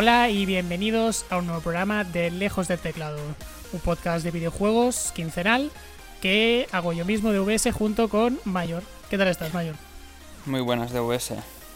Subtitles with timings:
[0.00, 3.18] Hola y bienvenidos a un nuevo programa de Lejos del Teclado,
[3.72, 5.72] un podcast de videojuegos quincenal
[6.22, 8.84] que hago yo mismo de VS junto con Mayor.
[9.10, 9.74] ¿Qué tal estás, Mayor?
[10.46, 11.32] Muy buenas de VS.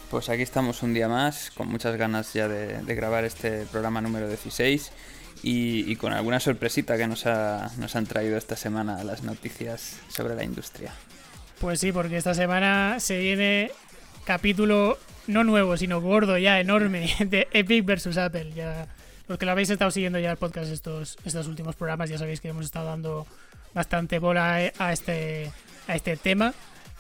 [0.09, 4.29] Pues aquí estamos un día más, con muchas ganas ya de, grabar este programa número
[4.29, 4.93] 16
[5.43, 10.45] y, con alguna sorpresita que nos, nos han traído esta semana las noticias sobre la
[10.45, 10.93] industria.
[11.61, 13.73] Pues sí, porque esta semana se viene
[14.25, 18.53] capítulo no nuevo, sino gordo ya, enorme, de Epic versus Apple.
[18.53, 18.87] Ya,
[19.29, 22.41] los que lo habéis estado siguiendo ya el podcast estos, estos últimos programas, ya sabéis
[22.41, 23.27] que hemos estado dando
[23.75, 25.51] bastante bola a este,
[25.89, 26.55] a este tema.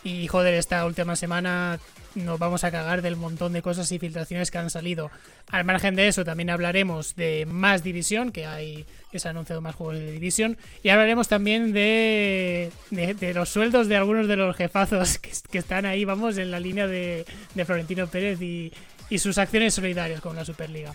[0.04, 1.78] Y joder, esta última semana
[2.14, 5.10] nos vamos a cagar del montón de cosas y filtraciones que han salido.
[5.48, 9.60] Al margen de eso, también hablaremos de más División, que hay que se han anunciado
[9.60, 10.56] más juegos de División.
[10.82, 15.18] Y hablaremos también de, de, los sueldos de algunos de los jefazos
[15.50, 18.72] que, están ahí, vamos, en la línea de, de Florentino Pérez y,
[19.10, 20.94] y sus acciones solidarias con la Superliga.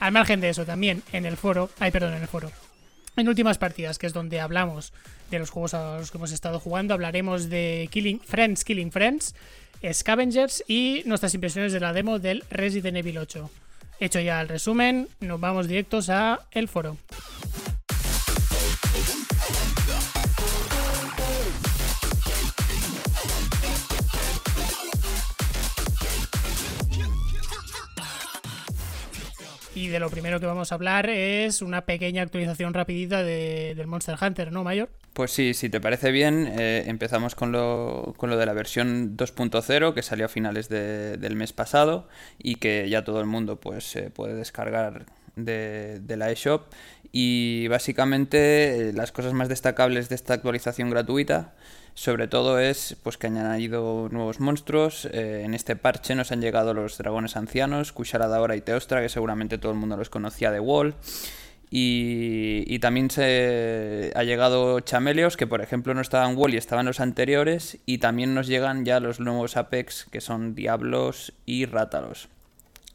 [0.00, 2.50] Al margen de eso, también en el foro, ay, perdón, en el foro,
[3.16, 4.92] en últimas partidas, que es donde hablamos
[5.30, 9.34] de los juegos a los que hemos estado jugando, hablaremos de Killing Friends, Killing Friends,
[9.92, 13.50] Scavengers y nuestras impresiones de la demo del Resident Evil 8.
[14.00, 16.96] Hecho ya el resumen, nos vamos directos a el foro.
[29.78, 33.86] Y de lo primero que vamos a hablar es una pequeña actualización rapidita de, del
[33.86, 34.88] Monster Hunter, ¿no, Mayor?
[35.12, 39.16] Pues sí, si te parece bien, eh, empezamos con lo, con lo de la versión
[39.16, 43.96] 2.0 que salió a finales del mes pasado y que ya todo el mundo pues
[44.14, 46.62] puede descargar de, de, la eShop
[47.12, 51.54] y básicamente eh, las cosas más destacables de esta actualización gratuita
[51.98, 55.04] sobre todo es pues que han añadido nuevos monstruos.
[55.06, 59.58] Eh, en este parche nos han llegado los dragones ancianos, Kusharadahora y Teostra, que seguramente
[59.58, 60.94] todo el mundo los conocía de Wall.
[61.70, 67.00] Y, también se ha llegado Chameleos, que por ejemplo no estaban Wall y estaban los
[67.00, 67.78] anteriores.
[67.84, 72.28] Y también nos llegan ya los nuevos Apex, que son Diablos y Rátalos.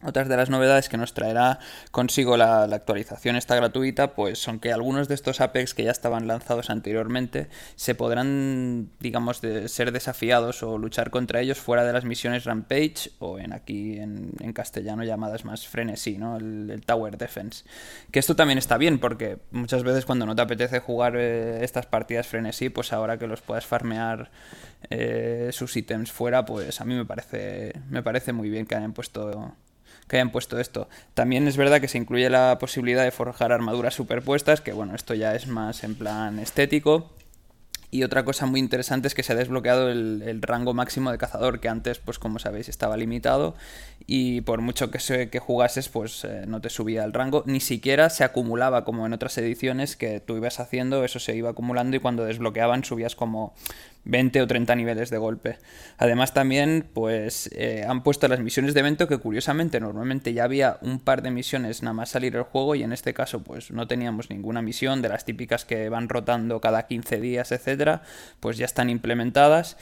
[0.06, 1.60] Otras de las novedades que nos traerá
[1.92, 6.28] consigo la, actualización esta gratuita, pues son que algunos de estos Apex que ya estaban
[6.28, 12.46] lanzados anteriormente se podrán, digamos, ser desafiados o luchar contra ellos fuera de las misiones
[12.46, 16.38] Rampage o en aquí en, castellano llamadas más Frenesí, ¿no?
[16.38, 17.64] El, Tower Defense.
[18.12, 21.86] Que esto también está bien porque muchas veces cuando no te apetece jugar eh, estas
[21.86, 24.32] partidas Frenesí, pues ahora que los puedas farmear
[24.90, 28.94] eh, sus ítems fuera, pues a mí me parece, me parece muy bien que hayan
[28.94, 29.56] puesto
[30.14, 30.88] que hayan puesto esto.
[31.16, 35.16] También es verdad que se incluye la posibilidad de forjar armaduras superpuestas, que bueno, esto
[35.16, 37.10] ya es más en plan estético.
[37.90, 41.60] Y otra cosa muy interesante es que se ha desbloqueado el, rango máximo de cazador,
[41.60, 43.56] que antes, pues como sabéis, estaba limitado
[44.08, 47.60] y por mucho que, se, que jugases, pues eh, no te subía el rango, ni
[47.60, 51.96] siquiera se acumulaba como en otras ediciones que tú ibas haciendo, eso se iba acumulando
[51.96, 53.54] y cuando desbloqueaban subías como
[54.06, 55.58] 20 o 30 niveles de golpe.
[55.98, 60.78] Además también pues eh, han puesto las misiones de evento que curiosamente normalmente ya había
[60.82, 63.88] un par de misiones nada más salir el juego y en este caso pues no
[63.88, 68.02] teníamos ninguna misión de las típicas que van rotando cada 15 días, etcétera,
[68.40, 69.78] pues ya están implementadas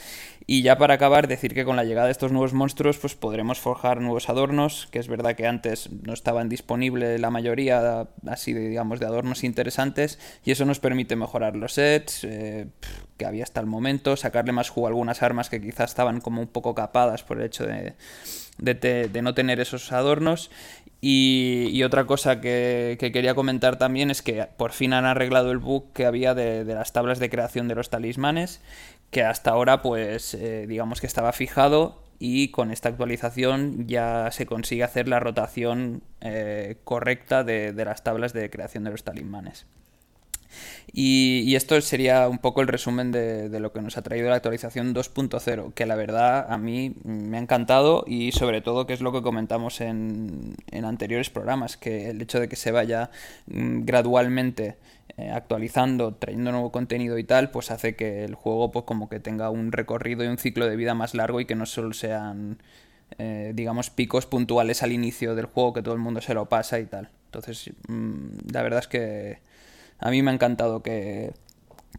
[0.48, 3.60] y ya para acabar, decir que con la llegada de estos nuevos monstruos, pues podremos
[3.60, 8.68] forjar nuevos adornos, que es verdad que antes no estaban disponibles la mayoría así de,
[8.68, 12.68] digamos, de adornos interesantes, y eso nos permite mejorar los sets eh,
[13.22, 16.42] que había hasta el momento, sacarle más jugo a algunas armas que quizás estaban como
[16.42, 17.94] un poco capadas por el hecho de,
[18.58, 20.50] de, no tener esos adornos.
[21.02, 25.94] Y, otra cosa que, quería comentar también es que por fin han arreglado el bug
[25.94, 28.62] que había de, las tablas de creación de los talismanes
[29.12, 34.46] que hasta ahora pues eh, digamos que estaba fijado y con esta actualización ya se
[34.46, 39.68] consigue hacer la rotación eh, correcta de, las tablas de creación de los talismanes.
[40.94, 44.94] Y, esto sería un poco el resumen de, lo que nos ha traído la actualización
[44.94, 49.12] 2.0, que la verdad a mí me ha encantado y sobre todo que es lo
[49.12, 53.12] que comentamos en, en anteriores programas, que el hecho de que se vaya
[53.48, 54.78] mm, gradualmente
[55.18, 59.20] eh, actualizando, trayendo nuevo contenido y tal, pues hace que el juego pues como que
[59.20, 62.60] tenga un recorrido y un ciclo de vida más largo y que no solo sean
[63.18, 66.80] eh, digamos picos puntuales al inicio del juego que todo el mundo se lo pasa
[66.80, 67.10] y tal.
[67.26, 69.40] Entonces, mm, la verdad es que
[70.02, 71.34] a mí me ha encantado que,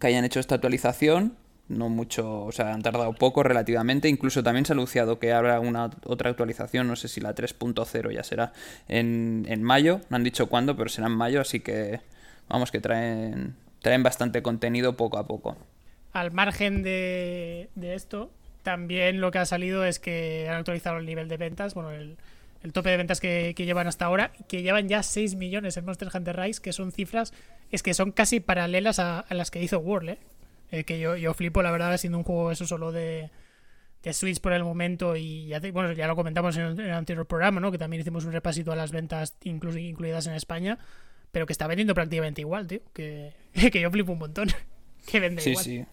[0.00, 1.36] hayan hecho esta actualización
[1.68, 4.08] no mucho, o sea, han tardado poco relativamente.
[4.08, 8.12] Incluso también se ha anunciado que habrá una otra actualización, no sé si la 3.0
[8.12, 8.52] ya será
[8.88, 12.00] en, en mayo, no han dicho cuándo, pero será en mayo, así que
[12.48, 15.56] vamos, que traen, traen bastante contenido poco a poco.
[16.12, 18.30] Al margen de, esto,
[18.62, 22.18] también lo que ha salido es que han actualizado el nivel de ventas, bueno, el,
[22.62, 26.08] el tope de ventas que, llevan hasta ahora, que llevan ya 6 millones en Monster
[26.12, 27.32] Hunter Rise, que son cifras,
[27.70, 30.18] es que son casi paralelas a, las que hizo World, ¿eh?
[30.70, 30.84] ¿eh?
[30.84, 33.30] que yo, yo flipo, la verdad, siendo un juego eso solo de,
[34.02, 37.60] de Switch por el momento y ya, bueno, ya lo comentamos en el, anterior programa,
[37.60, 37.72] ¿no?
[37.72, 40.78] Que también hicimos un repasito a las ventas incluidas en España,
[41.30, 43.32] pero que está vendiendo prácticamente igual, tío, que,
[43.72, 44.48] que yo flipo un montón,
[45.06, 45.64] que vende igual.
[45.64, 45.86] Sí, sí.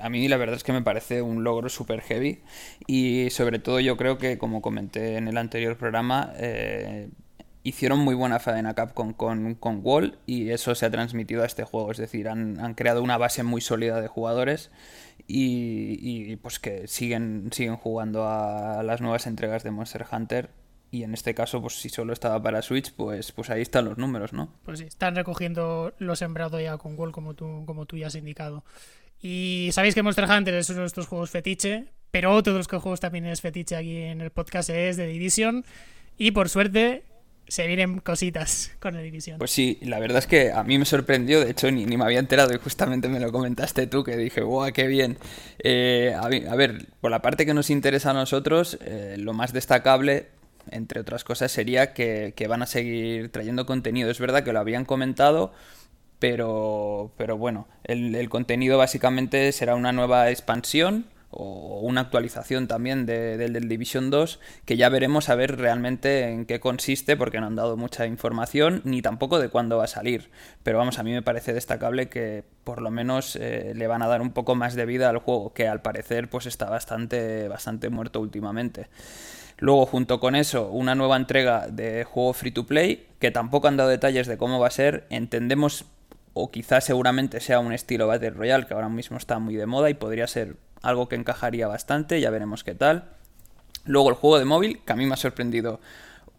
[0.00, 2.40] A, mí la verdad es que me parece un logro súper heavy
[2.86, 7.08] y sobre todo yo creo que, como comenté en el anterior programa, eh,
[7.64, 11.64] hicieron muy buena faena Capcom con, con Wall y eso se ha transmitido a este
[11.64, 11.90] juego.
[11.90, 14.70] Es decir, han, han creado una base muy sólida de jugadores
[15.26, 20.50] y, y, pues que siguen, siguen jugando a las nuevas entregas de Monster Hunter.
[20.90, 23.98] Y en este caso, pues si solo estaba para Switch, pues, pues ahí están los
[23.98, 24.54] números, ¿no?
[24.62, 28.14] Pues sí, están recogiendo lo sembrado ya con Wall, como tú, como tú ya has
[28.14, 28.62] indicado.
[29.26, 32.68] Y sabéis que Monster Hunter es uno de nuestros juegos fetiche, pero otro de los
[32.68, 35.64] juegos también es fetiche aquí en el podcast es de Division.
[36.18, 37.04] Y por suerte
[37.48, 39.38] se vienen cositas con la Division.
[39.38, 42.18] Pues sí, la verdad es que a mí me sorprendió, de hecho ni, me había
[42.18, 45.16] enterado y justamente me lo comentaste tú, que dije, ¡guau, qué bien!
[45.58, 50.26] Eh, a, ver, por la parte que nos interesa a nosotros, eh, lo más destacable,
[50.70, 54.10] entre otras cosas, sería que, que van a seguir trayendo contenido.
[54.10, 55.54] Es verdad que lo habían comentado,
[56.24, 63.68] pero, pero bueno, el, contenido básicamente será una nueva expansión o una actualización también del
[63.68, 67.76] Division 2 que ya veremos a ver realmente en qué consiste porque no han dado
[67.76, 70.30] mucha información ni tampoco de cuándo va a salir
[70.62, 74.06] pero vamos a mí me parece destacable que por lo menos eh, le van a
[74.06, 77.90] dar un poco más de vida al juego que al parecer pues está bastante bastante
[77.90, 78.88] muerto últimamente
[79.58, 83.76] Luego, junto con eso, una nueva entrega de juego free to play, que tampoco han
[83.76, 85.06] dado detalles de cómo va a ser.
[85.10, 85.86] Entendemos
[86.34, 89.88] o quizás seguramente sea un estilo Battle Royale que ahora mismo está muy de moda
[89.88, 93.04] y podría ser algo que encajaría bastante, ya veremos qué tal.
[93.86, 95.80] Luego el juego de móvil, que a mí me ha sorprendido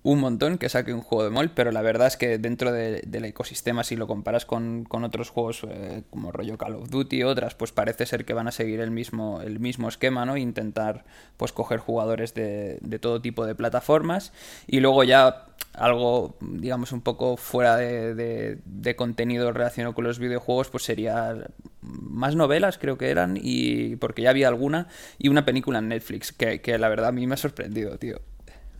[0.06, 3.26] un montón que saque un juego de móvil, pero la verdad es que dentro del
[3.26, 7.56] ecosistema, si lo comparas con, otros juegos eh, como rollo Call of Duty y otras,
[7.56, 10.38] pues parece ser que van a seguir el mismo, el mismo esquema, ¿no?
[10.38, 11.06] Intentar
[11.38, 14.32] pues coger jugadores de, todo tipo de plataformas.
[14.68, 20.70] Y luego ya algo, digamos, un poco fuera de, de, contenido relacionado con los videojuegos,
[20.70, 21.36] pues sería
[21.82, 24.88] más novelas, creo que eran, y porque ya había alguna,
[25.18, 28.22] y una película en Netflix, que, que la verdad a mí me ha sorprendido, tío.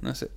[0.02, 0.30] No sé.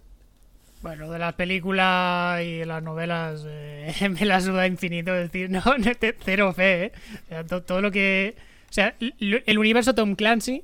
[0.80, 5.12] Bueno, de las películas y las novelas eh, me la suda infinito.
[5.12, 5.62] decir, no,
[6.20, 6.92] cero fe,
[7.30, 7.44] ¿eh?
[7.66, 8.36] todo, lo que.
[8.70, 10.62] O sea, el universo Tom Clancy,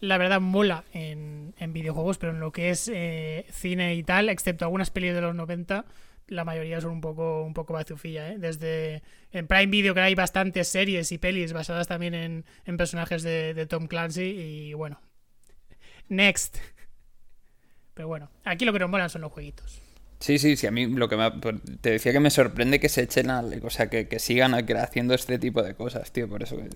[0.00, 4.28] la verdad, mola en, en videojuegos, pero en lo que es eh, cine y tal,
[4.28, 5.84] excepto algunas pelis de los 90,
[6.28, 8.36] la mayoría son un poco, un poco ¿eh?
[8.38, 13.22] Desde en Prime Video, que hay bastantes series y pelis basadas también en, en personajes
[13.22, 15.00] de Tom Clancy, y bueno.
[16.08, 16.58] Next.
[17.98, 19.82] Pero bueno, aquí lo que nos molan son los jueguitos.
[20.20, 21.28] Sí, sí, sí, a mí lo que me,
[21.80, 25.14] te decía que me sorprende que se echen al, o sea, que, que sigan haciendo
[25.14, 26.68] este tipo de cosas, tío, por eso que...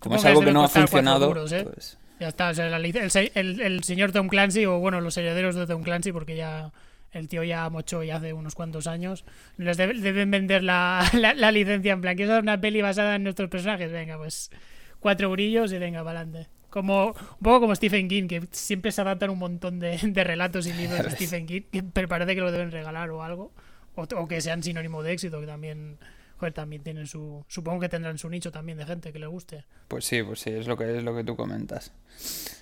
[0.00, 1.62] Como es algo que no ha funcionado, ¿eh?
[1.72, 1.98] pues...
[2.18, 5.84] Ya está, o sea, el, el, señor Tom Clancy, o bueno, los herederos de Tom
[5.84, 6.72] Clancy, porque ya
[7.12, 9.24] el tío ya mochó ya hace unos cuantos años,
[9.56, 13.92] les deben vender la, la, licencia en plan, ¿quieres una peli basada en nuestros personajes?
[13.92, 14.50] Venga, pues
[14.98, 16.55] cuatro brillos y venga, para adelante.
[16.70, 20.72] Como, un poco como Stephen King, que siempre se adaptan un montón de, relatos y
[20.72, 23.52] libros de Stephen King, pero parece que lo deben regalar o algo.
[23.94, 25.98] O, que sean sinónimo de éxito, que también
[26.38, 29.64] joder, también tienen su supongo que tendrán su nicho también de gente que le guste.
[29.88, 31.92] Pues sí pues sí es lo que es lo que tú comentas.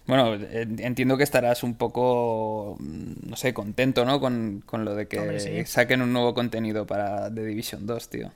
[0.07, 5.67] Bueno entiendo que estarás un poco mm, no sé contento no con, lo de que
[5.67, 8.33] saquen un nuevo contenido para The Division 2 tío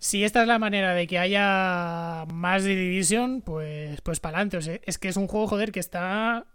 [0.00, 4.80] si esta es la manera de que haya más de Division, pues, pues para adelante.
[4.86, 6.46] es que es un juego, joder, que está.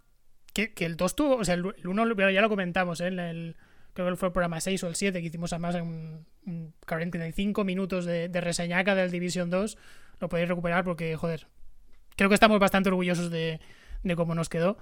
[0.52, 1.36] Que, el 2 tuvo.
[1.36, 3.06] O sea, el 1 ya lo comentamos, ¿eh?
[3.06, 3.56] El,
[3.92, 7.62] creo que fue el programa 6 o el 7, que hicimos además en un, 45
[7.62, 9.78] minutos de, de, reseñaca del Division 2.
[10.18, 11.46] Lo podéis recuperar porque, joder,
[12.16, 13.60] creo que estamos bastante orgullosos de,
[14.02, 14.76] de cómo nos quedó.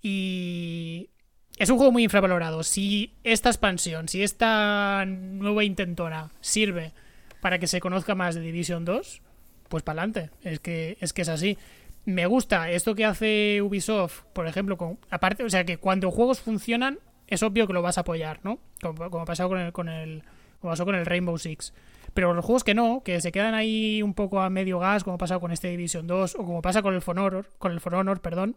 [0.00, 1.10] Y
[1.58, 2.62] es un juego muy infravalorado.
[2.62, 6.94] Si esta expansión, si esta nueva intentona sirve
[7.40, 9.22] para que se conozca más de Division 2,
[9.68, 10.30] pues para adelante.
[10.42, 11.58] Es que, es que es así.
[12.04, 16.40] Me gusta esto que hace Ubisoft, por ejemplo, con, aparte, o sea que cuando juegos
[16.40, 18.58] funcionan, es obvio que lo vas a apoyar, ¿no?
[18.80, 20.22] Como, como pasado con el, con el,
[20.60, 21.74] como pasó con el Rainbow Six.
[22.14, 25.16] Pero los juegos que no, que se quedan ahí un poco a medio gas, como
[25.16, 27.80] ha pasado con este Division 2, o como pasa con el For Honor, con el
[27.80, 28.56] For Honor, perdón,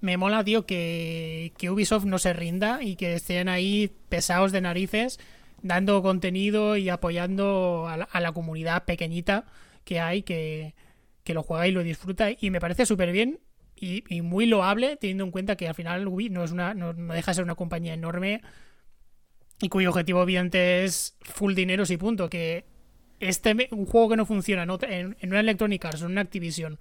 [0.00, 4.60] me mola, tío, que, que Ubisoft no se rinda y que estén ahí pesados de
[4.60, 5.18] narices
[5.62, 9.46] dando contenido y apoyando a la, comunidad pequeñita
[9.84, 10.74] que hay que,
[11.26, 12.28] lo juega y lo disfruta.
[12.38, 13.40] Y me parece súper bien.
[13.76, 17.30] y, muy loable, teniendo en cuenta que al final Ubi no, es una, no, deja
[17.30, 18.42] de ser una compañía enorme
[19.62, 22.28] y cuyo objetivo evidente es full dinero y punto.
[22.30, 22.64] Que
[23.20, 26.78] este un juego que no funciona en, en una Electronic Arts en una Activision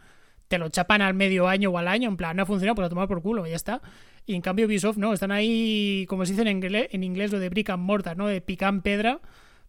[0.50, 2.88] te lo chapan al medio año o al año, en plan, no ha funcionado, pues
[2.88, 3.82] a tomar por culo, y ya está.
[4.26, 7.40] Y en cambio Ubisoft no, están ahí, como se dice en inglés, en inglés lo
[7.40, 8.28] de brick and mortar, ¿no?
[8.28, 9.22] De pican pedra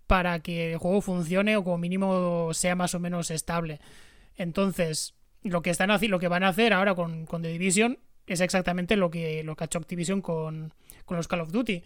[0.06, 3.78] para que el juego funcione o como mínimo sea más o menos estable.
[4.36, 8.40] Entonces, lo que están lo que van a hacer ahora con, con The Division es
[8.40, 10.72] exactamente lo que, lo que ha hecho Activision con,
[11.04, 11.82] con los Call of Duty.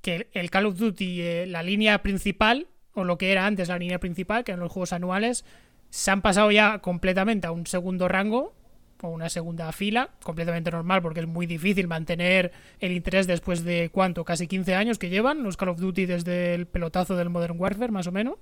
[0.00, 3.78] Que el Call of Duty, eh, la línea principal, o lo que era antes la
[3.78, 5.44] línea principal, que eran los juegos anuales,
[5.92, 8.54] se han pasado ya completamente a un segundo rango
[9.02, 13.90] o una segunda fila, completamente normal porque es muy difícil mantener el interés después de
[13.92, 17.60] cuánto, casi 15 años que llevan los Call of Duty desde el pelotazo del Modern
[17.60, 18.38] Warfare más o menos.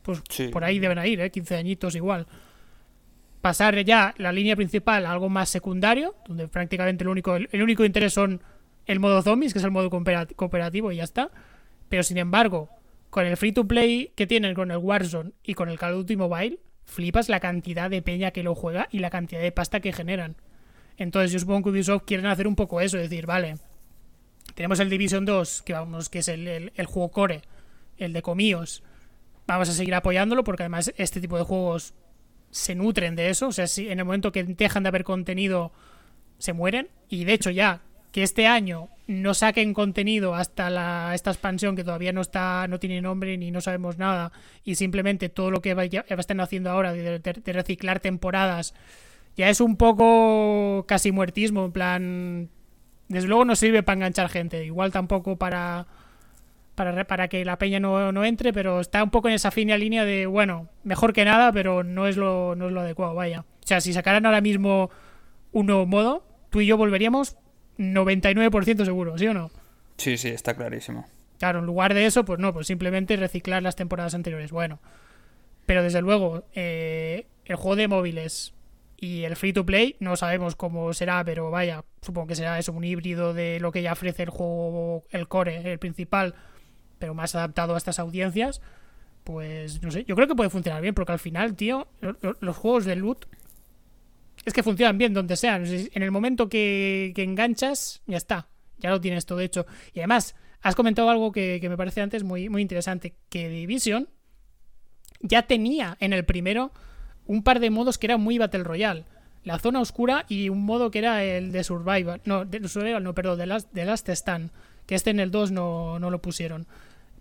[0.00, 1.30] Pues por ahí deben ir, ¿eh?
[1.30, 2.26] 15 añitos igual
[3.42, 7.84] pasar ya la línea principal a algo más secundario, donde prácticamente el único, el, único
[7.84, 8.40] interés son
[8.86, 11.30] el modo zombies, que es el modo cooperativo y ya está.
[11.90, 12.70] Pero sin embargo,
[13.10, 15.98] con el free to play que tienen con el Warzone y con el Call of
[15.98, 19.80] Duty Mobile, flipas la cantidad de peña que lo juega y la cantidad de pasta
[19.80, 20.36] que generan.
[20.96, 23.56] Entonces yo supongo que Ubisoft quieren hacer un poco eso, es decir, vale,
[24.54, 27.42] tenemos el Division 2, que vamos, que es el, el juego core,
[27.98, 28.82] el de comíos.
[29.46, 31.94] Vamos a seguir apoyándolo porque además este tipo de juegos
[32.50, 33.48] se nutren de eso.
[33.48, 35.72] O sea, si en el momento que dejan de haber contenido,
[36.38, 36.88] se mueren.
[37.08, 37.82] Y de hecho, ya
[38.14, 42.78] que este año no saquen contenido hasta la, esta expansión que todavía no está, no
[42.78, 44.30] tiene nombre ni no sabemos nada,
[44.62, 45.74] y simplemente todo lo que
[46.16, 47.18] están haciendo ahora de,
[47.52, 48.72] reciclar temporadas,
[49.36, 52.50] ya es un poco casi muertismo, en plan.
[53.08, 55.88] Desde luego no sirve para enganchar gente, igual tampoco para
[56.76, 60.04] para, para que la peña no, entre, pero está un poco en esa fina línea
[60.04, 63.40] de, bueno, mejor que nada, pero no es lo, no es lo adecuado, vaya.
[63.40, 64.90] O sea, si sacaran ahora mismo
[65.50, 67.38] un nuevo modo, tú y yo volveríamos
[67.78, 69.50] 99% seguro, ¿sí o no?
[69.96, 71.06] Sí, sí, está clarísimo.
[71.38, 74.50] Claro, en lugar de eso, pues no, pues simplemente reciclar las temporadas anteriores.
[74.50, 74.80] Bueno,
[75.66, 78.54] pero desde luego, eh, el juego de móviles
[78.98, 82.72] y el free to play, no sabemos cómo será, pero vaya, supongo que será eso,
[82.72, 86.34] un híbrido de lo que ya ofrece el juego, el core, el principal,
[86.98, 88.62] pero más adaptado a estas audiencias,
[89.24, 91.88] pues no sé, yo creo que puede funcionar bien, porque al final, tío,
[92.40, 93.26] los juegos de loot
[94.44, 95.64] es que funcionan bien donde sean.
[95.66, 98.48] En el momento que, enganchas, ya está,
[98.78, 99.66] ya lo tienes todo hecho.
[99.92, 104.08] Y además, has comentado algo que, me parece antes muy, muy interesante, que Division
[105.20, 106.72] ya tenía en el primero
[107.26, 109.04] un par de modos que eran muy Battle Royale.
[109.42, 112.20] La zona oscura y un modo que era el de Survival.
[112.24, 114.50] No, de Survival, no, perdón, de Last, de Stand.
[114.86, 116.66] Que este en el 2 no, no lo pusieron.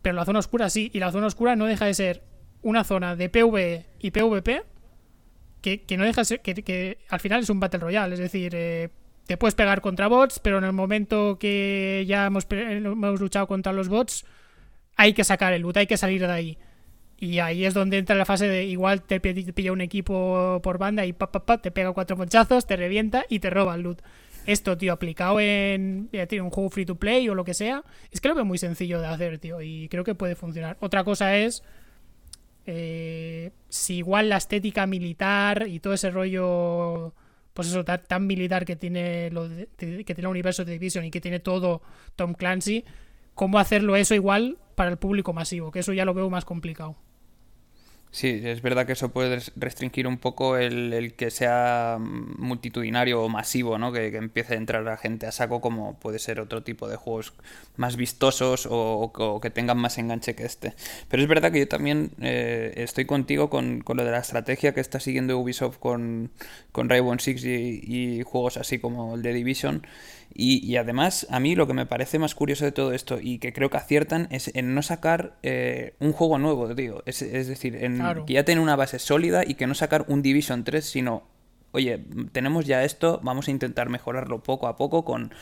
[0.01, 2.23] Pero la zona oscura sí, y la zona oscura no deja de ser
[2.61, 4.63] una zona de PvE y PvP
[5.63, 8.89] que, no deja de ser, que, al final es un Battle Royale, es decir, eh,
[9.25, 13.73] te puedes pegar contra bots, pero en el momento que ya hemos, hemos luchado contra
[13.73, 14.25] los bots,
[14.95, 16.57] hay que sacar el loot, hay que salir de ahí.
[17.17, 21.05] Y ahí es donde entra la fase de igual te pilla un equipo por banda
[21.05, 24.01] y pa, te pega cuatro ponchazos, te revienta y te roba el loot
[24.45, 28.27] esto, tío, aplicado en un juego free to play o lo que sea, es que
[28.27, 30.77] lo veo muy sencillo de hacer, tío, y creo que puede funcionar.
[30.79, 31.63] Otra cosa es
[32.65, 37.13] eh, si igual la estética militar y todo ese rollo,
[37.53, 41.21] pues eso, tan, militar que tiene, lo que tiene el universo de Division y que
[41.21, 41.81] tiene todo
[42.15, 42.85] Tom Clancy,
[43.35, 46.95] cómo hacerlo eso igual para el público masivo, que eso ya lo veo más complicado.
[48.13, 53.79] Sí, es verdad que eso puede restringir un poco el, que sea multitudinario o masivo,
[53.79, 53.91] ¿no?
[53.91, 57.33] Que, empiece a entrar la gente a saco como puede ser otro tipo de juegos
[57.75, 60.75] más vistosos o, que tengan más enganche que este.
[61.09, 64.81] Pero es verdad que yo también eh, estoy contigo con, lo de la estrategia que
[64.81, 66.29] está siguiendo Ubisoft con,
[66.71, 69.87] con Rainbow Six y, y juegos así como el de Division
[70.35, 73.53] y, además, a mí lo que me parece más curioso de todo esto y que
[73.53, 77.03] creo que aciertan es en no sacar eh, un juego nuevo, digo.
[77.05, 80.63] Es, decir, en que ya tiene una base sólida y que no sacar un Division
[80.63, 81.23] 3, sino,
[81.71, 85.33] oye, tenemos ya esto, vamos a intentar mejorarlo poco a poco con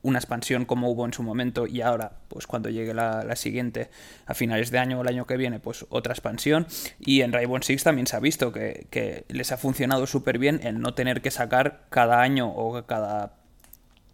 [0.00, 3.90] una expansión como hubo en su momento y ahora, pues cuando llegue la, siguiente
[4.24, 6.66] a finales de año o el año que viene, pues otra expansión.
[7.00, 10.60] Y en Rainbow Six también se ha visto que, que les ha funcionado súper bien
[10.62, 13.37] el no tener que sacar cada año o cada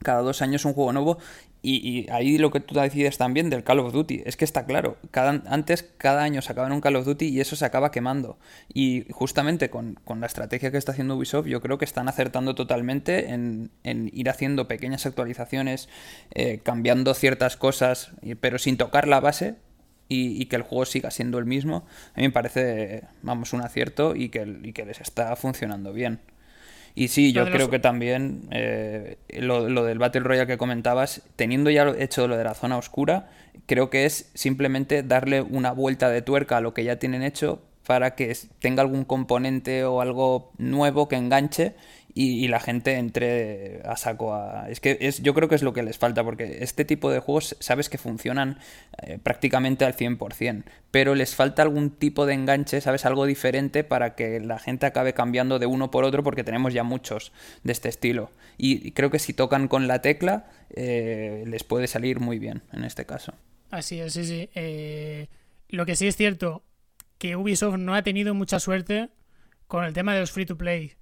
[0.05, 1.19] cada dos años un juego nuevo
[1.67, 4.99] y, ahí lo que tú decides también del Call of Duty, es que está claro,
[5.11, 8.39] cada, antes cada año sacaban un Call of Duty y eso se acaba quemando.
[8.75, 13.31] Y justamente con, la estrategia que está haciendo Ubisoft, yo creo que están acertando totalmente
[13.31, 15.89] en, ir haciendo pequeñas actualizaciones,
[16.35, 19.55] eh, cambiando ciertas cosas, pero sin tocar la base.
[20.07, 24.15] Y, que el juego siga siendo el mismo, a mí me parece, vamos, un acierto
[24.15, 26.21] y que, y que les está funcionando bien.
[26.95, 31.71] Y sí, yo creo que también eh, lo, lo, del Battle Royale que comentabas, teniendo
[31.71, 33.31] ya hecho lo de la zona oscura,
[33.67, 37.61] creo que es simplemente darle una vuelta de tuerca a lo que ya tienen hecho
[37.85, 41.75] para que tenga algún componente o algo nuevo que enganche
[42.17, 44.71] y, la gente entre a saco a...
[44.71, 47.19] Es que es, yo creo que es lo que les falta, porque este tipo de
[47.19, 48.59] juegos sabes que funcionan
[49.03, 54.15] eh, prácticamente al 100%, pero les falta algún tipo de enganche, sabes, algo diferente para
[54.15, 57.33] que la gente acabe cambiando de uno por otro, porque tenemos ya muchos
[57.65, 58.31] de este estilo.
[58.59, 62.85] Y, creo que si tocan con la tecla, eh, les puede salir muy bien en
[62.85, 63.35] este caso.
[63.71, 64.49] Así es, sí, sí.
[64.55, 65.27] Eh,
[65.69, 66.63] lo que sí es cierto,
[67.19, 69.09] que Ubisoft no ha tenido mucha suerte
[69.67, 70.95] con el tema de los free to play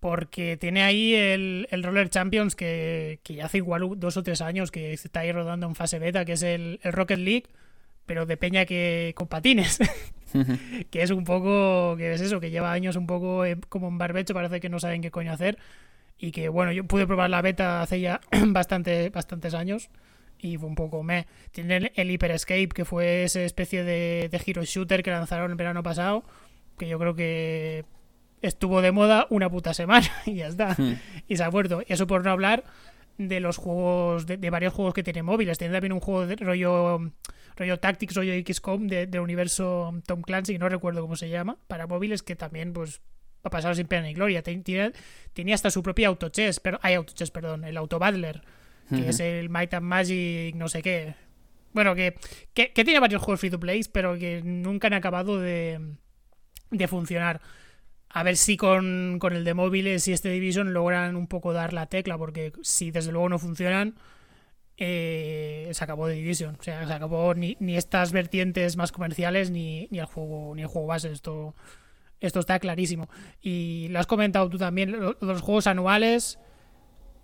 [0.00, 4.40] porque tiene ahí el, el Roller Champions que, que, ya hace igual dos o tres
[4.40, 7.44] años que está ahí rodando en fase beta, que es el, Rocket League,
[8.06, 9.78] pero de peña que con patines.
[10.90, 13.98] que es un poco, que es eso, que lleva años un poco eh, como un
[13.98, 15.58] barbecho, parece que no saben qué coño hacer.
[16.18, 19.90] Y que bueno, yo pude probar la beta hace ya bastante, bastantes años
[20.38, 21.26] y fue un poco me.
[21.52, 25.56] Tiene el Hyper Escape, que fue esa especie de, de hero shooter que lanzaron el
[25.56, 26.24] verano pasado,
[26.78, 27.84] que yo creo que
[28.42, 30.74] estuvo de moda una puta semana y ya está.
[30.76, 30.98] Hmm.
[31.28, 31.82] Y se ha muerto.
[31.86, 32.64] Y eso por no hablar
[33.28, 35.58] de los juegos, de, varios juegos que tiene móviles.
[35.58, 37.00] Tiene también un juego de rollo,
[37.56, 41.86] rollo Tactics, rollo XCOM de, del universo Tom Clancy, no recuerdo cómo se llama, para
[41.86, 43.02] móviles que también pues
[43.42, 44.42] ha pasado sin pena ni gloria.
[44.42, 44.92] Tenía,
[45.34, 48.42] tenía hasta su propia autochess, pero hay autochess, perdón, el auto Battler,
[48.88, 51.14] que es el Might and Magic, no sé qué.
[51.72, 52.16] Bueno, que,
[52.54, 55.94] que, que tiene varios juegos free to play, pero que nunca han acabado de,
[56.70, 57.40] de funcionar.
[58.12, 61.86] A ver si con, el de móviles y este Division logran un poco dar la
[61.86, 63.94] tecla, porque si desde luego no funcionan,
[64.76, 66.56] eh, se acabó de Division.
[66.58, 70.68] O sea, se acabó ni, estas vertientes más comerciales ni, ni, el juego ni el
[70.68, 71.12] juego base.
[71.12, 71.54] Esto,
[72.20, 73.08] esto está clarísimo.
[73.40, 76.40] Y lo has comentado tú también, los juegos anuales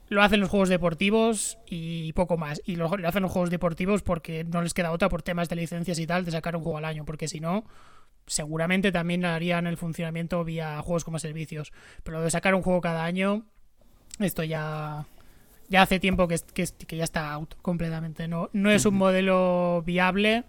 [0.08, 2.62] lo hacen los juegos deportivos y poco más.
[2.64, 5.98] Y lo hacen los juegos deportivos porque no les queda otra por temas de licencias
[5.98, 7.64] y tal de sacar un juego al año, porque si no
[8.26, 11.72] seguramente también harían el funcionamiento vía juegos como servicios.
[12.02, 13.46] Pero lo de sacar un juego cada año,
[14.18, 15.06] esto ya,
[15.68, 18.28] ya hace tiempo que, que, ya está out completamente.
[18.28, 20.44] No, no es un modelo viable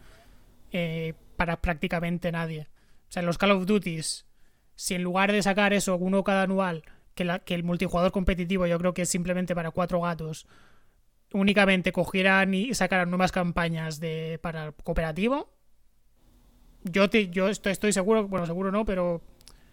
[0.72, 2.68] eh, para prácticamente nadie.
[3.10, 4.26] O sea, los Call of Duties,
[4.76, 8.68] si en lugar de sacar eso uno cada anual, que, la, que el multijugador competitivo
[8.68, 10.48] yo creo que es simplemente para cuatro gatos,
[11.34, 15.57] únicamente cogieran y sacaran nuevas campañas de, para cooperativo,
[16.92, 19.22] yo, te, yo estoy, seguro, bueno, seguro no, pero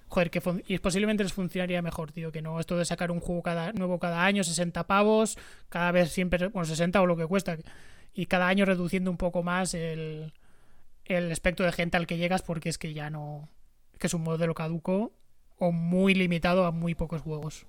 [0.08, 3.42] joder, que y posiblemente les funcionaría mejor, tío, que no esto de sacar un juego
[3.42, 5.36] cada nuevo cada año, 60 pavos,
[5.68, 7.56] cada vez siempre, bueno, 60 o lo que cuesta,
[8.12, 10.32] y cada año reduciendo un poco más el,
[11.04, 13.48] el espectro de gente al que llegas porque es que ya no,
[13.98, 15.12] que es un modelo caduco
[15.58, 17.66] o muy limitado a muy pocos juegos.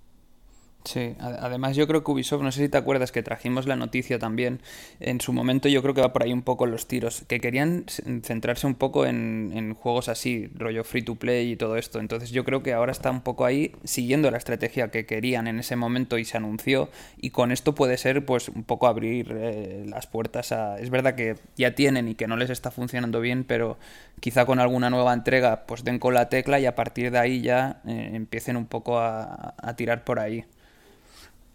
[0.86, 4.19] Sí, además yo creo que Ubisoft, no sé si te acuerdas que trajimos la noticia
[4.19, 4.62] también,
[5.00, 7.86] en su momento yo creo que va por ahí un poco los tiros, que querían
[8.21, 12.43] centrarse un poco en, juegos así, rollo free to play y todo esto, entonces yo
[12.43, 16.19] creo que ahora está un poco ahí siguiendo la estrategia que querían en ese momento
[16.19, 20.52] y se anunció y con esto puede ser pues un poco abrir eh, las puertas
[20.52, 20.78] a...
[20.78, 23.78] Es verdad que ya tienen y que no les está funcionando bien, pero
[24.19, 27.41] quizá con alguna nueva entrega pues den con la tecla y a partir de ahí
[27.41, 30.45] ya eh, empiecen un poco a tirar por ahí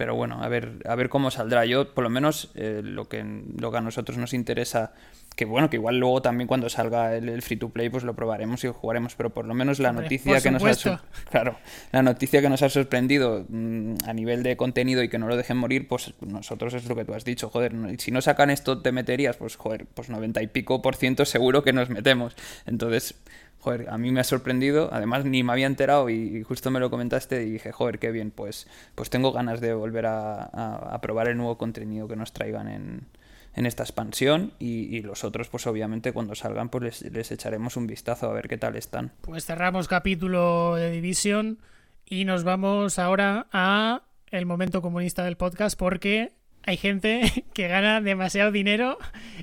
[0.00, 1.66] pero bueno, a ver, a ver cómo saldrá.
[1.66, 3.22] Yo, por lo menos, eh, lo, que,
[3.58, 4.94] lo que a nosotros nos interesa,
[5.36, 8.64] que bueno, que igual luego también cuando salga el, free to play, pues lo probaremos
[8.64, 11.58] y jugaremos, pero por lo menos la noticia que nos ha claro,
[11.92, 15.36] la noticia que nos ha sorprendido mm, a nivel de contenido y que no lo
[15.36, 18.80] dejen morir, pues nosotros es lo que tú has dicho, joder, si no sacan esto
[18.80, 22.34] te meterías, pues joder, pues 90 y pico por ciento seguro que nos metemos.
[22.64, 23.16] Entonces,
[23.60, 26.90] joder, a mí me ha sorprendido, además ni me había enterado y justo me lo
[26.90, 31.36] comentaste y dije, joder, qué bien, pues, pues tengo ganas de volver a, probar el
[31.36, 33.06] nuevo contenido que nos traigan en,
[33.54, 38.30] en esta expansión y, los otros pues obviamente cuando salgan pues les, echaremos un vistazo
[38.30, 39.12] a ver qué tal están.
[39.22, 41.58] Pues cerramos capítulo de Division
[42.04, 46.32] y nos vamos ahora a el momento comunista del podcast porque
[46.64, 48.98] hay gente que gana demasiado dinero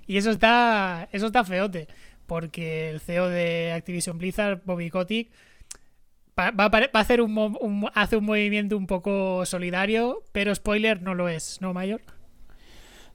[0.06, 1.88] y eso está eso está feote
[2.28, 5.32] porque el CEO de Activision Blizzard, Bobby Kotick,
[6.38, 11.60] va, a hacer un, hace un movimiento un poco solidario, pero spoiler no lo es,
[11.62, 12.02] ¿no, Mayor?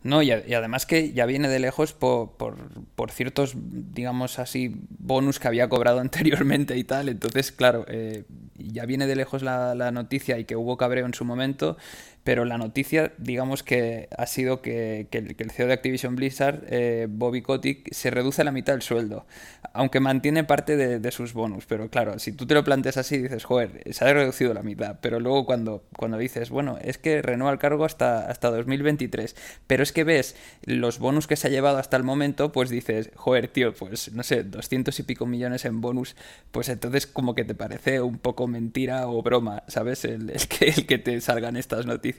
[0.05, 5.47] No, y, además que ya viene de lejos por, por, ciertos, digamos así, bonus que
[5.47, 7.09] había cobrado anteriormente y tal.
[7.09, 8.25] Entonces, claro, eh,
[8.57, 11.77] ya viene de lejos la, la, noticia y que hubo cabreo en su momento,
[12.25, 17.43] pero la noticia, digamos que ha sido que, el, CEO de Activision Blizzard, eh, Bobby
[17.43, 19.27] Kotick, se reduce a la mitad del sueldo,
[19.73, 21.67] aunque mantiene parte de, sus bonus.
[21.67, 24.99] Pero claro, si tú te lo planteas así, dices, joder, se ha reducido la mitad.
[25.01, 29.35] Pero luego cuando, cuando dices, bueno, es que renueva el cargo hasta, hasta 2023,
[29.67, 33.11] pero es que ves los bonus que se ha llevado hasta el momento, pues dices,
[33.17, 36.15] joder, tío, pues no sé, 200 y pico millones en bonus,
[36.53, 40.05] pues entonces como que te parece un poco mentira o broma, ¿sabes?
[40.05, 42.12] El, que, el que te salgan estas noticias.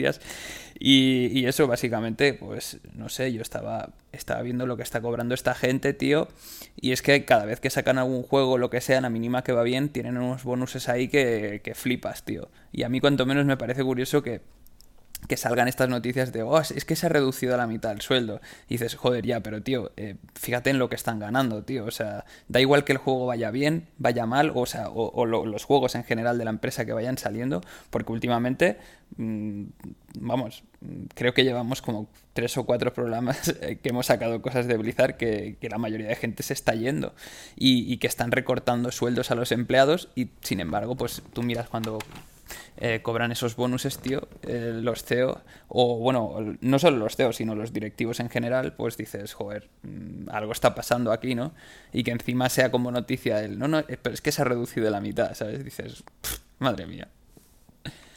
[0.79, 5.53] Y, eso básicamente, pues no sé, yo estaba, estaba viendo lo que está cobrando esta
[5.53, 6.27] gente, tío,
[6.75, 9.53] y es que cada vez que sacan algún juego, lo que sea, la mínima que
[9.53, 12.49] va bien, tienen unos bonuses ahí que, que flipas, tío.
[12.71, 14.41] Y a mí cuanto menos me parece curioso que
[15.27, 18.01] que salgan estas noticias de, oh, es que se ha reducido a la mitad el
[18.01, 18.41] sueldo.
[18.67, 21.85] Y dices, joder, ya, pero tío, eh, fíjate en lo que están ganando, tío.
[21.85, 25.63] O sea, da igual que el juego vaya bien, vaya mal, o sea, o, los
[25.63, 28.77] juegos en general de la empresa que vayan saliendo, porque últimamente,
[29.17, 29.63] mm,
[30.19, 30.63] vamos,
[31.15, 35.17] creo que llevamos como tres o cuatro programas eh, que hemos sacado cosas de Blizzard
[35.17, 37.15] que, la mayoría de gente se está yendo
[37.55, 41.69] y, y que están recortando sueldos a los empleados y sin embargo, pues tú miras
[41.69, 41.99] cuando
[42.77, 47.55] eh, cobran esos bonuses, tío, eh, los CEO, o bueno, no solo los CEO, sino
[47.55, 51.53] los directivos en general, pues dices, joder, mm, algo está pasando aquí, ¿no?
[51.91, 54.45] Y que encima sea como noticia el, no, no, eh, pero es que se ha
[54.45, 55.63] reducido la mitad, ¿sabes?
[55.63, 56.03] Dices,
[56.59, 57.07] madre mía.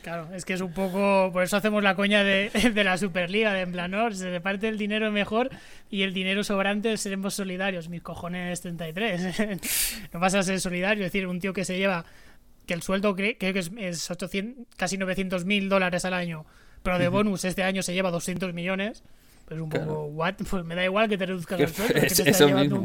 [0.07, 1.31] Claro, es que es un poco.
[1.33, 4.09] Por eso hacemos la coña de, de la Superliga, de en plan, ¿no?
[4.13, 5.51] Se reparte el dinero mejor
[5.91, 7.89] y el dinero sobrante seremos solidarios.
[7.89, 9.41] Mis cojones 33.
[10.13, 11.05] no vas a ser solidario.
[11.05, 12.05] Es decir, un tío que se lleva
[12.67, 16.45] que el sueldo creo que es, 800, casi 900 mil dólares al año,
[16.83, 19.03] pero de bonus este año se lleva 200 millones.
[19.47, 20.35] Pues un poco, what?
[20.51, 22.83] Pues me da igual que te reduzcas el sueldo, que te estás llevando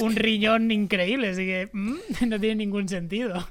[0.00, 1.96] un, riñón increíble, así que mm,
[2.26, 3.48] no tiene ningún sentido.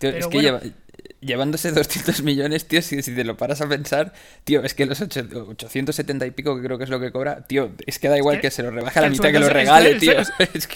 [0.00, 0.72] es que
[1.20, 4.12] llevándose 200 millones, tío, si, te lo paras a pensar,
[4.44, 7.72] tío, es que los 870 y pico, que creo que es lo que cobra, tío,
[7.86, 10.12] es que da igual que, se lo rebaje a la mitad que lo regale, tío.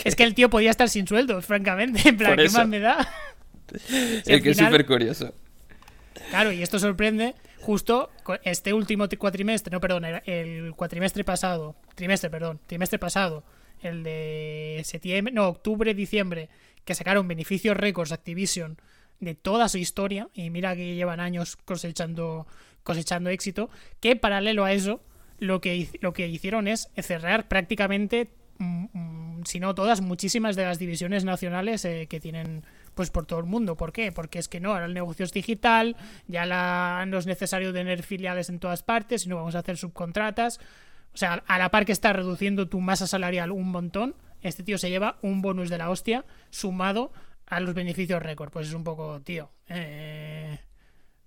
[0.05, 0.25] Es que...
[0.25, 3.09] el tío podía estar sin sueldo, francamente, en plan, ¿qué más me da?
[4.27, 5.35] es que es súper curioso.
[6.31, 8.11] Claro, y esto sorprende justo
[8.45, 13.43] este último cuatrimestre, no, perdón, el cuatrimestre pasado, trimestre, perdón, trimestre pasado,
[13.81, 16.49] el de septiembre, no, octubre, diciembre,
[16.85, 18.77] que sacaron beneficios récords Activision
[19.21, 22.47] de toda su historia, y mira que llevan años cosechando,
[22.83, 25.01] cosechando éxito, que paralelo a eso,
[25.39, 30.65] lo que, lo que hicieron es cerrar prácticamente, mm, mm, si no todas, muchísimas de
[30.65, 33.77] las divisiones nacionales eh, que tienen pues por todo el mundo.
[33.77, 34.13] ¿Por qué?
[34.13, 38.49] Porque es que no, ahora el negocio es digital, ya no es necesario tener filiales
[38.49, 40.59] en todas partes, sino vamos a hacer subcontratas.
[41.13, 44.79] O sea, a la par que está reduciendo tu masa salarial un montón, este tío
[44.79, 47.13] se lleva un bonus de la hostia sumado
[47.47, 48.51] a los beneficios récord.
[48.51, 50.59] Pues es un poco, tío, eh,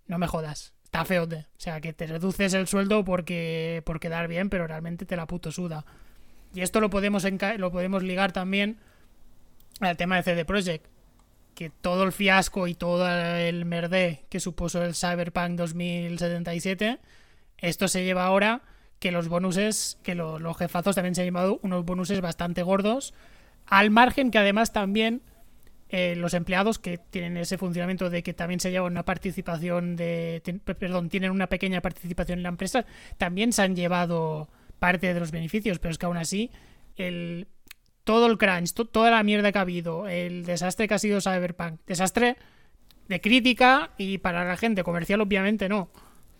[0.08, 0.73] no me jodas.
[0.84, 1.47] Está feote.
[1.58, 5.27] O sea, que te reduces el sueldo porque por quedar bien, pero realmente te la
[5.27, 5.86] puto suda.
[6.53, 7.25] Y esto lo podemos,
[7.58, 8.77] lo podemos ligar también
[9.82, 10.96] al tema de CD Projekt
[11.58, 17.00] que todo el fiasco y todo el merde que supuso el Cyberpunk 2077,
[17.58, 18.62] esto se lleva ahora
[19.00, 23.15] que los bonuses, que los jefazos también se han llevado unos bonuses bastante gordos,
[23.65, 25.24] al margen que además también
[25.89, 30.43] eh, los empleados que tienen ese funcionamiento de que también se lleva una participación de,
[30.63, 32.86] perdón, tienen una pequeña participación en la empresa,
[33.17, 36.52] también se han llevado parte de los beneficios, pero es que aún así
[36.98, 37.48] el
[38.08, 41.82] todo el crunch, toda la mierda que ha habido, el desastre que ha sido Cyberpunk,
[41.86, 42.38] desastre
[43.10, 45.89] de crítica y para la gente comercial obviamente no,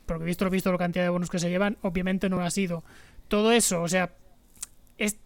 [0.06, 2.86] porque visto lo visto la cantidad de bonos que se llevan, obviamente no ha sido.
[3.27, 4.13] Todo eso, o sea,
[4.97, 5.17] es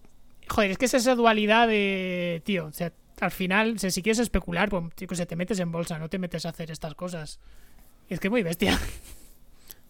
[0.48, 4.68] joder, es que es esa dualidad de, tío, o sea, al final, si quieres especular,
[4.70, 7.40] pues tío, te metes en bolsa, no te metes a hacer estas cosas.
[8.10, 8.80] Es que es muy bestia.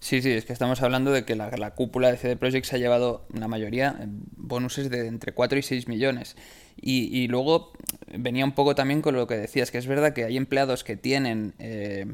[0.01, 2.79] Sí, sí, es que estamos hablando de que la, cúpula de CD Projekt se ha
[2.79, 3.95] llevado la mayoría
[4.35, 6.35] bonuses de entre 4 y 6 millones.
[6.81, 7.71] Y, luego
[8.07, 10.97] venía un poco también con lo que decías, que es verdad que hay empleados que
[10.97, 12.07] tienen eh,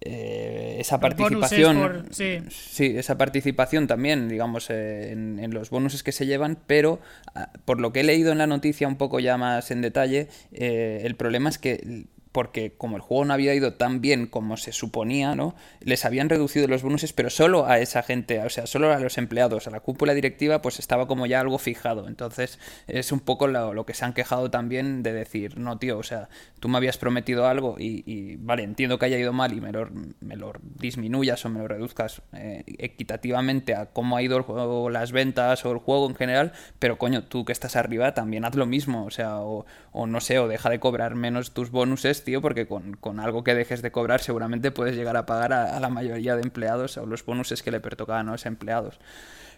[0.00, 2.08] eh, esa participación.
[2.10, 2.96] sí.
[2.96, 7.00] esa participación también, digamos, eh, en, en, los bonuses que se llevan, pero
[7.34, 10.28] ah, por lo que he leído en la noticia un poco ya más en detalle,
[10.52, 14.72] el problema es que porque como el juego no había ido tan bien como se
[14.72, 15.54] suponía, ¿no?
[15.78, 19.18] Les habían reducido los bonuses, pero solo a esa gente, o sea, solo a los
[19.18, 22.08] empleados, a la cúpula directiva, pues estaba como ya algo fijado.
[22.08, 26.02] Entonces, es un poco lo, que se han quejado también de decir, no, tío, o
[26.02, 29.70] sea, tú me habías prometido algo y, vale, entiendo que haya ido mal y me
[29.70, 34.42] lo, me lo disminuyas o me lo reduzcas eh, equitativamente a cómo ha ido el
[34.42, 38.44] juego, las ventas o el juego en general, pero coño, tú que estás arriba también
[38.44, 41.70] haz lo mismo, o sea, o, o no sé, o deja de cobrar menos tus
[41.70, 45.78] bonuses tío, porque con, algo que dejes de cobrar seguramente puedes llegar a pagar a,
[45.78, 48.98] la mayoría de empleados o los bonuses que le pertocaban a los empleados.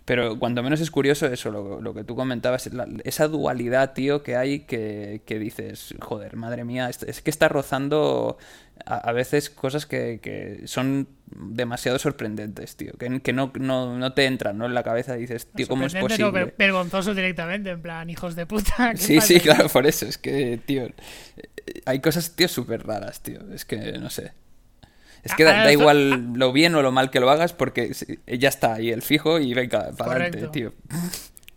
[0.07, 2.71] Pero cuando menos es curioso eso, lo, que tú comentabas,
[3.03, 8.38] esa dualidad, tío, que hay que, dices, joder, madre mía, es, que está rozando
[8.85, 14.66] a, veces cosas que, son demasiado sorprendentes, tío, que, que no, no, te entran ¿no?
[14.66, 16.55] en la cabeza y dices, tío, ¿cómo es posible?
[16.57, 18.92] vergonzoso directamente, en plan, hijos de puta.
[18.95, 20.88] Sí, sí, claro, por eso, es que, tío,
[21.85, 24.31] hay cosas, tío, súper raras, tío, es que, no sé.
[25.27, 27.93] Es que da, igual lo bien o lo mal que lo hagas porque
[28.27, 30.73] ya está ahí el fijo y venga, para adelante, tío.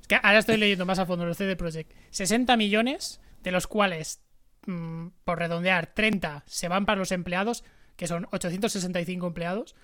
[0.02, 1.92] Es que ahora estoy leyendo más a fondo los CD Projekt.
[2.10, 4.22] 60 millones, de los cuales,
[4.66, 7.64] mm, por redondear, 30 se van para los empleados,
[7.96, 9.76] que son 865 empleados,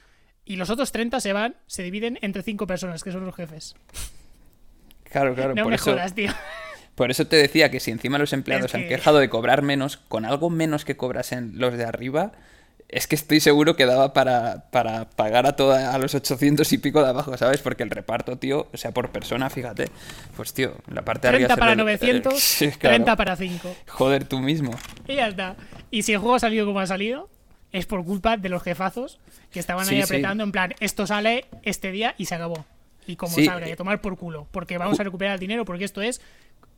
[0.45, 3.75] y los otros 30 se van, se dividen entre 5 personas, que son los jefes.
[5.03, 5.55] Claro, claro.
[5.55, 5.91] No por me eso...
[5.91, 6.31] jodas, tío.
[6.95, 10.23] Por eso te decía que si encima los empleados han quejado de cobrar menos, con
[10.23, 12.31] algo menos que cobrasen los de arriba,
[12.89, 16.77] es que estoy seguro que daba para, para pagar a, toda, a los 800 y
[16.77, 17.61] pico de abajo, ¿sabes?
[17.61, 19.89] Porque el reparto, tío, o sea, por persona, fíjate.
[20.35, 23.75] Pues, tío, la parte de 30 para 900, 30 para 5.
[23.87, 24.71] Joder, tú mismo.
[25.07, 25.55] Y ya está.
[25.89, 27.29] Y si el juego ha salido como ha salido,
[27.71, 29.19] es por culpa de los jefazos
[29.51, 32.65] que estaban ahí apretando, en plan, esto sale este día y se acabó.
[33.07, 34.47] Y como salga, y a tomar por culo.
[34.51, 36.21] Porque vamos a recuperar el dinero, porque esto es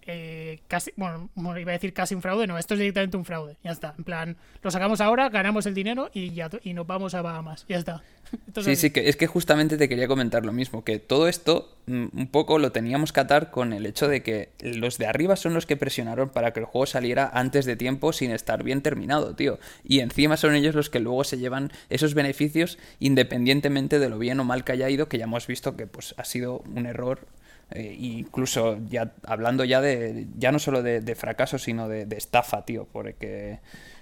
[0.09, 3.57] eh, casi, bueno, iba a decir casi un fraude, no, esto es directamente un fraude,
[3.61, 3.93] ya está.
[3.97, 7.65] En plan, lo sacamos ahora, ganamos el dinero y ya y nos vamos a Bahamas,
[7.67, 8.01] ya está.
[8.61, 12.05] sí, sí, que es que justamente te quería comentar lo mismo, que todo esto mm,
[12.13, 15.53] un poco lo teníamos que atar con el hecho de que los de arriba son
[15.53, 19.35] los que presionaron para que el juego saliera antes de tiempo sin estar bien terminado,
[19.35, 19.59] tío.
[19.83, 24.39] Y encima son ellos los que luego se llevan esos beneficios independientemente de lo bien
[24.39, 27.27] o mal que haya ido, que ya hemos visto que pues ha sido un error
[27.71, 32.87] eh, incluso ya hablando ya de ya no solo de, fracaso sino de, estafa tío
[32.91, 33.59] porque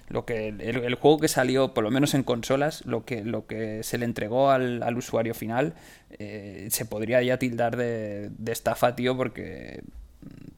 [0.07, 3.81] lo que el, juego que salió por lo menos en consolas lo que lo que
[3.81, 5.73] se le entregó al, usuario final
[6.19, 9.81] eh, se podría ya tildar de, de estafa tío porque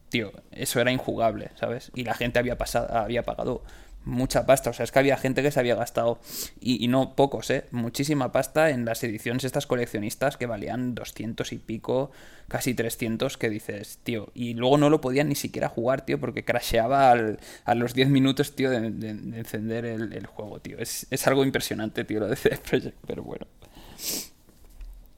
[0.09, 3.63] tío eso era injugable sabes y la gente había pasado había pagado
[4.07, 4.71] mucha pasta.
[4.71, 6.19] O sea, es que había gente que se había gastado,
[6.59, 7.65] y, no pocos, ¿eh?
[7.71, 12.11] Muchísima pasta en las ediciones estas coleccionistas que valían 200 y pico,
[12.47, 14.31] casi 300, que dices, tío.
[14.33, 18.55] Y luego no lo podían ni siquiera jugar, tío, porque crasheaba a los 10 minutos,
[18.55, 20.77] tío, de, encender el, juego, tío.
[20.79, 23.45] Es, algo impresionante, tío, lo de CD Projekt, pero bueno.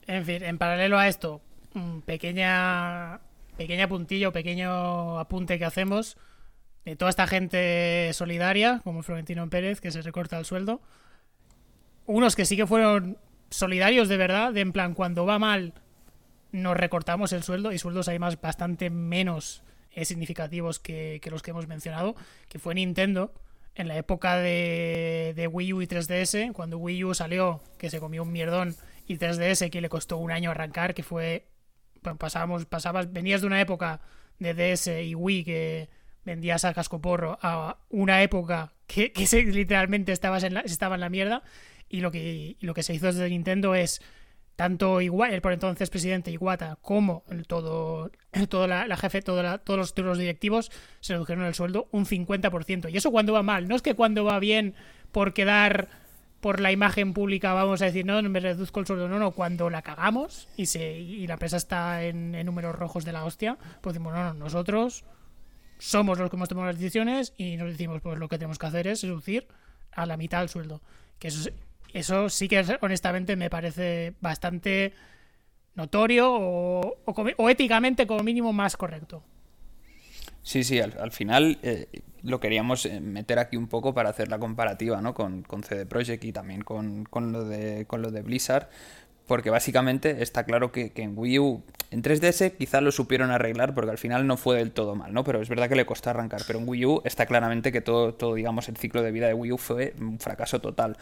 [0.06, 1.40] En fin, en paralelo a esto,
[2.04, 3.20] pequeña,
[3.56, 6.16] pequeña puntillo, pequeño apunte que hacemos
[6.90, 10.80] de toda esta gente solidaria, como Florentino Pérez, que se recorta el sueldo.
[12.04, 13.16] Unos que sí que fueron
[13.48, 15.72] solidarios de verdad, de en plan, cuando va mal,
[16.50, 21.68] nos recortamos el sueldo, y sueldos además bastante menos eh, significativos que, los que hemos
[21.68, 22.16] mencionado,
[22.48, 23.32] que fue Nintendo.
[23.76, 28.00] En la época de, de Wii U y 3DS, cuando Wii U salió, que se
[28.00, 28.74] comió un mierdón,
[29.06, 31.46] y 3DS que le costó un año arrancar, que fue.
[32.18, 34.00] pasábamos, pasabas, venías de una época
[34.40, 40.42] de DS y Wii que vendías al cascoporro a una época que, se, literalmente estabas
[40.42, 41.42] en la, estaba en la mierda
[41.88, 44.00] y lo que, lo que se hizo desde Nintendo es
[44.60, 48.10] tanto igual el por entonces presidente Iwata como el todo,
[48.48, 52.92] toda la, jefe, todos los, los directivos se redujeron el sueldo un 50%.
[52.92, 54.74] Y eso cuando va mal, no es que cuando va bien
[55.12, 55.88] por quedar
[56.40, 59.70] por la imagen pública vamos a decir, no, me reduzco el sueldo, no, no, cuando
[59.70, 63.56] la cagamos y, se, y la empresa está en, en números rojos de la hostia,
[63.80, 65.04] pues decimos, no, no, nosotros
[65.80, 68.66] somos los que hemos tomado las decisiones y nos decimos, pues lo que tenemos que
[68.66, 69.48] hacer es reducir
[69.92, 70.80] a la mitad el sueldo.
[71.18, 71.50] Que eso,
[71.92, 74.92] eso sí que honestamente me parece bastante
[75.74, 79.22] notorio o, éticamente como mínimo más correcto.
[80.42, 81.86] Sí, sí, al, final eh,
[82.22, 85.12] lo queríamos eh, meter aquí un poco para hacer la comparativa ¿no?
[85.14, 88.68] con, con CD Projekt y también con, con, lo de, con lo de Blizzard,
[89.30, 91.62] porque básicamente está claro que, en Wii U,
[91.92, 95.22] en 3DS quizá lo supieron arreglar porque al final no fue del todo mal, ¿no?
[95.22, 98.12] Pero es verdad que le costó arrancar, pero en Wii U está claramente que todo,
[98.12, 100.96] todo digamos, el ciclo de vida de Wii U fue un fracaso total.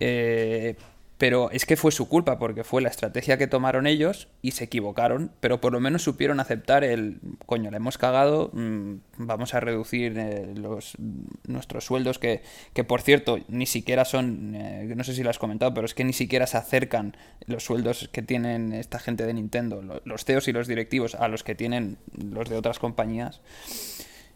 [0.00, 0.76] Eh,
[1.22, 4.64] pero es que fue su culpa, porque fue la estrategia que tomaron ellos y se
[4.64, 9.60] equivocaron, pero por lo menos supieron aceptar el, coño, le hemos cagado, mm, vamos a
[9.60, 10.96] reducir eh, los,
[11.46, 12.42] nuestros sueldos, que,
[12.74, 15.94] que, por cierto ni siquiera son, eh, no sé si lo has comentado, pero es
[15.94, 20.48] que ni siquiera se acercan los sueldos que tienen esta gente de Nintendo, los CEOs
[20.48, 23.42] y los directivos, a los que tienen los de otras compañías.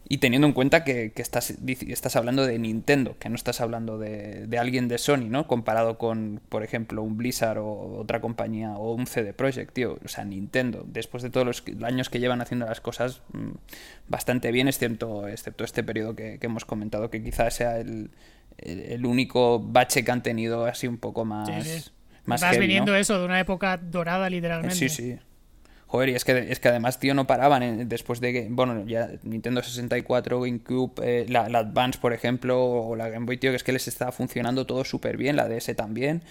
[0.09, 4.47] Y teniendo en cuenta que, estás, estás hablando de Nintendo, que no estás hablando de,
[4.57, 5.47] alguien de Sony, ¿no?
[5.47, 9.99] Comparado con, por ejemplo, un Blizzard o otra compañía o un CD Projekt, tío.
[10.05, 13.51] O sea, Nintendo, después de todos los años que llevan haciendo las cosas mm,
[14.07, 18.09] bastante bien, excepto, excepto este periodo que, hemos comentado, que quizás sea el,
[18.59, 21.49] el único bache que han tenido así un poco más.
[22.23, 24.75] más Estás viniendo eso de una época dorada, literalmente.
[24.75, 25.19] Sí, sí.
[25.87, 29.09] Joder, y es que, es que además, tío, no paraban después de que, bueno, ya
[29.23, 33.55] Nintendo 64, GameCube, eh, la, la, Advance, por ejemplo, o la Game Boy, tío, que
[33.55, 36.23] es que les estaba funcionando todo súper bien, la DS también,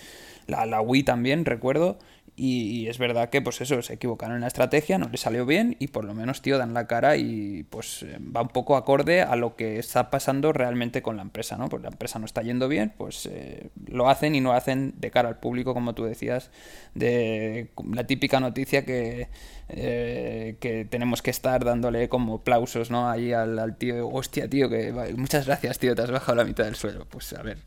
[0.47, 1.99] la, la Wii también, recuerdo,
[2.39, 5.75] y, es verdad que, pues eso, se equivocaron en la estrategia, no les salió bien
[5.79, 9.23] y por lo menos, tío, dan la cara y pues eh, va un poco acorde
[9.23, 11.71] a lo que está pasando realmente con la empresa, ¿no?
[11.71, 15.11] Pues la empresa no está yendo bien, pues eh, lo hacen y no hacen de
[15.11, 16.51] cara al público, como tú decías,
[16.95, 19.29] de la típica noticia que,
[19.71, 23.09] eh, que tenemos que estar dándole como aplausos, ¿no?
[23.09, 26.65] Ahí al, al tío, hostia, tío, que muchas gracias, tío, te has bajado la mitad
[26.65, 27.07] del suelo.
[27.09, 27.59] Pues a ver,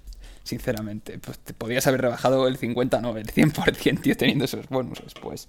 [0.50, 1.20] sinceramente.
[1.20, 5.14] Pues te podrías haber rebajado el 50, no, el 100%, tío, teniendo esos bonuses.
[5.14, 5.48] Pues,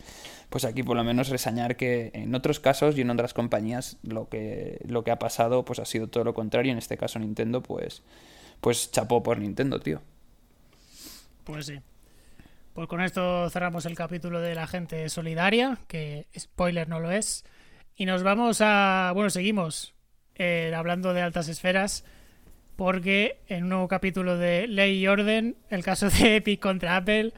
[0.50, 4.28] pues aquí por lo menos resañar que en otros casos y en otras compañías lo
[4.28, 6.72] que, lo que ha pasado pues ha sido todo lo contrario.
[6.72, 8.02] En este caso Nintendo, pues,
[8.60, 10.02] pues chapó por Nintendo, tío.
[11.44, 11.80] Pues sí.
[12.74, 17.44] Pues con esto cerramos el capítulo de la gente solidaria, que spoiler no lo es.
[17.96, 19.12] Y nos vamos a...
[19.14, 19.94] Bueno, seguimos
[20.36, 22.04] eh, hablando de altas esferas
[22.80, 27.34] porque en un nuevo capítulo de Ley y Orden, el caso de Epic contra Apple,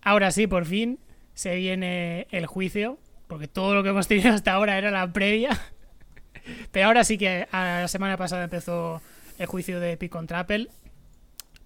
[0.00, 0.98] ahora sí, por fin,
[1.34, 5.50] se viene el juicio, porque todo lo que hemos tenido hasta ahora era la previa.
[6.72, 9.02] Pero ahora sí que a la semana pasada empezó
[9.38, 10.68] el juicio de Epic contra Apple.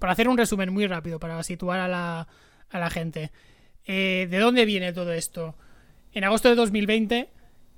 [0.01, 2.27] Para hacer un resumen muy rápido, para situar a la,
[2.69, 3.31] a la gente.
[3.87, 5.55] Eh, ¿De dónde viene todo esto?
[6.15, 7.29] En agosto de 2020,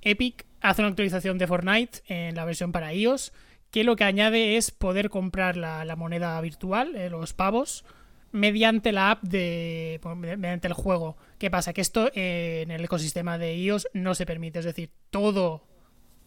[0.01, 3.33] Epic hace una actualización de Fortnite en la versión para iOS
[3.71, 7.83] que lo que añade es poder comprar la, moneda virtual, eh, los pavos,
[8.31, 9.99] mediante la app de.
[10.15, 11.17] mediante el juego.
[11.37, 11.73] ¿Qué pasa?
[11.73, 14.59] Que esto eh, en el ecosistema de iOS no se permite.
[14.59, 15.63] Es decir, todo.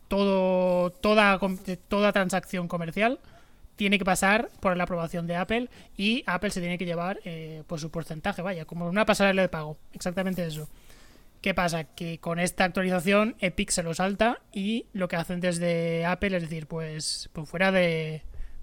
[0.09, 1.38] todo toda,
[1.88, 3.18] toda transacción comercial
[3.81, 7.62] tiene que pasar por la aprobación de Apple y Apple se tiene que llevar eh,
[7.66, 9.79] por su porcentaje, vaya, como una pasarela de pago.
[9.94, 10.68] Exactamente eso.
[11.40, 11.85] ¿Qué pasa?
[11.85, 16.42] Que con esta actualización Epic se lo salta y lo que hacen desde Apple es
[16.42, 18.22] decir, pues, pues fuera de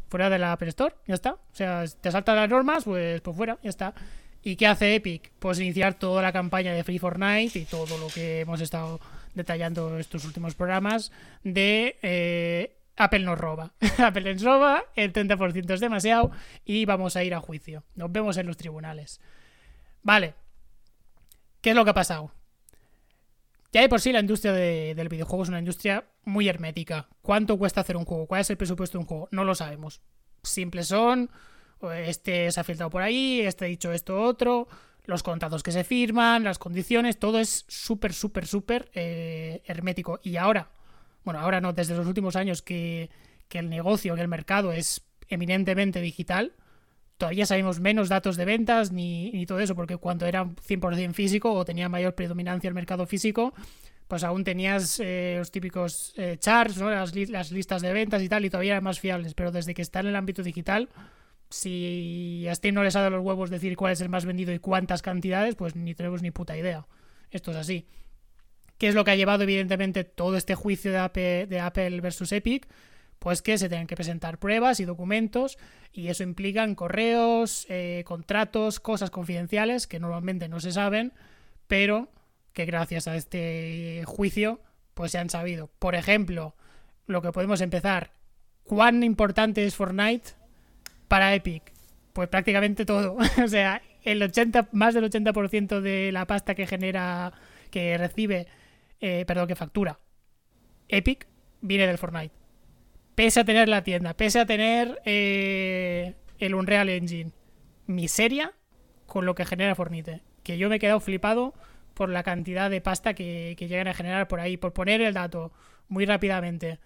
[0.10, 1.34] fuera de la Apple Store, ya está.
[1.34, 3.94] O sea, te saltan las normas, pues, pues fuera, ya está.
[4.44, 5.32] ¿Y qué hace Epic?
[5.40, 9.00] Pues iniciar toda la campaña de Free Fortnite y todo lo que hemos estado
[9.34, 11.12] detallando estos últimos programas
[11.44, 13.74] de eh, Apple nos roba.
[13.98, 16.32] Apple nos roba, el 30% es demasiado
[16.64, 17.84] y vamos a ir a juicio.
[17.96, 19.20] Nos vemos en los tribunales.
[20.04, 20.36] Vale.
[21.62, 22.32] ¿Qué es lo que ha pasado?
[23.72, 27.10] Ya de por sí la industria del videojuego es una industria muy hermética.
[27.22, 28.28] ¿Cuánto cuesta hacer un juego?
[28.28, 29.28] ¿Cuál es el presupuesto de un juego?
[29.32, 30.02] No lo sabemos.
[30.44, 31.30] Simples son,
[32.06, 34.68] este se ha filtrado por ahí, este ha dicho esto otro,
[35.06, 40.20] los contratos que se firman, las condiciones, todo es súper, súper, súper eh, hermético.
[40.24, 40.70] Y ahora,
[41.24, 43.10] bueno, ahora no, desde los últimos años que,
[43.50, 46.54] que el negocio, que el mercado es eminentemente digital,
[47.18, 51.66] todavía sabemos menos datos de ventas ni, todo eso, porque cuando era 100% físico o
[51.66, 53.54] tenía mayor predominancia el mercado físico,
[54.08, 56.90] pues aún tenías eh, los típicos eh, charts, ¿no?
[56.90, 57.14] las,
[57.52, 60.08] listas de ventas y tal, y todavía eran más fiables, pero desde que está en
[60.08, 60.90] el ámbito digital,
[61.50, 64.54] si a Steam no les ha dado los huevos decir cuál es el más vendido
[64.54, 66.88] y cuántas cantidades, pues ni tenemos ni puta idea.
[67.32, 67.88] Esto es así.
[68.78, 72.68] ¿Qué es lo que ha llevado, evidentemente, todo este juicio de de Apple versus Epic?
[73.20, 75.58] Pues que se tienen que presentar pruebas y documentos
[75.92, 81.14] y eso implica en correos, eh, contratos, cosas confidenciales que normalmente no se saben,
[81.68, 82.10] pero
[82.54, 84.62] que gracias a este juicio
[84.94, 85.70] pues se han sabido.
[85.80, 86.56] Por ejemplo,
[87.06, 88.12] lo que podemos empezar,
[88.64, 90.32] ¿cuán importante es Fortnite
[91.08, 91.72] para Epic?
[92.14, 93.18] Pues prácticamente todo.
[93.44, 97.34] o sea, el 80, más del 80% de la pasta que genera,
[97.72, 98.48] que recibe,
[99.02, 100.00] eh, perdón, que factura
[100.88, 101.28] Epic,
[101.62, 102.47] viene del Fortnite
[103.18, 107.32] pese a tener la tienda, pese a tener eh, el Unreal Engine,
[107.88, 108.54] miseria
[109.08, 110.22] con lo que genera Fornite.
[110.44, 111.56] Que yo me he quedado flipado
[111.96, 114.56] por la cantidad de pasta que, llegan a generar por ahí.
[114.56, 115.52] Por poner el dato
[115.88, 116.80] muy rápidamente.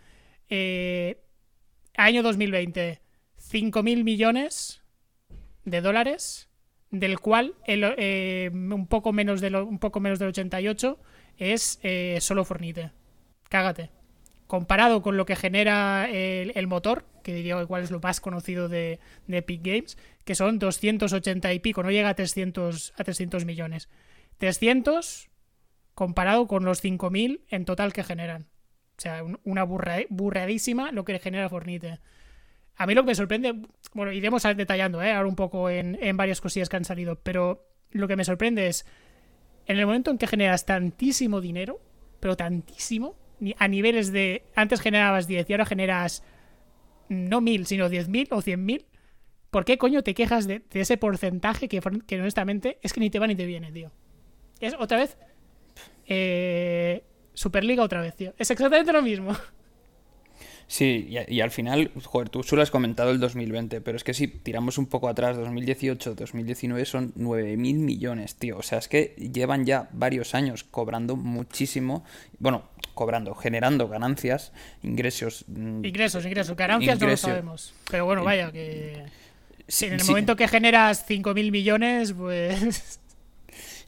[0.48, 1.22] Eh,
[1.98, 3.02] año 2020,
[3.38, 4.84] 5.000 millones
[5.66, 6.48] de dólares,
[6.92, 10.98] del cual eh, un, poco menos de un poco menos del 88
[11.40, 11.82] es
[12.24, 12.92] solo Fornite.
[13.50, 14.01] Cágate
[14.52, 19.00] comparado con lo que genera el, motor, que diría igual es lo más conocido de,
[19.30, 23.88] Epic Games, que son 280 y pico, no llega a 300, a 300 millones.
[24.40, 25.30] 300
[25.94, 28.50] comparado con los 5.000 en total que generan.
[28.98, 32.02] O sea, una burradísima lo que genera Fornite.
[32.76, 33.56] A mí lo que me sorprende,
[33.94, 35.14] bueno, iremos detallando ¿eh?
[35.14, 38.68] ahora un poco en, en varias cosillas que han salido, pero lo que me sorprende
[38.68, 38.86] es,
[39.66, 41.80] en el momento en que generas tantísimo dinero,
[42.20, 43.16] pero tantísimo,
[43.58, 44.44] a niveles de.
[44.56, 46.24] Antes generabas 10 y ahora generas
[47.10, 48.86] no 1000, sino 10.000 o 100.000.
[49.52, 53.20] ¿por qué coño te quejas de, ese porcentaje que, que, honestamente es que ni te
[53.20, 53.92] va ni te viene, tío?
[54.60, 55.18] Es otra vez.
[56.08, 58.34] Eh, Superliga otra vez, tío.
[58.38, 59.36] Es exactamente lo mismo.
[60.72, 64.30] Sí, y, al final, joder, tú solo has comentado el 2020, pero es que si
[64.30, 68.58] tiramos un poco atrás, 2018, 2019 son 9.000 millones, tío.
[68.58, 72.06] O sea, es que llevan ya varios años cobrando muchísimo,
[72.40, 75.44] bueno, cobrando, generando ganancias, ingresos.
[75.50, 77.74] Mm, ingresos, ingresos, ganancias no lo sabemos.
[77.92, 78.94] Pero bueno, vaya, que...
[79.82, 83.01] en el momento que generas 5.000 millones, pues...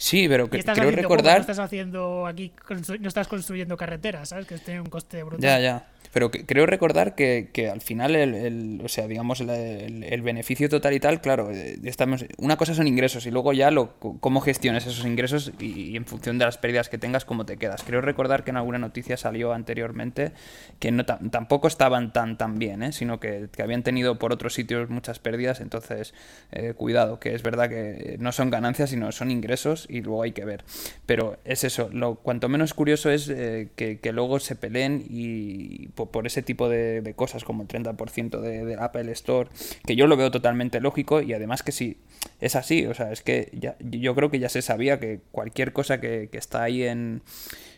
[0.03, 1.35] Sí, pero que, creo recordar.
[1.35, 2.51] No estás haciendo aquí,
[2.99, 4.45] no estás construyendo carreteras, ¿sabes?
[4.45, 5.39] Que tiene un coste brutal.
[5.39, 5.87] Ya, ya.
[6.13, 11.21] Pero creo recordar que, al final, el, o sea, digamos, el, beneficio total y tal,
[11.21, 15.51] claro, eh, estamos, una cosa son ingresos y luego ya lo, cómo gestiones esos ingresos
[15.59, 17.81] y, en función de las pérdidas que tengas, cómo te quedas.
[17.81, 20.33] Creo recordar que en alguna noticia salió anteriormente
[20.77, 22.91] que no tampoco estaban tan, tan bien, ¿eh?
[22.91, 26.13] sino que, habían tenido por otros sitios muchas pérdidas, entonces,
[26.51, 30.31] eh, cuidado, que es verdad que no son ganancias, sino son ingresos y luego hay
[30.31, 30.63] que ver.
[31.05, 36.27] Pero es eso, lo cuanto menos curioso es que, que, luego se peleen y por,
[36.27, 39.49] ese tipo de, cosas como el 30% de, de, Apple Store,
[39.85, 41.97] que yo lo veo totalmente lógico y además que sí,
[42.39, 45.73] es así, o sea, es que ya, yo creo que ya se sabía que cualquier
[45.73, 47.21] cosa que, está ahí en,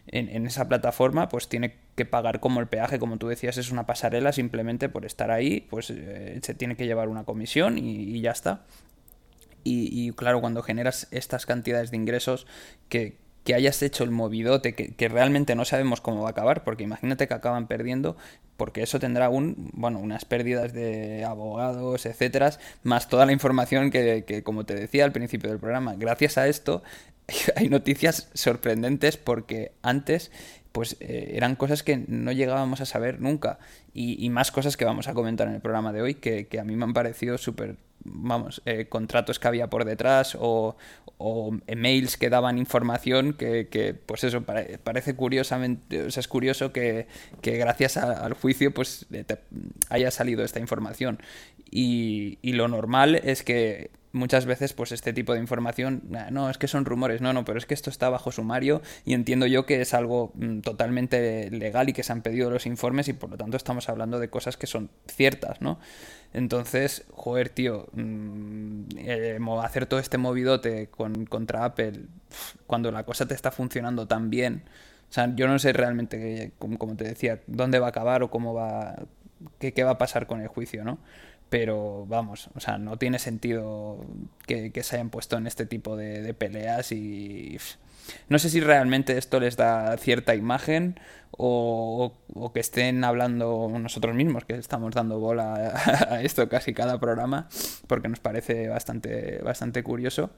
[0.08, 3.86] en, esa plataforma, pues tiene que pagar como el peaje, como tú decías, es una
[3.86, 8.32] pasarela simplemente por estar ahí, pues eh, se tiene que llevar una comisión y, ya
[8.32, 8.66] está.
[9.68, 12.46] Y, claro, cuando generas estas cantidades de ingresos
[12.88, 16.84] que, que hayas hecho el movidote, que, realmente no sabemos cómo va a acabar, porque
[16.84, 18.16] imagínate que acaban perdiendo,
[18.58, 22.52] porque eso tendrá un, bueno, unas pérdidas de abogados, etcétera,
[22.84, 26.48] más toda la información que, que, como te decía al principio del programa, gracias a
[26.48, 26.84] esto
[27.56, 30.32] hay noticias sorprendentes porque antes
[30.72, 33.60] pues eh, eran cosas que no llegábamos a saber nunca.
[33.94, 36.66] Y, más cosas que vamos a comentar en el programa de hoy que, que a
[36.66, 40.78] mí me han parecido súper vamos, eh, contratos que había por detrás o,
[41.18, 46.72] o emails que daban información que, que pues eso, parece curiosamente, o sea, es curioso
[46.72, 47.08] que,
[47.42, 49.08] que gracias al juicio pues
[49.90, 51.20] haya salido esta información.
[51.70, 56.58] Y, y lo normal es que muchas veces pues este tipo de información, no, es
[56.58, 59.66] que son rumores, no, no, pero es que esto está bajo sumario y entiendo yo
[59.66, 63.30] que es algo mm, totalmente legal y que se han pedido los informes y por
[63.30, 65.80] lo tanto estamos hablando de cosas que son ciertas, ¿no?
[66.36, 72.02] Entonces, joder, tío, mm, eh, hacer todo este movidote con, contra Apple
[72.68, 74.64] cuando la cosa te está funcionando tan bien.
[75.10, 78.54] O sea, yo no sé realmente, como, te decía, dónde va a acabar o cómo
[78.54, 78.98] va,
[79.60, 80.98] qué va a pasar con el juicio, ¿no?
[81.50, 84.04] Pero vamos, o sea, no tiene sentido
[84.48, 87.58] que, se hayan puesto en este tipo de, peleas y
[88.30, 91.00] no sé si realmente esto les da cierta imagen
[91.32, 92.14] o,
[92.54, 95.74] que estén hablando nosotros mismos, que estamos dando bola
[96.10, 97.50] a, esto casi cada programa,
[97.88, 100.32] porque nos parece bastante, bastante curioso.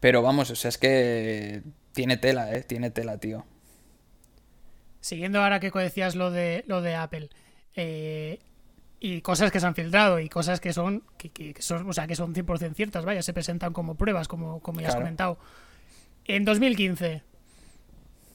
[0.00, 1.62] Pero vamos, o sea, es que
[1.92, 2.62] tiene tela, ¿eh?
[2.62, 3.46] Tiene tela, tío.
[5.00, 7.30] Siguiendo ahora que decías lo de, lo de Apple,
[7.74, 8.40] eh,
[9.04, 12.16] y cosas que se han filtrado y cosas que son que, son o sea que
[12.16, 15.38] son 100% ciertas vaya se presentan como pruebas como, como ya has comentado.
[16.24, 17.22] En 2015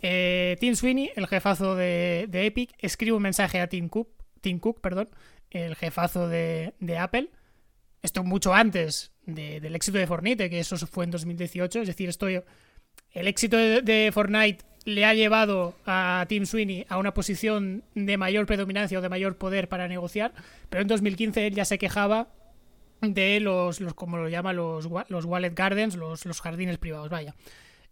[0.04, 4.10] eh, Tim Sweeney el jefazo de, Epic escribe un mensaje a Tim Cook
[4.42, 5.10] Tim Cook perdón
[5.50, 7.32] el jefazo de, Apple.
[8.04, 12.28] Esto mucho antes del éxito de Fortnite que eso fue en 2018 es decir esto
[12.28, 18.46] el éxito de Fortnite le ha llevado a Tim Sweeney a una posición de mayor
[18.46, 20.34] predominancia o de mayor poder para negociar,
[20.70, 22.28] pero en 2015 él ya se quejaba
[23.02, 27.36] de los, los como lo llama, los, los wallet gardens, los, los jardines privados, vaya.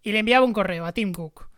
[0.04, 1.50] Y le enviaba un correo a Tim Cook.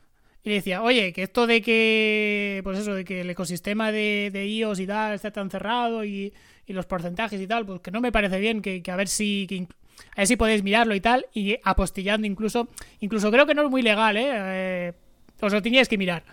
[0.44, 4.30] Y le decía, oye, que esto de que, pues eso, de que el ecosistema de,
[4.32, 6.34] de iOS y tal está tan cerrado y,
[6.66, 9.10] y, los porcentajes y tal, pues que no me parece bien, que, que a ver
[9.10, 9.68] si,
[10.16, 12.70] a ver si podéis mirarlo y tal, y apostillando incluso,
[13.02, 14.30] incluso creo que no es muy legal, ¿eh?
[14.32, 14.94] eh
[15.42, 16.24] os lo teníais que mirar.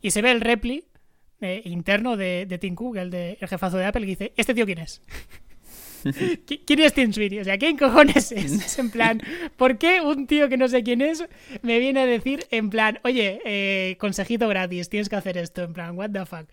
[0.00, 0.84] Y se ve el repli
[1.40, 4.64] eh, interno de, Tim Cook, el, de, el jefazo de Apple, que dice, ¿este tío
[4.64, 5.02] quién es?
[6.66, 7.40] ¿Quién es Tim Sweeney?
[7.40, 8.52] O sea, ¿quién cojones es?
[8.66, 9.20] Es en plan,
[9.56, 11.24] ¿por qué un tío que no sé quién es
[11.62, 15.72] me viene a decir en plan, oye, eh, consejito gratis, tienes que hacer esto, en
[15.72, 16.48] plan, what the fuck?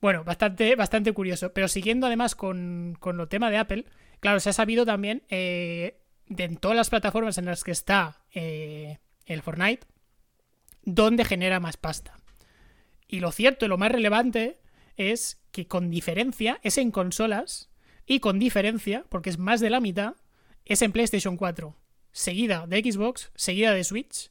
[0.00, 1.52] Bueno, bastante, bastante curioso.
[1.52, 3.84] Pero siguiendo además con, con lo tema de Apple,
[4.20, 8.22] claro, se ha sabido también eh, de en todas las plataformas en las que está
[8.32, 9.86] el Fortnite,
[10.82, 12.16] dónde genera más pasta.
[13.08, 14.60] Y lo cierto y lo más relevante
[14.96, 17.70] es que con diferencia es en consolas
[18.06, 20.14] y con diferencia, porque es más de la mitad,
[20.64, 21.76] es en PlayStation 4,
[22.12, 24.30] seguida de Xbox, seguida de Switch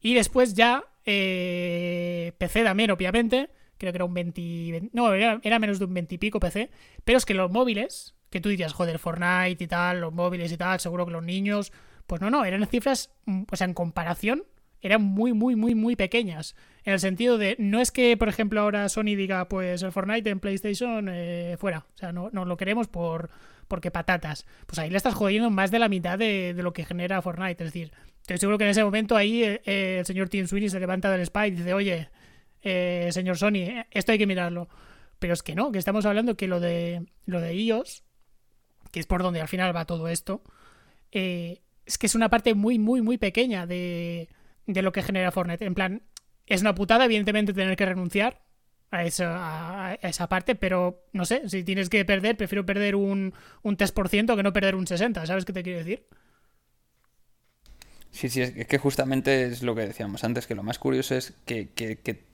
[0.00, 5.78] y después ya eh, PC también, obviamente, creo que era un 20, no, era, menos
[5.78, 6.70] de un 20 y pico PC,
[7.04, 10.56] pero es que los móviles, que tú dirías, joder, Fortnite y tal, los móviles y
[10.56, 11.72] tal, seguro que los niños.
[12.06, 14.44] Pues no, no, eran cifras, mm, o sea, en comparación,
[14.80, 16.54] eran muy, muy, muy, muy pequeñas.
[16.84, 20.30] En el sentido de, no es que, por ejemplo, ahora Sony diga, pues el Fortnite
[20.30, 21.86] en PlayStation eh, fuera.
[21.94, 23.30] O sea, no, no lo queremos por
[23.66, 24.46] porque patatas.
[24.66, 27.64] Pues ahí le estás jodiendo más de la mitad de, lo que genera Fortnite.
[27.64, 30.80] Es decir, estoy seguro que en ese momento ahí eh, el señor Tim Sweeney se
[30.80, 32.08] levanta del spa y dice, oye,
[32.62, 34.68] eh, señor Sony, esto hay que mirarlo.
[35.18, 38.04] Pero es que no, que estamos hablando que lo de, lo de iOS,
[38.92, 40.42] que es por donde al final va todo esto,
[41.10, 44.28] es que es una parte muy, muy, muy pequeña de,
[44.68, 45.64] de lo que genera Fortnite.
[45.64, 46.02] En plan,
[46.46, 48.42] es una putada, evidentemente, tener que renunciar
[48.90, 53.34] a esa, a esa parte, pero no sé, si tienes que perder, prefiero perder un,
[53.62, 56.06] un 3% que no perder un 60%, ¿sabes qué te quiero decir?
[58.10, 61.34] Sí, sí, es que justamente es lo que decíamos antes, que lo más curioso es
[61.44, 62.27] que, que, que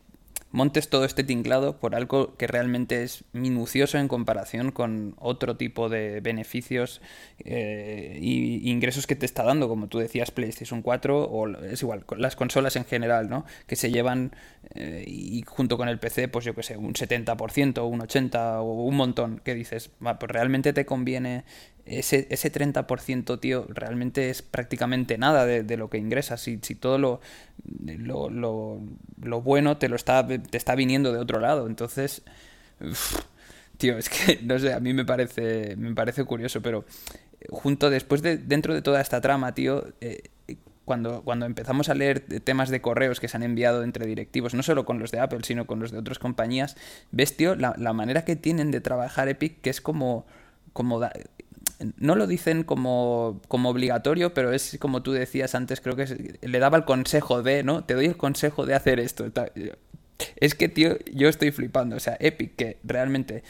[0.54, 5.88] montes todo este tinglado por algo que realmente es minucioso en comparación con otro tipo
[5.88, 7.02] de beneficios
[7.44, 12.36] e ingresos que te está dando, como tú decías, PlayStation 4 o es igual, las
[12.36, 13.44] consolas en general, ¿no?
[13.66, 14.36] Que se llevan
[14.76, 18.62] eh, y junto con el PC, pues yo que sé, un 70%, un 80% o
[18.62, 21.44] un montón, que dices, pues realmente te conviene
[21.86, 26.40] ese, ese 30%, tío, realmente es prácticamente nada de, lo que ingresas.
[26.40, 27.20] Si, si todo lo,
[27.84, 31.66] lo, lo, bueno te lo está, te está viniendo de otro lado.
[31.66, 32.22] Entonces,
[33.76, 36.84] tío, es que, no sé, a mí me parece, me parece curioso, pero
[37.50, 40.30] junto después de, dentro de toda esta trama, tío, eh,
[40.86, 44.62] cuando, cuando empezamos a leer temas de correos que se han enviado entre directivos, no
[44.62, 46.76] solo con los de Apple, sino con los de otras compañías,
[47.10, 50.26] ves, tío, la, la manera que tienen de trabajar Epic, que es como
[50.74, 51.00] como
[51.96, 56.58] no lo dicen como, como obligatorio, pero es como tú decías antes, creo que le
[56.58, 57.84] daba el consejo de, ¿no?
[57.84, 59.26] Te doy el consejo de hacer esto.
[60.36, 61.96] Es que, tío, yo estoy flipando.
[61.96, 63.42] O sea, Epic, que realmente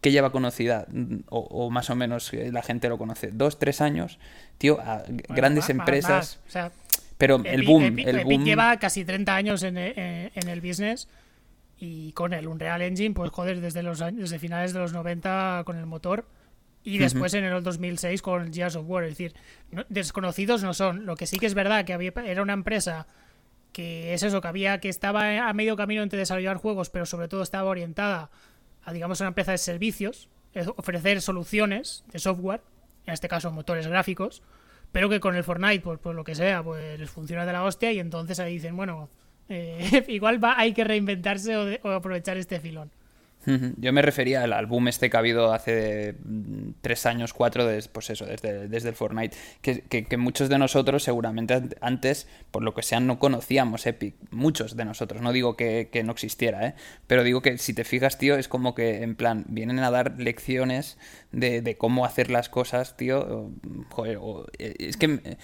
[0.00, 0.86] que lleva conocida,
[1.28, 4.18] o, más o menos la gente lo conoce, dos, tres años,
[4.56, 6.38] tío, a grandes empresas.
[7.16, 8.44] pero el boom, el boom...
[8.44, 11.08] lleva casi 30 años en, en, el business
[11.78, 15.76] y con el Unreal Engine, pues joder, desde, los, desde finales de los 90 con
[15.76, 16.26] el motor
[16.84, 19.04] y después en el 2006 con Gears of War.
[19.04, 19.34] Es decir,
[19.88, 21.06] desconocidos no son.
[21.06, 23.06] Lo que sí que es verdad que había, era una empresa
[23.72, 27.28] que es eso, que había que estaba a medio camino entre desarrollar juegos, pero sobre
[27.28, 28.30] todo estaba orientada
[28.82, 30.28] a, digamos, una empresa de servicios,
[30.76, 32.62] ofrecer soluciones de software,
[33.06, 34.42] en este caso motores gráficos,
[34.90, 37.64] pero que con el Fortnite, pues, por lo que sea, pues les funciona de la
[37.64, 39.10] hostia y entonces ahí dicen, bueno,
[39.48, 42.90] eh, igual va, hay que reinventarse o aprovechar este filón.
[43.46, 48.10] Yo me refería al, álbum este que ha habido hace mm, tres años, cuatro, pues
[48.10, 53.00] eso, desde, desde el Fortnite, que, muchos de nosotros seguramente antes, por lo que sea,
[53.00, 56.74] no conocíamos Epic, muchos de nosotros, no digo que, no existiera, ¿eh?
[57.06, 60.20] pero digo que si te fijas, tío, es como que en plan, vienen a dar
[60.20, 60.98] lecciones
[61.32, 63.50] de, de cómo hacer las cosas, tío,
[63.90, 64.18] joder,
[64.58, 65.38] eh, es que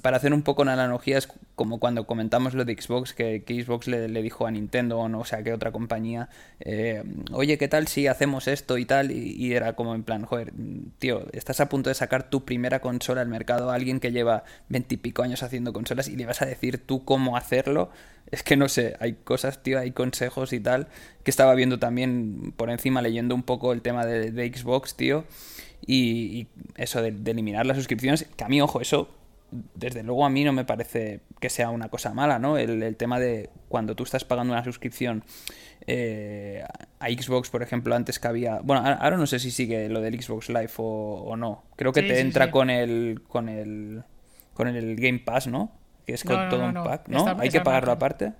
[0.00, 3.88] para hacer un poco una analogía, es como cuando comentamos lo de Xbox, que, Xbox
[3.88, 6.28] le, dijo a Nintendo o no sé qué otra compañía,
[6.60, 9.10] eh, oye, ¿qué tal si hacemos esto y tal?
[9.10, 10.52] Y, era como en plan, joder,
[10.98, 14.44] tío, estás a punto de sacar tu primera consola al mercado a alguien que lleva
[14.68, 17.90] veintipico años haciendo consolas y le vas a decir tú cómo hacerlo.
[18.30, 20.88] Es que no sé, hay cosas, tío, hay consejos y tal,
[21.22, 25.24] que estaba viendo también por encima leyendo un poco el tema de, Xbox, tío.
[25.86, 29.21] Y, eso de, de eliminar las suscripciones, que a mí, ojo, eso
[29.74, 32.58] desde luego a mí no me parece que sea una cosa mala, ¿no?
[32.58, 35.24] El, tema de cuando tú estás pagando una suscripción
[35.86, 36.64] eh,
[36.98, 38.60] a Xbox, por ejemplo, antes que había...
[38.62, 41.64] Bueno, ahora no sé si sigue lo del Xbox Live o, no.
[41.76, 44.02] Creo que te entra con el con el
[44.54, 45.72] con el Game Pass, ¿no?
[46.06, 47.36] Que es con todo un pack, ¿no?
[47.38, 48.32] Hay que pagarlo aparte.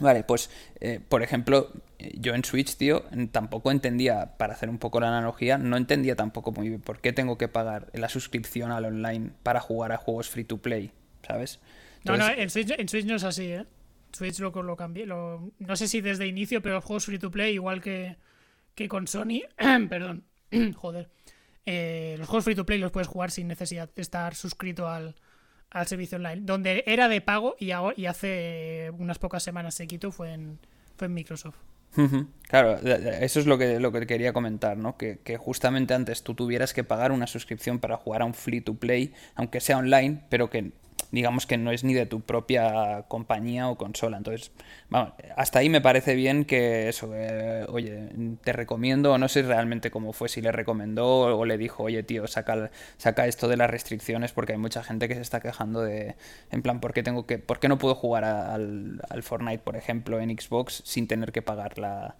[0.00, 5.00] Vale, pues, eh, por ejemplo, yo en Switch, tío, tampoco entendía, para hacer un poco
[5.00, 8.84] la analogía, no entendía tampoco muy bien por qué tengo que pagar la suscripción al
[8.84, 10.92] online para jugar a juegos free to play,
[11.26, 11.60] ¿sabes?
[12.04, 13.66] no, no, en Switch, en Switch, no es así, ¿eh?
[14.12, 17.30] Switch lo, lo cambié, lo, no sé si desde inicio, pero los juegos free to
[17.30, 18.16] play, igual que,
[18.74, 19.42] que con Sony,
[19.88, 20.24] perdón,
[20.76, 21.10] joder,
[21.66, 25.16] eh, los juegos free to play los puedes jugar sin necesidad de estar suscrito al,
[25.70, 26.42] al servicio online.
[26.42, 30.58] Donde era de pago y, hace unas pocas semanas se quitó fue en,
[30.96, 31.56] fue en Microsoft.
[32.42, 34.96] Claro, eso es lo que, lo que quería comentar, ¿no?
[34.96, 38.60] Que, que, justamente antes tú tuvieras que pagar una suscripción para jugar a un free
[38.60, 40.72] to play, aunque sea online, pero que
[41.10, 44.16] digamos que no es ni de tu propia compañía o consola.
[44.16, 44.52] Entonces,
[44.90, 48.08] vamos, hasta ahí me parece bien que eso, eh, oye,
[48.42, 52.26] te recomiendo, no sé realmente cómo fue, si le recomendó o le dijo, oye, tío,
[52.26, 56.16] saca, saca esto de las restricciones porque hay mucha gente que se está quejando de,
[56.50, 59.76] en plan, ¿por qué, tengo que, por qué no puedo jugar al, al Fortnite, por
[59.76, 62.16] ejemplo, en Xbox sin tener que pagar la,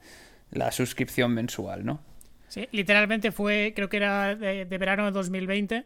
[0.51, 2.01] la suscripción mensual, ¿no?
[2.49, 5.85] Sí, literalmente fue, creo que era de, verano de 2020.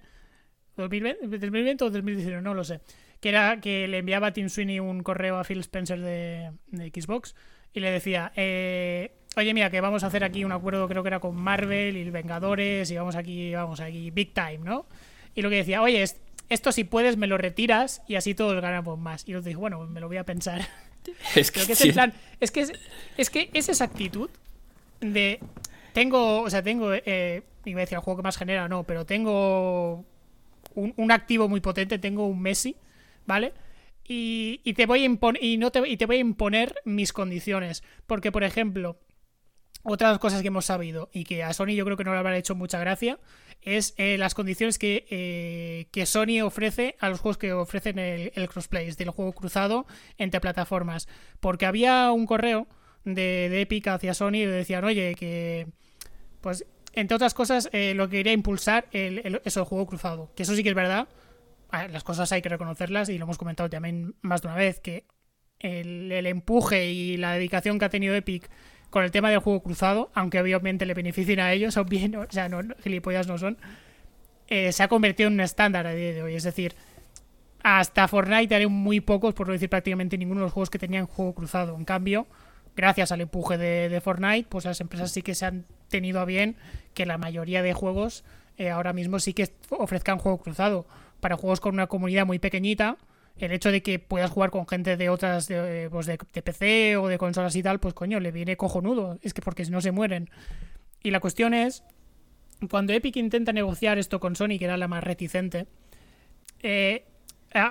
[0.76, 1.26] 2020.
[1.28, 2.80] 2020 o 2019, no lo sé.
[3.20, 6.88] Que era que le enviaba a Tim Sweeney un correo a Phil Spencer de, de
[6.88, 7.34] Xbox
[7.72, 11.08] y le decía, eh, oye, mira, que vamos a hacer aquí un acuerdo, creo que
[11.08, 14.86] era con Marvel y Vengadores, y vamos aquí, vamos aquí, big time, ¿no?
[15.34, 16.04] Y lo que decía, oye,
[16.48, 19.26] esto si puedes me lo retiras y así todos ganamos más.
[19.26, 20.60] Y yo dije, bueno, me lo voy a pensar.
[21.34, 22.60] Es que, es, el plan, es que
[23.16, 24.30] es, que es esa actitud
[25.00, 25.40] de
[25.92, 29.04] tengo, o sea, tengo, eh, iba a decir el juego que más genera, no, pero
[29.04, 30.04] tengo
[30.74, 32.76] un, un activo muy potente, tengo un Messi,
[33.26, 33.52] ¿vale?
[34.06, 37.82] Y, y, te voy a y no te, y te voy a imponer mis condiciones.
[38.06, 38.98] Porque, por ejemplo,
[39.84, 42.36] otras cosas que hemos sabido y que a Sony yo creo que no le habrá
[42.36, 43.18] hecho mucha gracia
[43.62, 48.48] es eh, las condiciones que, eh, que, Sony ofrece a los juegos que ofrecen el,
[48.48, 49.86] crossplay, del juego cruzado
[50.18, 51.08] entre plataformas.
[51.40, 52.66] Porque había un correo
[53.04, 55.68] de, Epic hacia Sony y decían, oye, que
[56.40, 60.30] pues entre otras cosas eh, lo que quería impulsar el, eso, el juego cruzado.
[60.34, 61.08] Que eso sí que es verdad.
[61.90, 65.06] Las cosas hay que reconocerlas y lo hemos comentado también más de una vez, que
[65.58, 68.50] el, el empuje y la dedicación que ha tenido Epic
[68.92, 72.48] con el tema del juego cruzado, aunque obviamente le beneficien a ellos, bien, o sea,
[72.48, 73.56] no, gilipollas no son,
[74.48, 76.34] eh, se ha convertido en un estándar a día de hoy.
[76.34, 76.74] Es decir,
[77.62, 81.06] hasta Fortnite haré muy pocos, por no decir prácticamente ninguno de los juegos que tenían
[81.06, 81.74] juego cruzado.
[81.74, 82.26] En cambio,
[82.76, 86.56] gracias al empuje de, Fortnite, pues las empresas sí que se han tenido a bien
[86.94, 88.24] que la mayoría de juegos
[88.58, 90.86] eh, ahora mismo sí que ofrezcan juego cruzado.
[91.20, 92.96] Para juegos con una comunidad muy pequeñita,
[93.38, 97.08] el hecho de que puedas jugar con gente de otras, de, pues de, PC o
[97.08, 99.18] de consolas y tal, pues coño, le viene cojonudo.
[99.22, 100.30] Es que porque si no se mueren.
[101.02, 101.84] Y la cuestión es,
[102.70, 105.66] cuando Epic intenta negociar esto con Sony, que era la más reticente,
[106.62, 107.04] eh,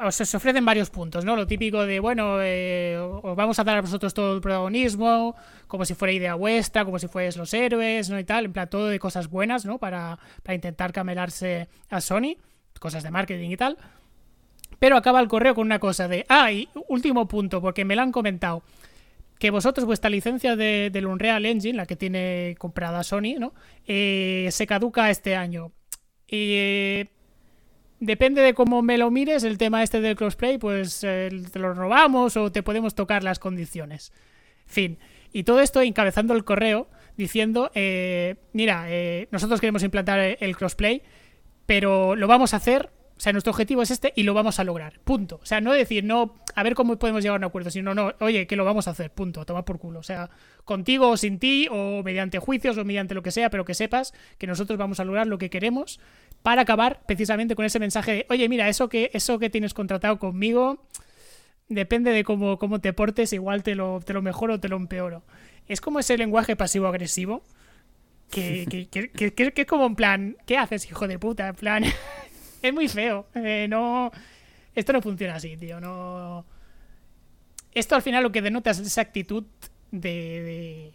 [0.03, 1.35] o sea, se ofrecen varios puntos, ¿no?
[1.35, 5.35] Lo típico de, bueno, eh, os vamos a dar a vosotros todo el protagonismo,
[5.67, 8.19] como si fuera idea vuestra, como si fuerais los héroes, ¿no?
[8.19, 9.79] Y tal, en plan, todo de cosas buenas, ¿no?
[9.79, 12.37] Para, para intentar camelarse a Sony,
[12.79, 13.77] cosas de marketing y tal.
[14.79, 18.01] Pero acaba el correo con una cosa de, ah, y último punto, porque me lo
[18.01, 18.63] han comentado,
[19.39, 23.53] que vosotros vuestra licencia de, del Unreal Engine, la que tiene comprada Sony, ¿no?
[23.87, 25.71] Eh, se caduca este año.
[26.27, 27.09] Y eh,
[28.01, 31.73] depende de cómo me lo mires, el tema este del crossplay, pues eh, te lo
[31.73, 34.11] robamos o te podemos tocar las condiciones.
[34.65, 34.97] Fin.
[35.31, 37.71] Y todo esto encabezando el correo diciendo,
[38.51, 38.87] mira,
[39.31, 41.03] nosotros queremos implantar el crossplay,
[41.65, 42.89] pero lo vamos a hacer
[43.21, 44.99] o sea, nuestro objetivo es este y lo vamos a lograr.
[45.03, 45.39] Punto.
[45.43, 48.13] O sea, no decir, no, a ver cómo podemos llegar a un acuerdo, sino, no,
[48.19, 49.11] oye, que lo vamos a hacer.
[49.11, 49.45] Punto.
[49.45, 49.99] Toma por culo.
[49.99, 50.31] O sea,
[50.65, 54.15] contigo o sin ti, o mediante juicios o mediante lo que sea, pero que sepas
[54.39, 55.99] que nosotros vamos a lograr lo que queremos
[56.43, 60.19] para acabar precisamente con ese mensaje de, oye, mira, eso que, eso que tienes contratado
[60.19, 60.83] conmigo
[61.69, 64.75] depende de cómo, cómo te portes, igual te lo, te lo mejoro o te lo
[64.75, 65.23] empeoro.
[65.67, 67.43] Es como ese lenguaje pasivo-agresivo.
[68.29, 71.49] Que, que, que, que, es como en plan, ¿qué haces, hijo de puta?
[71.49, 71.83] En plan,
[72.61, 73.27] es muy feo.
[73.35, 74.11] Eh, no.
[74.75, 75.79] Esto no funciona así, tío.
[75.79, 76.45] No.
[77.73, 79.45] Esto al final lo que denota es esa actitud
[79.91, 80.93] de,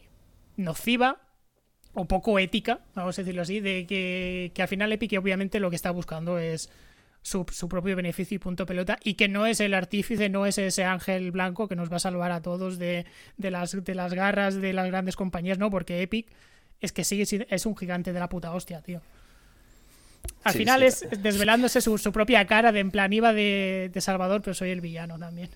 [0.56, 1.20] nociva
[1.98, 5.76] o poco ética, vamos a decirlo así, de que, al final Epic obviamente lo que
[5.76, 6.70] está buscando es
[7.22, 10.84] su, propio beneficio y punto pelota y que no es el artífice, no es ese
[10.84, 13.06] ángel blanco que nos va a salvar a todos de,
[13.38, 15.70] las, de las garras de las grandes compañías, ¿no?
[15.70, 16.26] Porque Epic
[16.82, 19.00] es que sigue es un gigante de la puta hostia, tío.
[20.44, 24.68] Al final es desvelándose su, propia cara de en plan iba de, Salvador, pero soy
[24.68, 25.48] el villano también.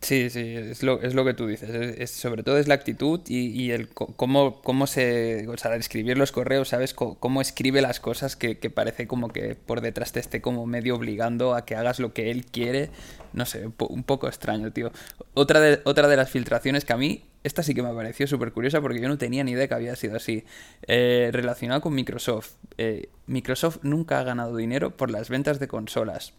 [0.00, 1.70] Sí, sí, es lo, es lo que tú dices.
[1.70, 5.48] Es, sobre todo es la actitud y, el cómo, cómo se.
[5.48, 6.94] O sea, al escribir los correos, ¿sabes?
[6.94, 11.54] cómo, escribe las cosas que, parece como que por detrás te esté como medio obligando
[11.54, 12.90] a que hagas lo que él quiere.
[13.32, 14.92] No sé, un, poco extraño, tío.
[15.34, 18.52] Otra de, otra de las filtraciones que a mí esta sí que me pareció súper
[18.52, 20.44] curiosa porque yo no tenía ni idea que había sido así.
[20.86, 22.54] Eh, relacionado con Microsoft.
[22.76, 26.32] Eh, Microsoft nunca ha ganado dinero por las ventas de consolas.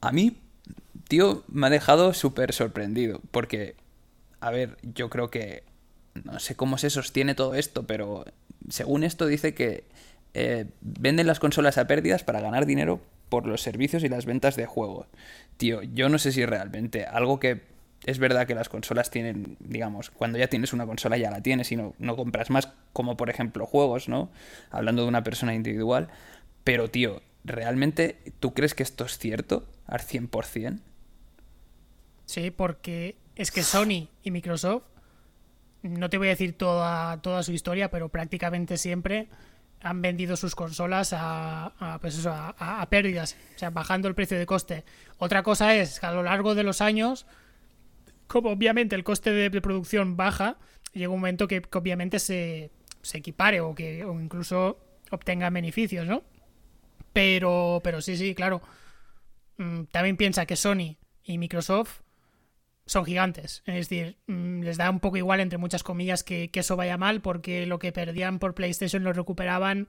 [0.00, 0.36] A mí,
[1.08, 3.20] tío, me ha dejado súper sorprendido.
[3.30, 3.76] Porque,
[4.40, 5.64] a ver, yo creo que...
[6.24, 8.26] No sé cómo se sostiene todo esto, pero
[8.68, 9.84] según esto dice que
[10.34, 14.56] eh, venden las consolas a pérdidas para ganar dinero por los servicios y las ventas
[14.56, 15.06] de juegos.
[15.56, 17.62] Tío, yo no sé si realmente algo que
[18.04, 21.70] es verdad que las consolas tienen, digamos, cuando ya tienes una consola ya la tienes
[21.72, 24.30] y no, no compras más, como por ejemplo juegos, ¿no?
[24.70, 26.08] Hablando de una persona individual.
[26.64, 30.80] Pero, tío, ¿realmente tú crees que esto es cierto al 100%?
[32.32, 34.84] Sí, porque es que Sony y Microsoft,
[35.82, 39.28] no te voy a decir toda, toda su historia, pero prácticamente siempre
[39.82, 44.14] han vendido sus consolas a, a pues eso, a, a, pérdidas, o sea, bajando el
[44.14, 44.82] precio de coste.
[45.18, 47.26] Otra cosa es que a lo largo de los años
[48.32, 50.56] como obviamente el coste de, producción baja,
[50.94, 52.70] llega un momento que, obviamente se,
[53.02, 54.78] se equipare o que o incluso
[55.10, 56.22] obtenga beneficios, ¿no?
[57.12, 58.62] Pero, pero sí, sí, claro.
[59.58, 62.00] Mm, también piensa que Sony y Microsoft
[62.86, 63.62] son gigantes.
[63.66, 67.20] Es decir, mm, les da un poco igual, entre muchas comillas, que, eso vaya mal,
[67.20, 69.88] porque lo que perdían por PlayStation lo recuperaban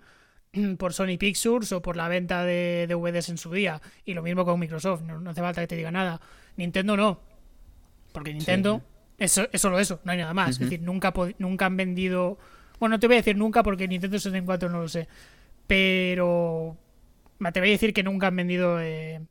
[0.77, 3.81] por Sony Pictures o por la venta de DVDs en su día.
[4.05, 6.21] Y lo mismo con Microsoft, no, hace falta que te diga nada.
[6.55, 7.19] Nintendo no,
[8.11, 8.83] porque Nintendo
[9.17, 10.51] es, solo eso, no hay nada más.
[10.51, 12.37] Es decir, nunca, nunca han vendido...
[12.79, 15.07] Bueno, no te voy a decir nunca porque Nintendo 64 no lo sé,
[15.67, 16.75] pero
[17.39, 18.79] me atrevería a decir que nunca han vendido...
[18.79, 19.21] Eh,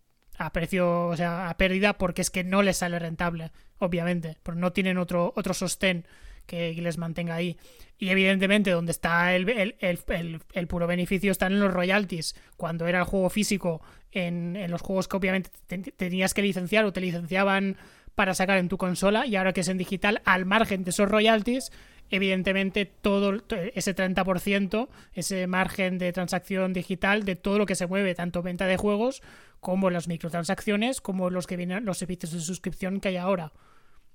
[0.45, 4.61] a precio, o sea, a pérdida, porque es que no les sale rentable, obviamente, porque
[4.61, 6.07] no tienen otro, otro sostén
[6.47, 7.57] que les mantenga ahí.
[7.99, 12.34] Y evidentemente donde está el, el, puro beneficio están en los royalties.
[12.57, 13.80] Cuando era el juego físico,
[14.11, 15.51] en, en los juegos que obviamente
[15.97, 17.76] tenías que licenciar o te licenciaban
[18.16, 21.09] para sacar en tu consola, y ahora que es en digital, al margen de esos
[21.09, 21.70] royalties,
[22.11, 23.43] evidentemente todo
[23.74, 28.66] ese 30%, ese margen de transacción digital de todo lo que se mueve, tanto venta
[28.66, 29.22] de juegos
[29.62, 33.52] como las microtransacciones, como los que vienen los servicios de suscripción que hay ahora.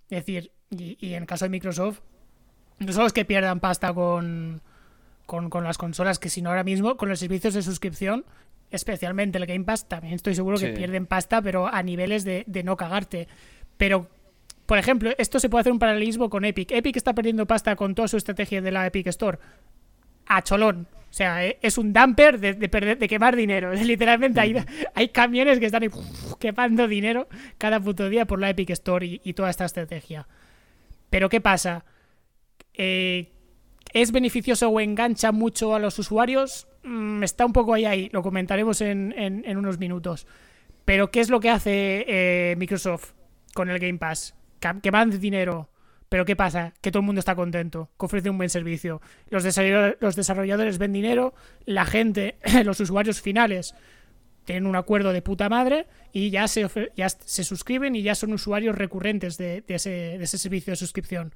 [0.10, 2.02] Es decir, y, en el caso de Microsoft,
[2.80, 4.62] no solo es que pierdan pasta con,
[5.26, 8.26] con, las consolas, que sino ahora mismo con los servicios de suscripción,
[8.72, 12.64] especialmente el Game Pass, también estoy seguro que pierden pasta, pero a niveles de, de
[12.64, 13.30] no cagarte.
[13.78, 14.10] Pero
[14.66, 16.72] por ejemplo, esto se puede hacer un paralelismo con Epic.
[16.72, 19.40] Epic está perdiendo pasta con toda su estrategia de la Epic Store.
[20.28, 20.88] A cholón.
[21.10, 23.74] O sea, e, es un dumper de, perder, de quemar dinero.
[23.92, 24.56] Literalmente hay,
[24.94, 25.90] hay camiones que están
[26.40, 30.28] quemando dinero cada puto día por la Epic Store y, toda esta estrategia.
[31.10, 31.86] Pero ¿qué pasa?
[32.74, 33.32] Eh,
[33.94, 36.68] ¿Es beneficioso o engancha mucho a los usuarios?
[36.84, 40.28] Mm, está un poco ahí ahí, lo comentaremos en, unos minutos.
[40.86, 43.14] Pero ¿qué es lo que hace eh, Microsoft
[43.54, 44.36] con el Game Pass?
[44.60, 45.70] Que dinero
[46.10, 46.74] pero ¿qué pasa?
[46.82, 49.02] Que todo el mundo está contento, que ofrece un buen servicio.
[49.30, 51.34] Los, desarrolladores, ven dinero,
[51.66, 53.76] la gente, los usuarios finales,
[54.46, 58.32] tienen un acuerdo de puta madre y ya se, ya se suscriben y ya son
[58.32, 61.34] usuarios recurrentes de, ese, servicio de suscripción.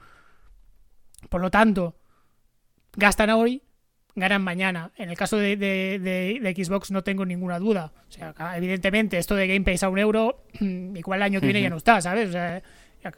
[1.29, 1.97] Por lo tanto,
[2.93, 3.63] gastan hoy,
[4.15, 4.93] ganan mañana.
[4.95, 7.91] En el caso de, Xbox no tengo ninguna duda.
[8.07, 11.61] O sea, evidentemente, esto de Game Pass a un euro, igual el año que viene
[11.61, 12.29] ya no está, ¿sabes?
[12.29, 12.63] O sea,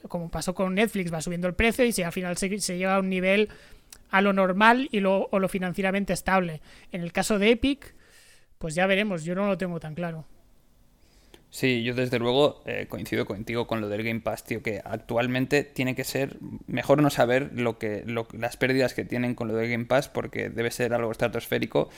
[0.07, 2.99] como pasó con Netflix, va subiendo el precio y si al final se, llega a
[2.99, 3.49] un nivel
[4.09, 6.61] a lo normal y lo, o lo financieramente estable.
[6.91, 7.93] En el caso de Epic,
[8.59, 10.25] pues ya veremos, yo no lo tengo tan claro.
[11.53, 15.63] Sí, yo desde luego eh, coincido contigo con lo del Game Pass, tío, que actualmente
[15.63, 19.69] tiene que ser mejor no saber lo que las pérdidas que tienen con lo del
[19.69, 21.89] Game Pass porque debe ser algo estratosférico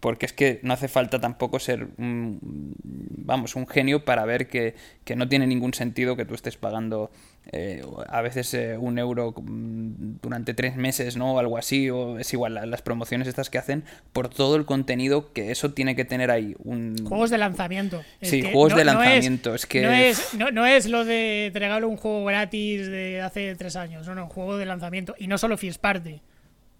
[0.00, 2.38] porque es que no hace falta tampoco ser un,
[2.82, 4.74] vamos, un genio para ver que,
[5.16, 7.10] no tiene ningún sentido que tú estés pagando
[7.50, 11.34] eh, a veces eh, un euro mm, durante tres meses, ¿no?
[11.34, 15.32] O algo así, o es igual, las promociones estas que hacen, por todo el contenido
[15.32, 16.54] que eso tiene que tener ahí.
[16.62, 16.94] Un...
[17.06, 18.02] Juegos de lanzamiento.
[18.22, 19.54] sí, juegos de lanzamiento.
[19.54, 19.82] es, que...
[19.82, 24.06] No es, no, es lo de te regalo un juego gratis de hace tres años,
[24.06, 25.14] no, no, un juego de lanzamiento.
[25.18, 26.20] Y no solo First Party.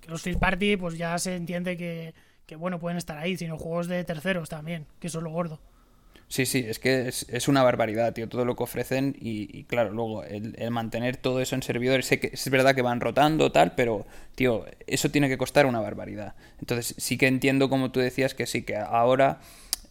[0.00, 2.14] Que los First Party, pues ya se entiende que
[2.48, 5.60] que bueno, pueden estar ahí, sino juegos de terceros también, que eso es lo gordo.
[6.28, 10.24] Sí, sí, es que es, una barbaridad, tío, todo lo que ofrecen y, claro, luego
[10.24, 14.06] el, mantener todo eso en servidores, sé que es verdad que van rotando tal, pero,
[14.34, 16.34] tío, eso tiene que costar una barbaridad.
[16.58, 19.40] Entonces sí que entiendo, como tú decías, que sí, que ahora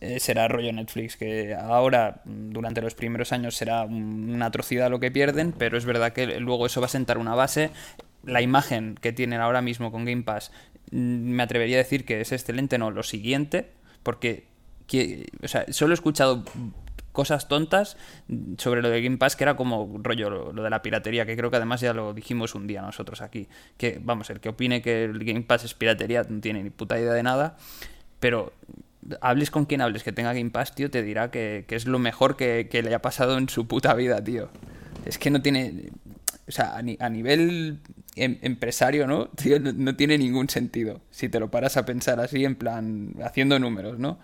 [0.02, 5.12] eh, será rollo Netflix, que ahora, durante los primeros años, será una atrocidad lo que
[5.12, 7.70] pierden, pero es verdad que luego eso va a sentar una base.
[8.24, 12.22] La imagen que tienen ahora mismo con Game Pass Mm, me atrevería a decir que
[12.22, 13.70] es excelente, no, lo siguiente,
[14.04, 14.46] porque
[15.44, 16.44] o sea, solo he escuchado
[17.12, 17.98] cosas tontas
[18.58, 21.50] sobre lo de Game Pass que era como rollo lo, de la piratería, que creo
[21.50, 25.06] que además ya lo dijimos un día nosotros aquí, que vamos, el que opine que
[25.06, 27.58] el Game Pass es piratería no tiene ni puta idea de nada,
[28.20, 28.54] pero
[29.22, 32.36] hables con quien hables que tenga Game Pass, tío, te dirá que, es lo mejor
[32.36, 34.50] que, que, le haya pasado en su puta vida, tío.
[35.06, 35.90] Es que no tiene...
[36.48, 37.80] O sea, a, nivel
[38.18, 39.30] em, empresario, ¿no?
[39.76, 39.96] ¿no?
[39.96, 41.02] tiene ningún sentido.
[41.12, 44.20] Si te lo paras a pensar así, en plan, haciendo números, ¿no?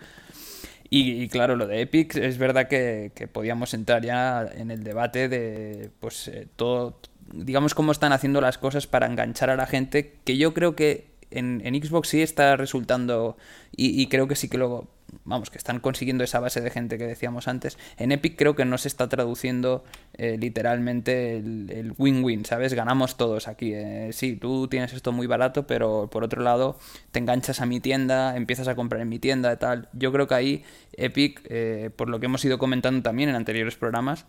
[0.95, 5.89] Y, claro, lo de Epic, es verdad que, podíamos entrar ya en el debate de,
[5.99, 6.99] pues, eh, todo,
[7.31, 11.07] digamos, cómo están haciendo las cosas para enganchar a la gente, que yo creo que
[11.31, 13.37] en, Xbox sí está resultando,
[13.75, 14.87] y, creo que sí que lo
[15.23, 17.77] vamos, que están consiguiendo esa base de gente que decíamos antes.
[17.97, 19.83] En Epic creo que no se está traduciendo
[20.13, 22.73] eh, literalmente el win-win, ¿sabes?
[22.73, 23.73] Ganamos todos aquí.
[23.73, 24.09] Eh.
[24.13, 26.77] Sí, tú tienes esto muy barato, pero por otro lado
[27.11, 29.89] te enganchas a mi tienda, empiezas a comprar en mi tienda y tal.
[29.93, 33.75] Yo creo que ahí Epic, eh, por lo que hemos ido comentando también en anteriores
[33.75, 34.25] programas,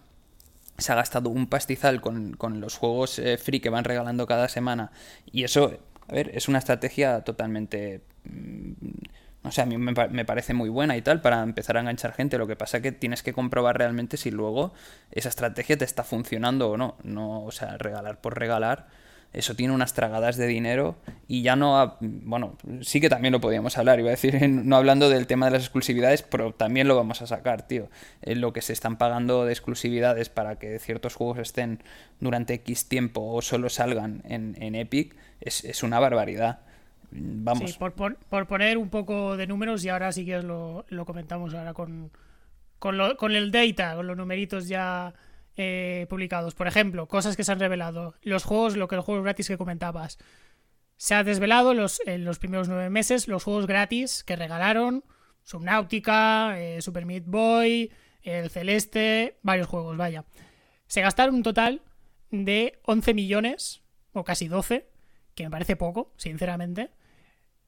[0.78, 4.91] se ha gastado un pastizal con, con los juegos free que van regalando cada semana
[5.30, 5.78] y eso
[6.09, 8.01] A ver, es una estrategia totalmente...
[9.45, 12.39] No sé, a mí me, parece muy buena y tal para empezar a enganchar gente.
[12.39, 14.73] Lo que pasa es que tienes que comprobar realmente si luego
[15.13, 16.97] esa estrategia te está funcionando o no.
[17.05, 18.87] No, o sea, regalar por regalar
[19.35, 23.77] eso tiene unas tragadas de dinero y ya no, bueno, sí que también lo podíamos
[23.77, 27.21] hablar, iba a decir, no hablando del tema de las exclusividades, pero también lo vamos
[27.21, 27.91] a sacar, tío.
[28.23, 31.83] lo que se están pagando de exclusividades para que ciertos juegos estén
[32.21, 36.61] durante X tiempo o solo salgan en, Epic es, una barbaridad.
[37.11, 37.71] Vamos.
[37.71, 41.75] Sí, por, poner un poco de números y ahora sí que lo, lo comentamos ahora
[41.75, 42.11] con,
[42.79, 45.15] con, lo, con el data, con los numeritos ya
[45.57, 46.55] eh, publicados.
[46.55, 48.15] Por ejemplo, cosas que se han revelado.
[48.23, 50.19] Los juegos, lo que los juegos gratis que comentabas.
[50.97, 55.05] Se ha desvelado los, en los primeros nueve meses los juegos gratis que regalaron.
[55.45, 57.93] Subnautica, eh, Super Meat Boy,
[58.23, 60.25] el Celeste, varios juegos, vaya.
[60.87, 61.83] Se gastaron un total
[62.31, 63.83] de 11 millones,
[64.13, 64.89] o casi 12,
[65.35, 66.91] que me parece poco, sinceramente.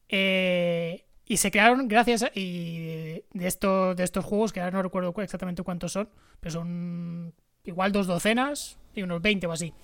[0.08, 4.82] Eh, y se crearon gracias a, y de, estos, de estos juegos, que ahora no
[4.82, 6.08] recuerdo exactamente cuántos son,
[6.40, 9.74] pero son igual dos docenas y unos 20 o así.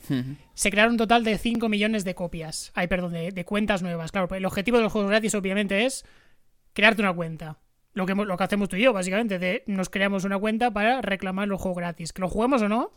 [0.54, 2.70] Se crearon un total de 5 millones de copias.
[2.74, 4.12] Ay, perdón, de, cuentas nuevas.
[4.12, 6.04] Claro, el objetivo de los juegos gratis obviamente es
[6.72, 7.58] crearte una cuenta.
[7.92, 9.38] Lo que, lo que hacemos tú y yo, básicamente.
[9.38, 12.12] De, nos creamos una cuenta para reclamar los juegos gratis.
[12.12, 12.92] Que lo juguemos o no,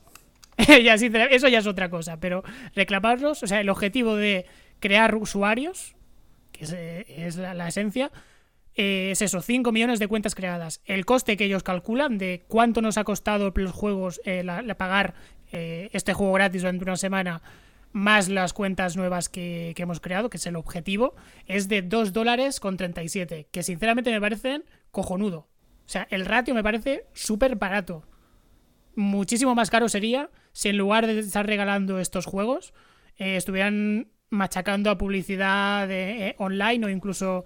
[0.83, 2.19] ya, eso ya es otra cosa.
[2.19, 2.43] Pero
[2.75, 4.45] reclamarlos, o sea, el objetivo de
[4.79, 5.95] crear usuarios,
[6.51, 8.11] que es, la esencia,
[8.75, 10.81] eh, es eso, 5 millones de cuentas creadas.
[10.85, 15.15] El coste que ellos calculan de cuánto nos ha costado los juegos eh, la, pagar
[15.51, 17.41] eh, este juego gratis durante una semana
[17.93, 21.15] más las cuentas nuevas que, hemos creado, que es el objetivo,
[21.45, 25.47] es de 2 dólares con 37, que sinceramente me parecen cojonudo.
[25.85, 28.05] O sea, el ratio me parece súper barato.
[28.95, 32.73] Muchísimo más caro sería si en lugar de estar regalando estos juegos,
[33.17, 35.89] estuvieran machacando a publicidad
[36.37, 37.45] online o incluso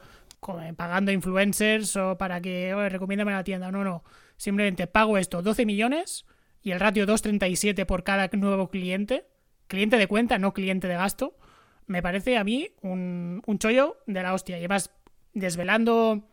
[0.61, 3.71] eh, pagando influencers o para que oh, recomiéndame la tienda.
[3.71, 4.03] No, no.
[4.38, 6.25] Simplemente pago esto, 12 millones
[6.61, 9.25] y el ratio 2,37 por cada nuevo cliente.
[9.67, 11.38] Cliente de cuenta, no cliente de gasto.
[11.86, 14.55] Me parece a mí un, un chollo de la hostia.
[14.55, 14.91] Además,
[15.34, 16.23] desvelando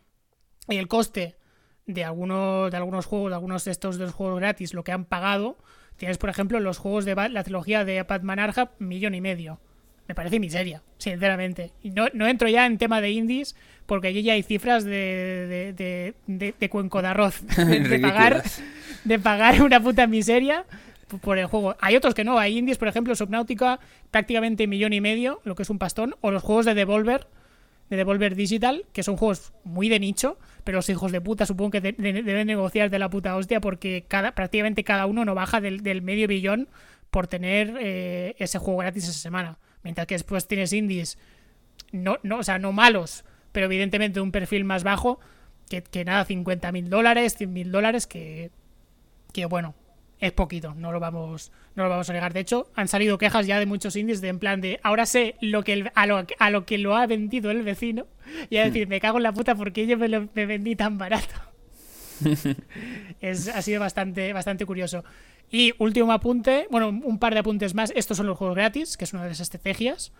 [0.69, 1.35] el coste
[1.85, 5.05] de algunos, de algunos juegos, de algunos de estos dos juegos gratis, lo que han
[5.05, 5.57] pagado.
[5.97, 9.59] Tienes, por ejemplo, los juegos de la trilogía de Batman Arkham, millón y medio
[10.07, 11.71] me parece miseria, sinceramente.
[11.83, 13.55] Y no, no, entro ya en tema de indies,
[13.85, 17.41] porque allí ya hay cifras de, de, de, de, cuenco de arroz.
[17.57, 18.43] de, pagar,
[19.03, 20.65] de pagar una puta miseria
[21.21, 21.75] por el juego.
[21.79, 23.79] Hay otros que no, hay indies, por ejemplo, Subnautica,
[24.11, 27.27] prácticamente millón y medio, lo que es un pastón, o los juegos de Devolver,
[27.89, 31.71] de Devolver Digital, que son juegos muy de nicho, pero los hijos de puta supongo
[31.71, 35.81] que deben negociar de la puta hostia porque cada, prácticamente cada uno no baja del,
[35.81, 36.67] del medio billón
[37.09, 39.57] por tener eh, ese juego gratis esa semana.
[39.87, 41.17] Mientras que después tienes indies,
[41.93, 43.23] no, no, o sea, no malos,
[43.53, 45.17] pero evidentemente un perfil más bajo,
[45.69, 48.51] que, que nada, 50 mil dólares, 100 mil dólares, que,
[49.31, 49.75] que bueno,
[50.19, 52.33] es poquito, no lo vamos no lo vamos a negar.
[52.33, 55.35] De hecho, han salido quejas ya de muchos indies de en plan de ahora sé
[55.39, 58.07] lo que a, lo, a lo que lo ha vendido el vecino
[58.49, 60.97] y a decir, me cago en la puta porque yo me lo me vendí tan
[60.97, 61.33] barato.
[63.21, 65.05] es, ha sido bastante, bastante curioso.
[65.49, 67.91] Y último apunte, bueno, un par de apuntes más.
[67.95, 70.11] Estos son los juegos gratis, que es una de las estrategias.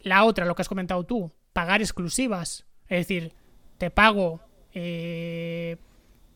[0.00, 2.64] La otra, lo que has comentado tú, pagar exclusivas.
[2.88, 3.32] Es decir,
[3.78, 4.40] te pago
[4.72, 5.76] eh,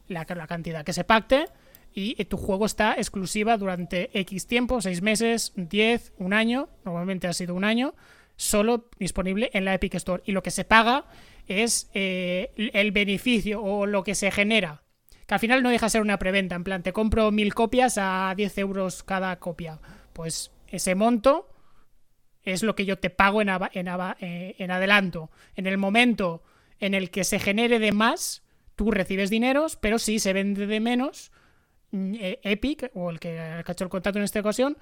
[0.09, 1.47] la, cantidad que se pacte
[1.95, 7.33] y tu juego está exclusiva durante X tiempo, 6 meses, 10, un año, normalmente ha
[7.33, 7.95] sido un año,
[8.37, 10.23] solo disponible en la Epic Store.
[10.27, 11.07] Y lo que se paga
[11.47, 14.83] es eh, el beneficio o lo que se genera
[15.27, 17.99] que al final no deja de ser una preventa, en plan, te compro mil copias
[17.99, 19.81] a 10 euros cada copia.
[20.13, 21.49] Pues ese monto
[22.43, 25.31] es lo que yo te pago en, eh, en, adelanto.
[25.57, 26.43] En el momento
[26.79, 28.45] en el que se genere de más,
[28.77, 31.33] tú recibes dineros, pero si se vende de menos,
[31.91, 34.77] mm, eh, Epic, o el que ha hecho el contrato en esta ocasión,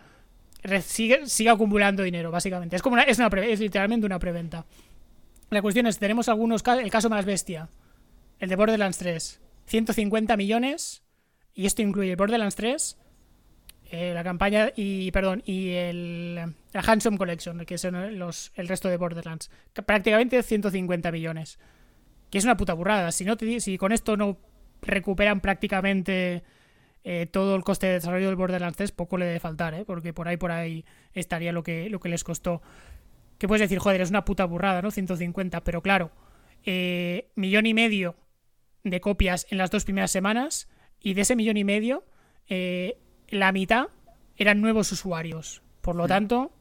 [0.83, 2.77] sigue, acumulando dinero, básicamente.
[2.77, 4.67] Es como es, una es literalmente una preventa.
[5.51, 7.69] La cuestión es, tenemos algunos el caso más bestia,
[8.41, 9.41] el de Borderlands 3.
[9.67, 11.03] 150 millones,
[11.55, 12.99] y esto incluye Borderlands 3,
[13.91, 18.89] eh, la campaña y, perdón, y el, la Handsome Collection, que son los, el resto
[18.89, 19.51] de Borderlands.
[19.87, 21.59] Prácticamente 150 millones.
[22.31, 23.13] Que es una puta burrada.
[23.13, 24.37] Si, no si con esto no
[24.83, 26.43] recuperan prácticamente
[27.05, 29.85] eh, todo el coste de desarrollo del Borderlands 3, poco le debe faltar, ¿eh?
[29.85, 32.63] porque por ahí por ahí estaría lo que, lo que les costó.
[33.39, 34.91] Que puedes decir, joder, es una puta burrada, ¿no?
[34.91, 36.11] 150, pero claro,
[36.65, 38.17] eh, millón y medio
[38.85, 40.69] de copias en las dos primeras semanas
[41.01, 42.05] y de ese millón y medio,
[42.49, 43.89] eh, la mitad
[44.37, 45.63] eran nuevos usuarios.
[45.81, 46.53] Por lo tanto,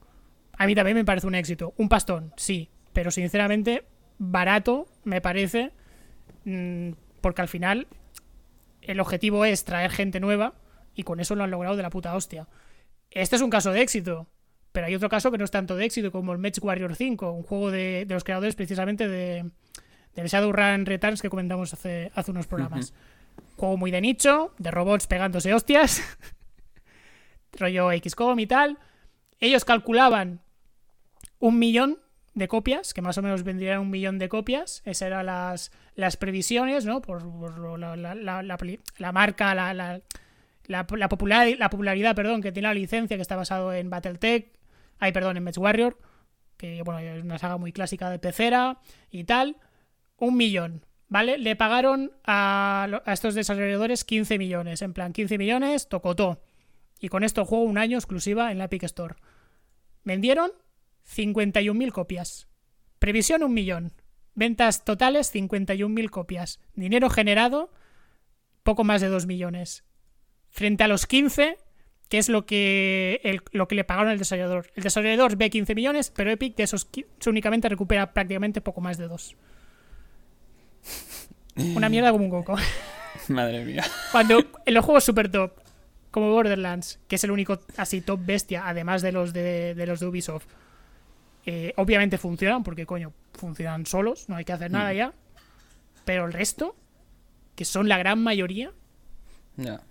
[0.57, 1.73] a mí también me parece un éxito.
[1.77, 3.85] Un pastón, sí, pero sinceramente
[4.17, 5.71] barato me parece,
[6.45, 7.87] mm, porque al final
[8.81, 10.55] el objetivo es traer gente nueva
[10.95, 12.47] y con eso lo han logrado de la puta hostia.
[13.11, 14.27] Este es un caso de éxito,
[14.71, 17.31] pero hay otro caso que no es tanto de éxito como el Match Warrior 5,
[17.31, 19.51] un juego de, los creadores precisamente de,
[20.15, 22.93] del Shadowrun Returns que comentamos hace, hace unos programas.
[23.57, 26.01] Juego muy de nicho, de robots pegándose hostias,
[27.53, 28.77] rollo XCOM y tal.
[29.39, 30.41] Ellos calculaban
[31.39, 31.99] un millón
[32.33, 34.81] de copias, que más o menos vendrían un millón de copias.
[34.85, 37.01] Esas eran las, las previsiones, ¿no?
[37.01, 37.23] Por,
[37.79, 40.01] la, la, marca, la, la,
[40.67, 44.51] la, popularidad perdón, que tiene la licencia, que está basado en Battletech,
[44.99, 45.97] ay, perdón, en Match Warrior,
[46.57, 48.79] que bueno, es una saga muy clásica de pecera
[49.11, 49.57] y tal.
[50.17, 51.37] Un millón, ¿vale?
[51.37, 56.41] Le pagaron a, estos desarrolladores 15 millones, en plan, 15 millones, tocotó.
[56.99, 59.15] Y con esto juego un año exclusiva en la Epic Store.
[60.03, 60.51] Vendieron
[61.15, 62.47] 51.000 copias.
[62.99, 63.93] Previsión un millón.
[64.35, 66.59] Ventas totales 51.000 copias.
[66.75, 67.71] Dinero generado
[68.63, 69.83] poco más de 2 millones.
[70.49, 71.57] Frente a los 15,
[72.09, 74.71] que es lo que, lo que le pagaron al desarrollador.
[74.75, 76.87] El desarrollador ve 15 millones, pero Epic de esos
[77.27, 79.35] únicamente recupera prácticamente poco más de 2.
[81.55, 82.55] Una mierda como un coco.
[83.27, 83.83] Madre mía.
[84.11, 85.53] Cuando en los juegos super top,
[86.11, 89.99] como Borderlands, que es el único así top bestia, además de los de, de los
[89.99, 90.45] de Ubisoft,
[91.45, 94.95] eh, obviamente funcionan, porque coño, funcionan solos, no hay que hacer nada mm.
[94.95, 95.13] ya.
[96.05, 96.75] Pero el resto,
[97.55, 98.71] que son la gran mayoría.
[99.57, 99.81] Ya.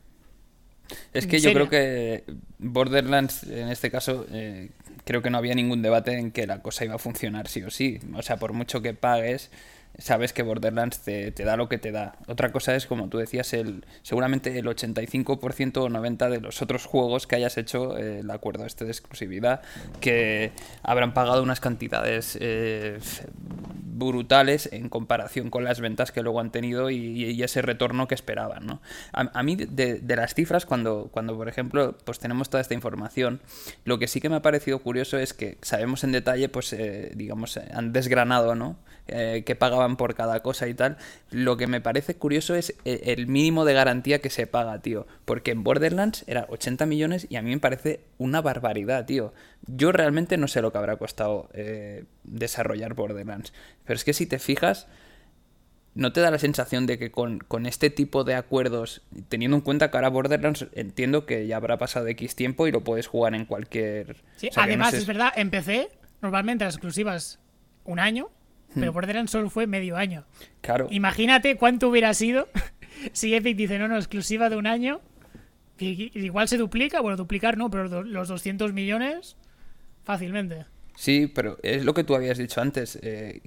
[1.12, 2.24] Es que yo creo que
[2.58, 4.70] Borderlands, en este caso, eh,
[5.04, 7.70] creo que no había ningún debate en que la cosa iba a funcionar sí o
[7.70, 7.98] sí.
[8.14, 9.50] O sea, por mucho que pagues,
[9.98, 12.16] sabes que Borderlands te, da lo que te da.
[12.26, 16.86] Otra cosa es, como tú decías, el seguramente el 85% o 90% de los otros
[16.86, 19.62] juegos que hayas hecho eh, el acuerdo este de exclusividad,
[20.00, 22.98] que habrán pagado unas cantidades eh,
[24.02, 28.66] brutales en comparación con las ventas que luego han tenido y, ese retorno que esperaban.
[28.66, 28.80] ¿no?
[29.12, 33.40] A, mí, de, las cifras, cuando, cuando, por ejemplo, pues tenemos toda esta información,
[33.84, 37.12] lo que sí que me ha parecido curioso es que sabemos en detalle, pues, eh,
[37.14, 38.76] digamos, han desgranado, ¿no?
[39.08, 40.96] Eh, que pagaban por cada cosa y tal.
[41.30, 45.06] Lo que me parece curioso es el mínimo de garantía que se paga, tío.
[45.24, 49.34] Porque en Borderlands era 80 millones y a mí me parece una barbaridad, tío.
[49.66, 53.52] Yo realmente no sé lo que habrá costado eh, desarrollar Borderlands.
[53.84, 54.86] Pero es que si te fijas,
[55.94, 59.90] ¿no te da la sensación de que con, este tipo de acuerdos, teniendo en cuenta
[59.90, 63.46] que ahora Borderlands entiendo que ya habrá pasado X tiempo y lo puedes jugar en
[63.46, 64.22] cualquier...
[64.36, 65.90] Sí, además es verdad, en PC
[66.22, 67.40] normalmente las exclusivas
[67.84, 68.30] un año
[68.74, 68.94] pero hmm.
[68.94, 70.24] Borderlands solo fue medio año.
[70.60, 70.88] Claro.
[70.90, 72.48] Imagínate cuánto hubiera sido
[73.12, 75.00] si Epic dice, no, no, exclusiva de un año.
[75.78, 79.36] Igual se duplica, bueno, duplicar no, pero los 200 millones
[80.04, 80.66] fácilmente.
[80.96, 82.98] Sí, pero es lo que tú habías dicho antes.
[83.02, 83.40] Eh,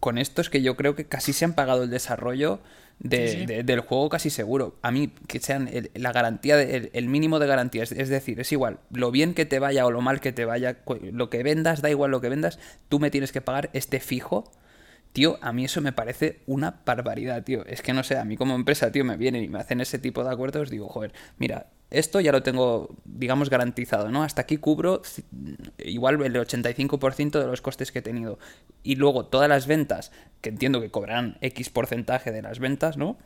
[0.00, 2.60] con esto es que yo creo que casi se han pagado el desarrollo
[2.98, 4.78] del juego casi seguro.
[4.80, 9.10] A mí, que sean la garantía, el, mínimo de garantías, es decir, es igual, lo
[9.10, 10.78] bien que te vaya o lo mal que te vaya,
[11.12, 12.58] lo que vendas, da igual lo que vendas,
[12.88, 14.50] tú me tienes que pagar este fijo
[15.12, 17.64] Tío, a mí eso me parece una barbaridad, tío.
[17.66, 19.98] Es que no sé, a mí como empresa, tío, me vienen y me hacen ese
[19.98, 24.22] tipo de acuerdos, digo, joder, mira, esto ya lo tengo, digamos, garantizado, ¿no?
[24.22, 25.02] Hasta aquí cubro
[25.78, 28.38] igual el 85% de los costes que he tenido.
[28.82, 30.10] Y luego todas las ventas,
[30.40, 33.18] que entiendo que cobrarán X porcentaje de las ventas, ¿no?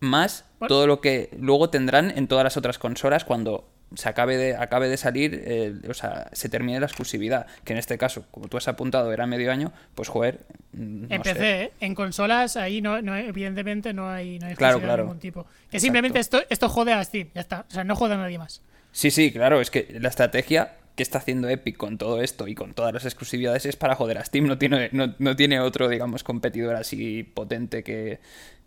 [0.00, 4.56] Más todo lo que luego tendrán en todas las otras consolas cuando se acabe de,
[4.56, 8.48] acabe de salir, eh, o sea, se termine la exclusividad, que en este caso, como
[8.48, 10.40] tú has apuntado, era medio año, pues joder.
[10.72, 11.72] Mm, no en PC, ¿eh?
[11.80, 15.02] en consolas ahí no, no, evidentemente no hay, no hay claro, claro.
[15.02, 15.46] de ningún tipo.
[15.70, 17.64] Que simplemente esto, esto jode a Steam, ya está.
[17.68, 18.62] O sea, no jode a nadie más.
[18.92, 22.56] Sí, sí, claro, es que la estrategia que está haciendo Epic con todo esto y
[22.56, 25.88] con todas las exclusividades es para joder a Steam, no tiene, no, no tiene otro,
[25.88, 28.18] digamos, competidor así potente que,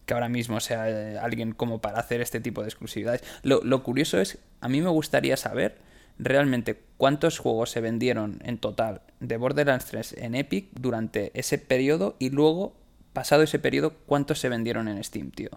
[0.05, 3.23] que ahora mismo sea eh, alguien como para hacer este tipo de exclusividades.
[3.43, 5.77] Lo, curioso es, a mí me gustaría saber
[6.17, 12.15] realmente cuántos juegos se vendieron en total de Borderlands 3 en Epic durante ese periodo
[12.19, 12.75] y luego,
[13.13, 15.49] pasado ese periodo, cuántos se vendieron en Steam, tío.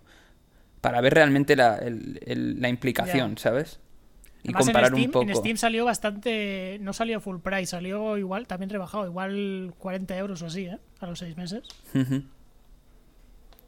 [0.80, 1.78] Para ver realmente la,
[2.68, 3.80] implicación, ¿sabes?
[4.42, 5.30] Y comparar en Steam, un poco.
[5.30, 6.78] En Steam salió bastante.
[6.82, 10.78] No salió full price, salió igual, también rebajado, igual 40 euros o así, ¿eh?
[11.00, 11.62] A los seis meses.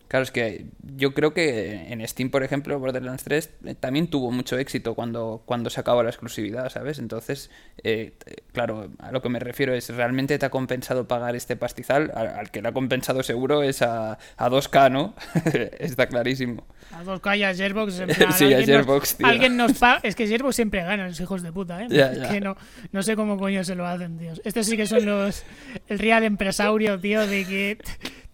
[0.09, 4.30] Claro, es que yo creo que en Steam, por ejemplo, Borderlands 3 eh, también tuvo
[4.30, 6.98] mucho éxito cuando, cuando se acabó la exclusividad, ¿sabes?
[6.98, 7.50] Entonces,
[7.82, 8.12] eh,
[8.52, 12.12] claro, a lo que me refiero es, ¿realmente te ha compensado pagar este pastizal?
[12.14, 15.14] Al, que le ha compensado seguro es a, a 2K, ¿no?
[15.78, 16.66] Está clarísimo.
[16.92, 17.94] A 2K y a Gearbox.
[18.36, 19.26] sí, a Gearbox, tío.
[19.26, 20.00] Alguien nos paga...
[20.04, 21.88] Es que Gearbox siempre gana, los hijos de puta, ¿eh?
[21.90, 22.57] es que no,
[22.92, 24.34] no sé cómo coño se lo hacen, tío.
[24.44, 25.42] Estos sí que son los...
[25.88, 27.78] El real empresario, tío, de que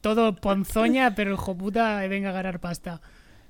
[0.02, 3.00] todo ponzoña, pero el hijo puta venga a ganar pasta.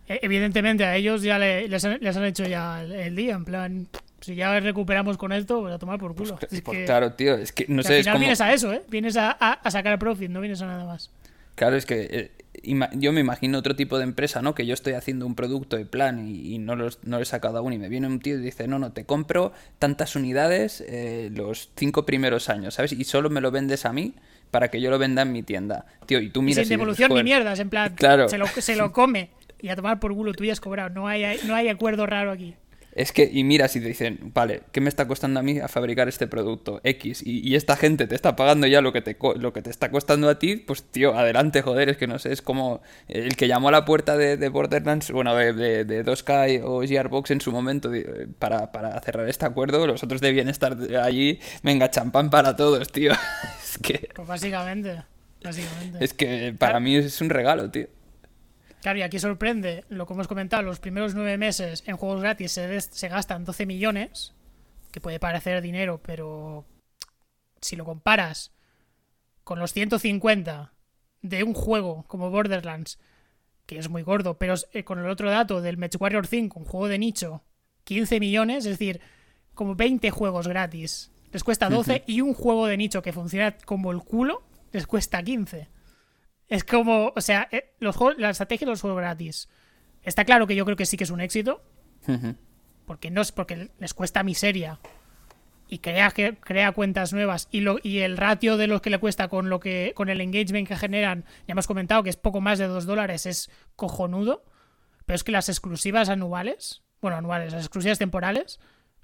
[0.07, 3.88] E, evidentemente a ellos ya les, han, hecho ya el, día, en plan,
[4.20, 6.36] si ya recuperamos con esto, voy a tomar por culo.
[6.36, 7.96] Pues, pues claro, tío, es que no sé.
[7.96, 8.82] Al final vienes a eso, ¿eh?
[8.88, 11.11] Vienes a, a, sacar profit, no vienes a nada más.
[11.55, 12.30] Claro, es que eh,
[12.94, 14.55] yo me imagino otro tipo de empresa, ¿no?
[14.55, 17.72] Que yo estoy haciendo un producto de plan y, no, los, no he sacado aún
[17.72, 21.70] y me viene un tío y dice, no, no, te compro tantas unidades eh, los
[21.76, 22.92] cinco primeros años, ¿sabes?
[22.92, 24.14] Y solo me lo vendes a mí
[24.53, 25.86] para que yo lo venda en mi tienda.
[26.07, 26.68] Tío, y tú miras.
[26.68, 27.96] sin devolución ni mierdas, en plan,
[28.28, 29.30] se, lo, se lo come
[29.61, 30.90] y a tomar por culo, tú ya has cobrado.
[30.90, 32.55] No hay, no hay acuerdo raro aquí.
[32.94, 35.68] Es que, y miras y te dicen, vale, ¿qué me está costando a mí a
[35.68, 36.80] fabricar este producto?
[36.84, 37.22] X.
[37.24, 40.28] Y, esta gente te está pagando ya lo que, te, lo que te está costando
[40.28, 43.68] a ti, pues tío, adelante, joder, es que no sé, es como el que llamó
[43.68, 47.90] a la puerta de, Borderlands, bueno, de, de, 2K o Gearbox en su momento
[48.38, 53.12] para, para cerrar este acuerdo, los otros debían estar allí, venga, champán para todos, tío.
[53.62, 54.11] es que...
[54.22, 55.02] Pues básicamente,
[55.42, 56.04] básicamente.
[56.04, 57.88] Es que para mí es un regalo, tío.
[58.80, 62.52] Claro, y aquí sorprende lo que hemos comentado, los primeros nueve meses en juegos gratis
[62.52, 64.32] se, se gastan 12 millones,
[64.92, 66.64] que puede parecer dinero, pero
[67.60, 68.52] si lo comparas
[69.42, 70.72] con los 150
[71.22, 73.00] de un juego como Borderlands,
[73.66, 76.64] que es muy gordo, pero eh, con el otro dato del Match Warrior 5, un
[76.64, 77.42] juego de nicho,
[77.82, 79.00] 15 millones, es decir,
[79.52, 83.90] como 20 juegos gratis, les cuesta 12 y un juego de nicho que funciona como
[83.90, 85.68] el culo les cuesta 15.
[86.48, 89.48] Es como, o sea, eh, los juegos, la estrategia de los juegos gratis.
[90.02, 91.62] Está claro que yo creo que sí que es un éxito.
[92.84, 94.80] Porque no es porque les cuesta miseria.
[95.68, 97.48] Y crea, crea cuentas nuevas.
[97.50, 99.92] Y, lo, y el ratio de los que le cuesta con lo que.
[99.94, 103.24] con el engagement que generan, ya hemos comentado que es poco más de 2 dólares,
[103.24, 104.44] es cojonudo.
[105.06, 106.82] Pero es que las exclusivas anuales.
[107.00, 108.60] Bueno, anuales, las exclusivas temporales.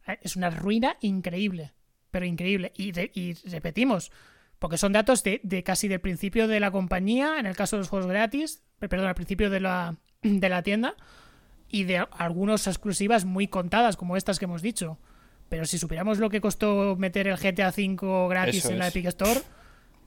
[0.06, 1.72] Eh, es una ruina increíble.
[2.10, 2.72] Pero increíble.
[2.76, 4.10] Y, y repetimos
[4.58, 7.88] porque son datos de, casi del principio de la compañía, en el caso de los
[7.88, 10.94] juegos gratis, perdón, al principio de la, de la tienda,
[11.68, 14.98] y de algunas exclusivas muy contadas, como estas que hemos dicho.
[15.48, 19.40] Pero si supiéramos lo que costó meter el GTA V gratis en la Epic Store,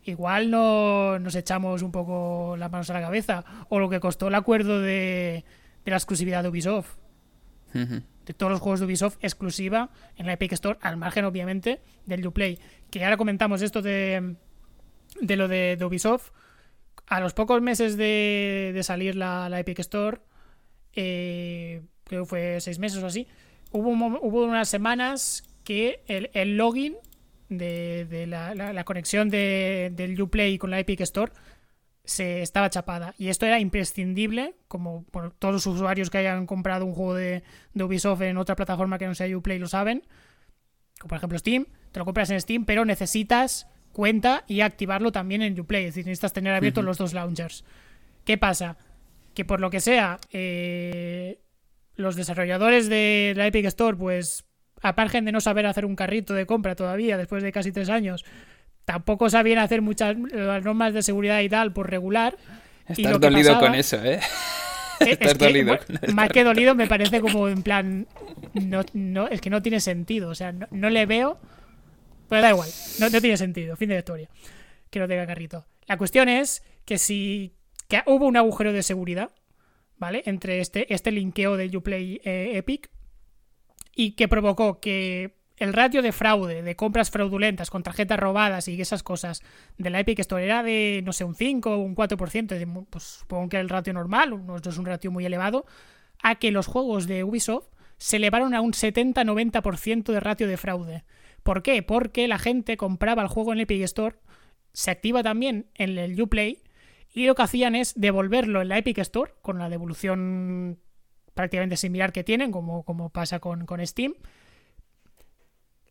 [0.04, 3.44] igual no nos echamos un poco las manos a la cabeza.
[3.70, 5.44] O lo que costó el acuerdo de,
[5.84, 6.96] de la exclusividad de Ubisoft.
[7.74, 12.26] De todos los juegos de Ubisoft exclusiva en la Epic Store, al margen obviamente del
[12.26, 12.60] Uplay.
[12.90, 14.36] Que ahora comentamos esto de,
[15.20, 16.32] de lo de, Ubisoft,
[17.08, 20.20] a los pocos meses de, de salir la, Epic Store,
[20.94, 23.28] eh, creo que fue seis meses o así,
[23.72, 26.96] hubo, hubo unas semanas que el, login
[27.50, 31.32] de, la, conexión del Uplay con la Epic Store
[32.04, 33.14] se estaba chapada.
[33.18, 37.44] Y esto era imprescindible, como por todos los usuarios que hayan comprado un juego de,
[37.74, 40.04] de Ubisoft en otra plataforma que no sea Uplay lo saben,
[41.00, 45.42] como por ejemplo Steam te lo compras en Steam, pero necesitas cuenta y activarlo también
[45.42, 45.86] en Uplay.
[45.86, 47.66] Es decir, necesitas tener abiertos los dos launchers.
[48.24, 48.78] ¿Qué pasa?
[49.34, 51.40] Que por lo que sea, eh,
[51.96, 54.46] los desarrolladores de la Epic Store, pues,
[54.82, 58.26] aparte de no saber hacer un carrito de compra todavía, después de casi tres años,
[58.92, 62.38] tampoco sabían hacer muchas normas de seguridad y tal por regular.
[62.88, 64.20] Estás dolido con eso, ¿eh?
[65.00, 65.80] Estás dolido.
[66.14, 68.08] más que dolido me parece como en plan.
[68.54, 70.30] No, no, es que no tiene sentido.
[70.30, 71.40] O sea, no le veo
[72.32, 72.70] pero da igual,
[73.02, 74.30] no, tiene sentido, fin de la historia.
[74.90, 75.66] Que no tenga carrito.
[75.86, 77.58] La cuestión es que si
[77.90, 79.32] que hubo un agujero de seguridad,
[79.98, 80.24] ¿vale?
[80.26, 82.90] Entre este, este linkeo de Uplay eh, Epic
[83.98, 88.82] y que provocó que el ratio de fraude, de compras fraudulentas con tarjetas robadas y
[88.82, 89.44] esas cosas
[89.78, 93.48] de la Epic Store era de, no sé, un 5 o un 4%, pues supongo
[93.50, 95.66] que era el ratio normal, no es un ratio muy elevado,
[96.24, 97.68] a que los juegos de Ubisoft
[97.98, 101.04] se elevaron a un 70-90% de ratio de fraude.
[101.44, 101.84] ¿Por qué?
[101.84, 104.16] Porque la gente compraba el juego en el Epic Store,
[104.74, 106.64] se activa también en el Uplay
[107.14, 110.80] y lo que hacían es devolverlo en la Epic Store con la devolución
[111.36, 114.16] prácticamente similar que tienen, como, como pasa con, con Steam.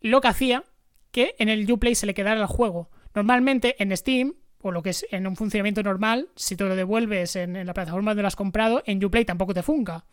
[0.01, 0.65] Lo que hacía
[1.11, 2.91] que en el Uplay se le quedara el juego.
[3.15, 7.37] Normalmente en Steam, o lo que es en un funcionamiento normal, si te lo devuelves
[7.37, 10.05] en, la plataforma donde lo has comprado, en Uplay tampoco te funca.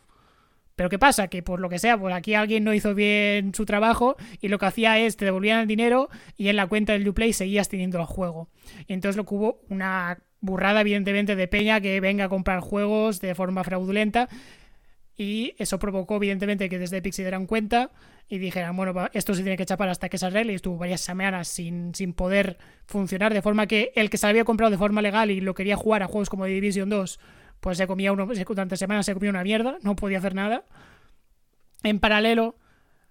[0.74, 1.26] Pero ¿qué pasa?
[1.28, 4.58] Que por lo que sea, pues aquí alguien no hizo bien su trabajo y lo
[4.58, 7.98] que hacía es te devolvían el dinero y en la cuenta del Uplay seguías teniendo
[7.98, 8.48] el juego.
[8.86, 13.20] Y entonces lo que hubo una burrada, evidentemente, de Peña que venga a comprar juegos
[13.20, 14.28] de forma fraudulenta.
[15.18, 17.90] Y eso provocó, evidentemente, que desde Epic se dieran cuenta
[18.28, 20.52] y dijeran, bueno, esto se tiene que chapar hasta que se arregle.
[20.52, 24.44] Y estuvo varias semanas sin, sin poder funcionar, de forma que el que se había
[24.44, 27.18] comprado de forma legal y lo quería jugar a juegos como Division 2
[27.60, 30.64] pues se comía uno, durante semanas se comía una mierda, no podía hacer nada.
[31.82, 32.56] En paralelo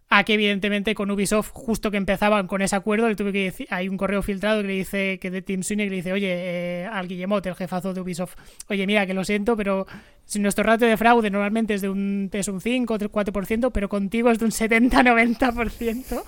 [0.09, 3.67] a que evidentemente con Ubisoft, justo que empezaban con ese acuerdo, le tuve que decir,
[3.69, 6.85] hay un correo filtrado que le dice, que de Tim Sweeney le dice, oye, eh,
[6.85, 8.35] al Guillemot, el jefazo de Ubisoft,
[8.69, 9.85] oye, mira, que lo siento, pero
[10.25, 13.89] si nuestro ratio de fraude normalmente es de un, es un 5 o 4%, pero
[13.89, 16.23] contigo es de un 70-90%.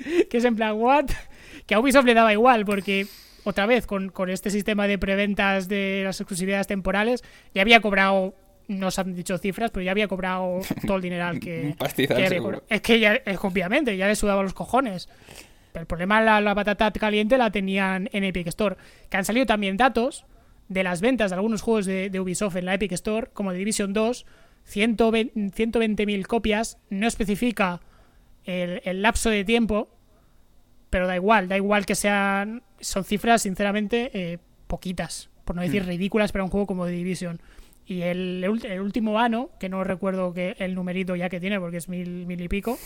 [0.30, 1.06] que es en plan, ¿what?
[1.66, 3.06] Que a Ubisoft le daba igual, porque
[3.44, 7.22] otra vez con, este sistema de preventas de las exclusividades temporales,
[7.54, 8.34] ya había cobrado,
[8.70, 11.74] no se han dicho cifras, pero ya había cobrado todo el dineral que,
[12.68, 15.08] Es que ya, es, obviamente, ya le sudaba los cojones.
[15.72, 18.76] Pero el problema, la, la patata caliente la tenían en Epic Store.
[19.08, 20.24] Que han salido también datos
[20.68, 23.92] de las ventas de algunos juegos de, Ubisoft en la Epic Store, como de Division
[23.92, 24.24] 2,
[24.72, 27.80] 120.000 copias, no especifica
[28.44, 29.88] el, el lapso de tiempo,
[30.90, 32.62] pero da igual, da igual que sean.
[32.80, 35.86] Son cifras, sinceramente, eh, poquitas, por no decir mm.
[35.86, 37.40] ridículas para un juego como The Division.
[37.90, 38.48] Y el,
[38.80, 42.40] último ano, que no recuerdo que el numerito ya que tiene, porque es mil, mil
[42.40, 42.78] y pico,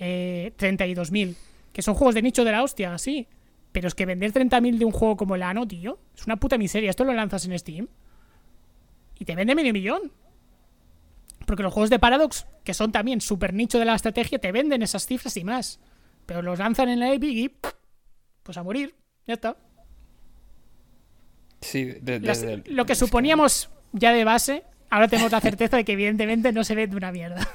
[0.00, 1.36] eh, 32.000.
[1.72, 3.28] Que son juegos de nicho de la hostia, sí.
[3.70, 6.58] Pero es que vender 30.000 de un juego como el ano, tío, es una puta
[6.58, 6.90] miseria.
[6.90, 7.86] Esto lo lanzas en Steam
[9.16, 10.10] y te vende medio millón.
[11.46, 14.82] Porque los juegos de Paradox, que son también súper nicho de la estrategia, te venden
[14.82, 15.78] esas cifras y más.
[16.26, 17.56] Pero los lanzan en la Epic y
[18.42, 18.92] pues a morir,
[19.24, 19.56] ya está.
[21.60, 21.94] Sí,
[22.66, 26.74] lo que suponíamos ya de base, ahora tenemos la certeza de que evidentemente no se
[26.74, 27.48] ve de una mierda.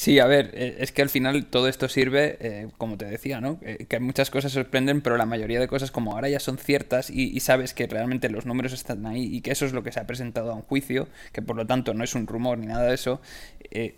[0.00, 3.42] Sí, a ver, eh, es que al final todo esto sirve, eh, como te decía,
[3.42, 3.58] ¿no?
[3.60, 7.10] Eh, que muchas cosas sorprenden, pero la mayoría de cosas como ahora ya son ciertas
[7.10, 10.00] y, sabes que realmente los números están ahí y que eso es lo que se
[10.00, 12.84] ha presentado a un juicio, que por lo tanto no es un rumor ni nada
[12.84, 13.20] de eso,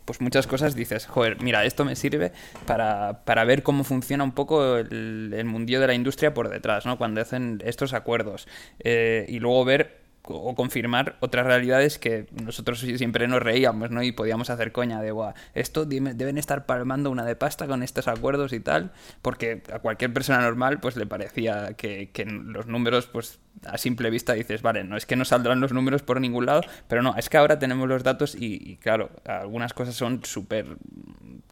[0.04, 2.32] pues muchas cosas dices, joder, mira, esto me sirve
[2.66, 6.84] para, para ver cómo funciona un poco el, el, mundillo de la industria por detrás,
[6.84, 6.98] ¿no?
[6.98, 8.48] Cuando hacen estos acuerdos
[8.84, 14.02] y luego ver o confirmar otras realidades que nosotros siempre nos reíamos, ¿no?
[14.02, 18.08] Y podíamos hacer coña de, Buah, esto deben estar palmando una de pasta con estos
[18.08, 23.06] acuerdos y tal, porque a cualquier persona normal pues le parecía que, que los números
[23.06, 26.46] pues a simple vista dices, vale, no es que no saldrán los números por ningún
[26.46, 30.66] lado, pero no, es que ahora tenemos los datos y, claro, algunas cosas son súper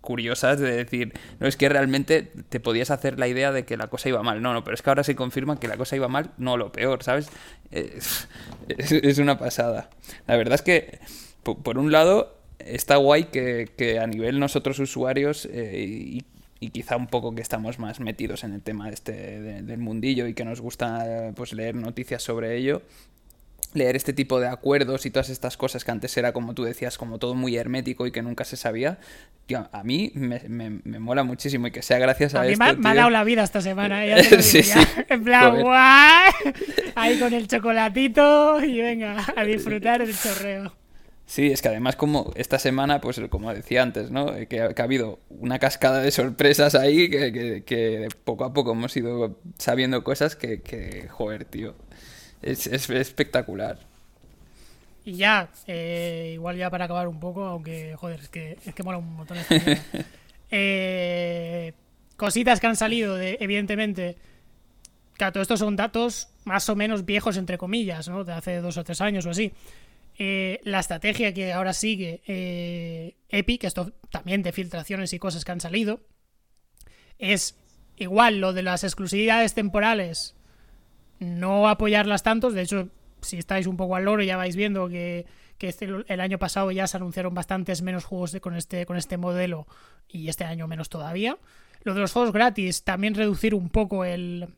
[0.00, 3.88] curiosas de decir, no es que realmente te podías hacer la idea de que la
[3.88, 6.08] cosa iba mal, no, no, pero es que ahora se confirma que la cosa iba
[6.08, 7.30] mal, no lo peor, ¿sabes?
[8.68, 9.90] Es, una pasada.
[10.26, 10.98] La verdad es que,
[11.42, 16.24] por, un lado, está guay que, a nivel nosotros usuarios eh, y
[16.60, 20.34] y quizá un poco que estamos más metidos en el tema este del mundillo y
[20.34, 22.82] que nos gusta pues leer noticias sobre ello.
[23.72, 26.98] Leer este tipo de acuerdos y todas estas cosas que antes era como tú decías
[26.98, 28.98] como todo muy hermético y que nunca se sabía
[29.72, 32.94] a mí me, me, mola muchísimo y que sea gracias a, a mí me, ha
[32.94, 34.22] dado la vida esta semana ¿eh?
[34.42, 34.78] sí, sí.
[35.08, 36.32] en plan guay
[36.94, 40.79] ahí con el chocolatito y venga a disfrutar el chorreo
[41.30, 44.34] Sí, es que además como esta semana, pues como decía antes, ¿no?
[44.34, 49.38] Eh, que, ha habido una cascada de sorpresas ahí que, poco a poco hemos ido
[49.56, 51.76] sabiendo cosas que, joder, tío,
[52.42, 53.78] es, espectacular.
[55.04, 58.82] Y ya, eh, igual ya para acabar un poco, aunque, joder, es que, es que
[58.82, 59.38] mola un montón.
[60.50, 61.74] eh,
[62.16, 64.16] cositas que han salido, de, evidentemente,
[65.12, 68.24] claro, todo esto son datos más o menos viejos, entre comillas, ¿no?
[68.24, 69.52] De hace dos o tres años o así.
[70.22, 75.52] Eh, la estrategia que ahora sigue eh, Epic, esto también de filtraciones y cosas que
[75.52, 76.00] han salido,
[77.18, 77.58] es
[77.96, 80.36] igual lo de las exclusividades temporales,
[81.20, 82.50] no apoyarlas tanto.
[82.50, 82.90] De hecho,
[83.22, 85.24] si estáis un poco al loro, ya vais viendo que,
[85.58, 89.66] este, el año pasado ya se anunciaron bastantes menos juegos con, este, con este modelo
[90.06, 91.38] y este año menos todavía.
[91.82, 94.48] Lo de los juegos gratis, también reducir un poco el,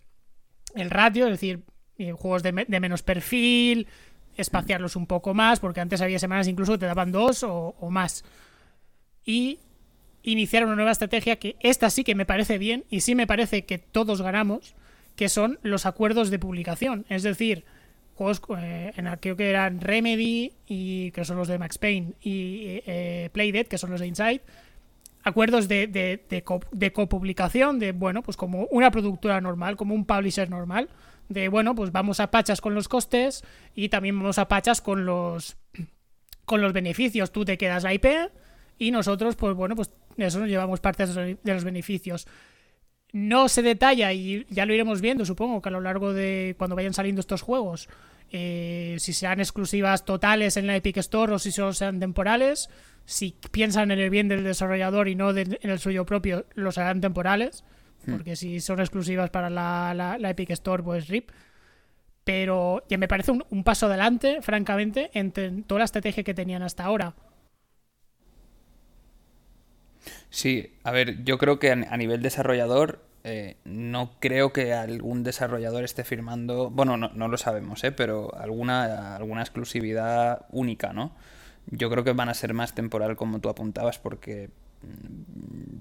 [0.75, 1.63] el ratio, es decir,
[1.99, 3.87] eh, juegos de, de menos perfil,
[4.37, 8.25] espaciarlos un poco más, porque antes había semanas incluso te daban dos o, más.
[9.25, 9.59] Y
[10.23, 13.65] iniciar una nueva estrategia que esta sí que me parece bien y sí me parece
[13.65, 14.75] que todos ganamos,
[15.17, 17.05] que son los acuerdos de publicación.
[17.09, 17.65] Es decir,
[18.15, 22.83] juegos eh, en creo que eran Remedy y que son los de Max Payne y
[22.87, 24.43] eh, Playdead, que son los de Inside.
[25.25, 26.21] Acuerdos de, de,
[26.73, 30.89] de copublicación, de, bueno, pues como una productora normal, como un publisher normal,
[31.33, 33.45] de, bueno, pues vamos a pachas con los costes
[33.75, 35.57] y también vamos a pachas con los
[36.45, 37.33] con los beneficios.
[37.33, 38.07] Tú te quedas la IP
[38.79, 42.27] y nosotros, pues bueno, pues eso nos llevamos parte de los beneficios.
[43.13, 46.77] No se detalla y ya lo iremos viendo, supongo, que a lo largo de cuando
[46.77, 47.89] vayan saliendo estos juegos,
[48.31, 52.71] eh, si sean exclusivas totales en la Epic Store o si solo sean temporales.
[53.05, 57.01] Si piensan en el bien del desarrollador y no en el suyo propio, los harán
[57.01, 57.65] temporales.
[58.07, 58.13] Hmm.
[58.13, 61.31] Porque si son exclusivas para la, la, Epic Store, pues RIP.
[62.25, 66.85] Pero ya me parece un, paso adelante, francamente, entre toda la estrategia que tenían hasta
[66.85, 67.15] ahora.
[70.31, 75.85] Sí, a ver, yo creo que a nivel desarrollador eh, no creo que algún desarrollador
[75.85, 77.93] esté firmando, bueno, no, no lo sabemos, ¿eh?
[77.93, 81.13] pero alguna, alguna exclusividad única, ¿no?
[81.67, 84.62] Yo creo que van a ser más temporal como tú apuntabas porque mm,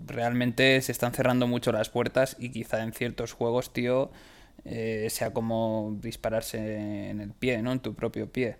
[0.08, 4.12] realmente se están cerrando mucho las puertas y quizá en ciertos juegos, tío,
[4.66, 7.72] eh, sea como dispararse en el pie, ¿no?
[7.72, 8.58] En tu propio pie.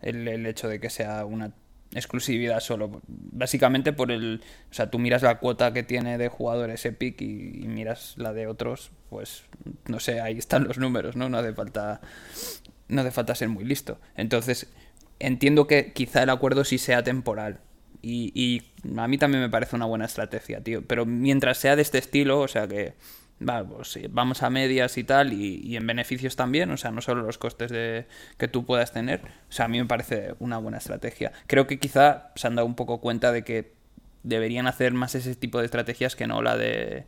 [0.00, 1.52] El, hecho de que sea una
[1.92, 3.02] exclusividad solo.
[3.06, 4.42] Básicamente por el...
[4.70, 8.46] O sea, tú miras la cuota que tiene de jugadores Epic y, miras la de
[8.46, 9.44] otros, pues
[9.86, 11.28] no sé, ahí están los números, ¿no?
[11.28, 12.00] No hace falta...
[12.88, 13.98] No hace falta ser muy listo.
[14.16, 14.72] Entonces,
[15.18, 17.60] entiendo que quizá el acuerdo sí sea temporal.
[18.02, 20.82] Y, y a mí también me parece una buena estrategia, tío.
[20.86, 22.94] Pero mientras sea de este estilo, o sea que
[23.76, 27.38] pues vamos a medias y tal, y, en beneficios también, o sea, no solo los
[27.38, 28.06] costes de,
[28.38, 29.20] que tú puedas tener.
[29.48, 31.32] O sea, a mí me parece una buena estrategia.
[31.46, 33.72] Creo que quizá se han dado un poco cuenta de que
[34.22, 37.06] deberían hacer más ese tipo de estrategias que no la de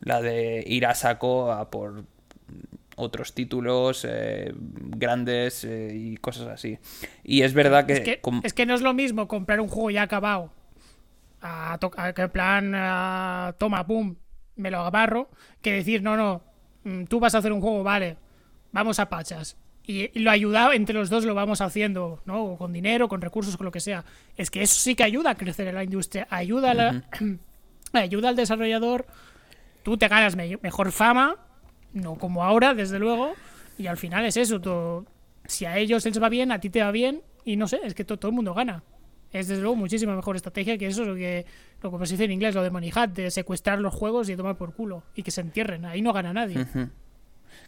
[0.00, 2.04] la de ir a saco a por
[2.96, 6.78] otros títulos eh, grandes eh, y cosas así.
[7.22, 8.66] Y es verdad que es, que...
[8.66, 10.50] no es lo mismo comprar un juego ya acabado.
[11.42, 11.78] A,
[12.14, 14.16] que en plan, toma, pum,
[14.56, 15.28] me lo agarro,
[15.62, 16.42] que decir, no, no,
[16.84, 18.16] mm, tú vas a hacer un juego, vale,
[18.72, 19.56] vamos a pachas.
[19.84, 22.56] Y, lo ayuda, entre los dos lo vamos haciendo, ¿no?
[22.56, 24.04] con dinero, con recursos, con lo que sea.
[24.36, 27.02] Es que eso sí que ayuda a crecer en la industria, ayuda, a la,
[27.92, 29.06] ayuda al desarrollador,
[29.84, 31.36] tú te ganas mejor fama,
[31.92, 33.34] no como ahora, desde luego,
[33.78, 35.06] y al final es eso, todo,
[35.44, 37.94] si a ellos les va bien, a ti te va bien, y no sé, es
[37.94, 38.82] que todo el mundo gana
[39.40, 41.46] es desde luego muchísima mejor estrategia que eso, lo que,
[41.82, 44.36] lo que se dice en inglés, lo de Money Hat, de secuestrar los juegos y
[44.36, 45.84] tomar por culo y que se entierren.
[45.84, 46.66] Ahí no gana nadie.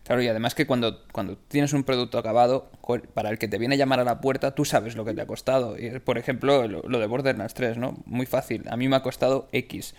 [0.05, 2.71] Claro, y además que cuando, cuando tienes un producto acabado,
[3.15, 5.21] para el que te viene a llamar a la puerta, tú sabes lo que te
[5.21, 5.77] ha costado.
[6.05, 7.97] Por ejemplo, lo, lo de Borderlands 3, ¿no?
[8.07, 8.65] Muy fácil.
[8.71, 9.95] A mí me ha costado X.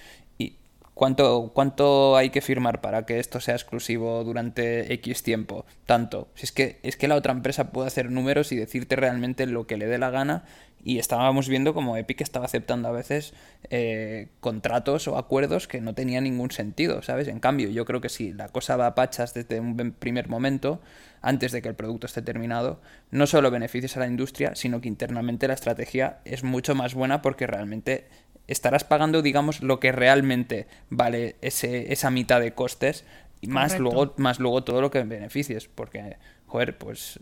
[0.99, 5.65] ¿Cuánto, ¿Cuánto hay que firmar para que esto sea exclusivo durante X tiempo?
[5.85, 6.27] Tanto.
[6.35, 9.65] Si es que, es que la otra empresa puede hacer números y decirte realmente lo
[9.65, 10.43] que le dé la gana.
[10.83, 13.33] Y estábamos viendo como Epic estaba aceptando a veces
[13.69, 17.29] eh, contratos o acuerdos que no tenían ningún sentido, ¿sabes?
[17.29, 20.81] En cambio, yo creo que si la cosa va a pachas desde un primer momento,
[21.21, 24.89] antes de que el producto esté terminado, no solo beneficias a la industria, sino que
[24.89, 28.07] internamente la estrategia es mucho más buena porque realmente
[28.51, 33.05] estarás pagando, digamos, lo que realmente vale ese, esa mitad de costes
[33.41, 36.17] y más luego, más luego todo lo que beneficies, porque,
[36.47, 37.19] joder, pues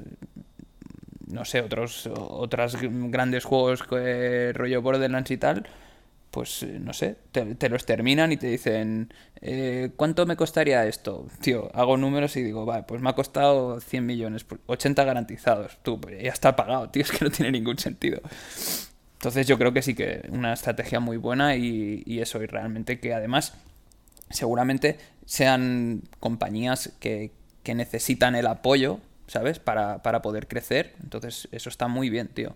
[1.28, 5.68] no sé, otros otros grandes juegos que rollo Borderlands y tal,
[6.32, 11.28] pues no sé, te, los terminan y te dicen, eh, ¿cuánto me costaría esto?
[11.42, 15.78] Tío, hago números y digo, vale, pues me ha costado 100 millones, 80 garantizados.
[15.84, 18.22] Tú, pues ya está pagado, tío, es que no tiene ningún sentido.
[19.18, 23.14] Entonces yo creo que sí que una estrategia muy buena y, eso, y realmente que
[23.14, 23.54] además
[24.30, 27.32] seguramente sean compañías que,
[27.66, 29.60] necesitan el apoyo, ¿sabes?
[29.60, 30.96] Para, para poder crecer.
[31.04, 32.56] Entonces eso está muy bien, tío.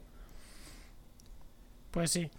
[1.91, 2.29] Pues sí.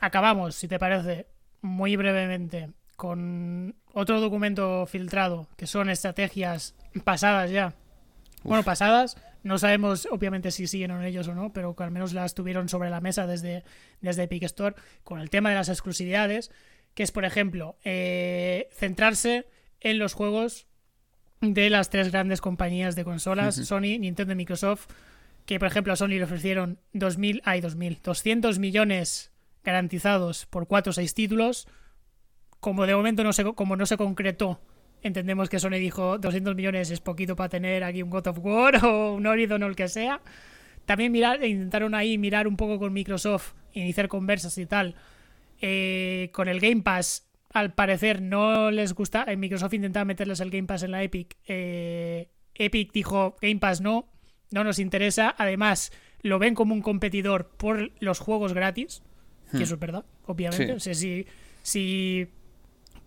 [0.00, 1.28] Acabamos, si te parece,
[1.60, 6.74] muy brevemente con otro documento filtrado, que son estrategias
[7.04, 7.74] pasadas ya.
[8.42, 12.12] Bueno, pasadas, no sabemos, obviamente, si siguen en ellos o no, pero que al menos
[12.12, 13.64] las tuvieron sobre la mesa desde,
[14.00, 16.50] desde Epic Store con el tema de las exclusividades,
[16.94, 19.46] que es, por ejemplo, eh, centrarse
[19.80, 20.66] en los juegos
[21.40, 24.88] de las tres grandes compañías de consolas, Sony, Nintendo y Microsoft,
[25.46, 29.32] que, por ejemplo, a Sony le ofrecieron 2000, hay 2000, 200 millones
[29.64, 31.66] garantizados por 4 o 6 títulos.
[32.60, 34.60] Como de momento no se, como no se concretó
[35.02, 38.84] Entendemos que Sony dijo 200 millones es poquito para tener aquí un God of War
[38.84, 40.20] o un Horizon o el que sea.
[40.84, 44.94] También mirar, intentaron ahí mirar un poco con Microsoft, iniciar conversas y tal.
[45.60, 49.24] Eh, con el Game Pass, al parecer no les gusta.
[49.26, 51.36] En Microsoft intentaba meterles el Game Pass en la Epic.
[51.46, 54.08] Eh, Epic dijo Game Pass no,
[54.50, 55.34] no nos interesa.
[55.38, 59.02] Además, lo ven como un competidor por los juegos gratis.
[59.50, 59.62] Que hmm.
[59.62, 60.72] eso es verdad, obviamente.
[60.72, 61.26] O sea, si,
[61.62, 62.28] si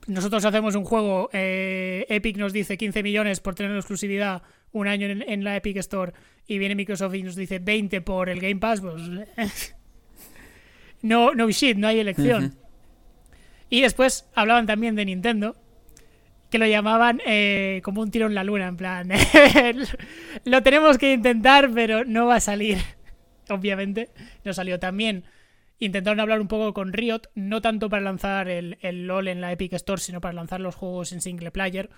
[0.07, 5.07] nosotros hacemos un juego, eh, Epic nos dice 15 millones por tener exclusividad un año
[5.07, 6.13] en, la Epic Store
[6.47, 9.01] y viene Microsoft y nos dice 20 por el Game Pass, pues
[11.01, 12.55] no, no shit, no hay elección.
[13.69, 15.55] Y después hablaban también de Nintendo,
[16.49, 19.09] que lo llamaban eh, como un tiro en la luna, en plan,
[20.45, 22.77] lo tenemos que intentar, pero no va a salir,
[23.49, 24.09] obviamente.
[24.43, 25.23] No salió también.
[25.83, 29.51] Intentaron hablar un poco con Riot, no tanto para lanzar el, el LOL en la
[29.51, 31.89] Epic Store, sino para lanzar los juegos en single player,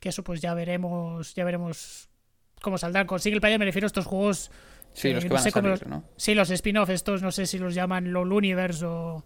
[0.00, 2.10] que eso pues ya veremos, ya veremos
[2.60, 3.06] cómo saldrán.
[3.06, 4.50] Con single player me refiero a estos juegos...
[4.92, 6.04] Sí, los que van a salir, ¿no?
[6.16, 9.24] Sí, los spin-off estos, no sé si los llaman LOL Universe o...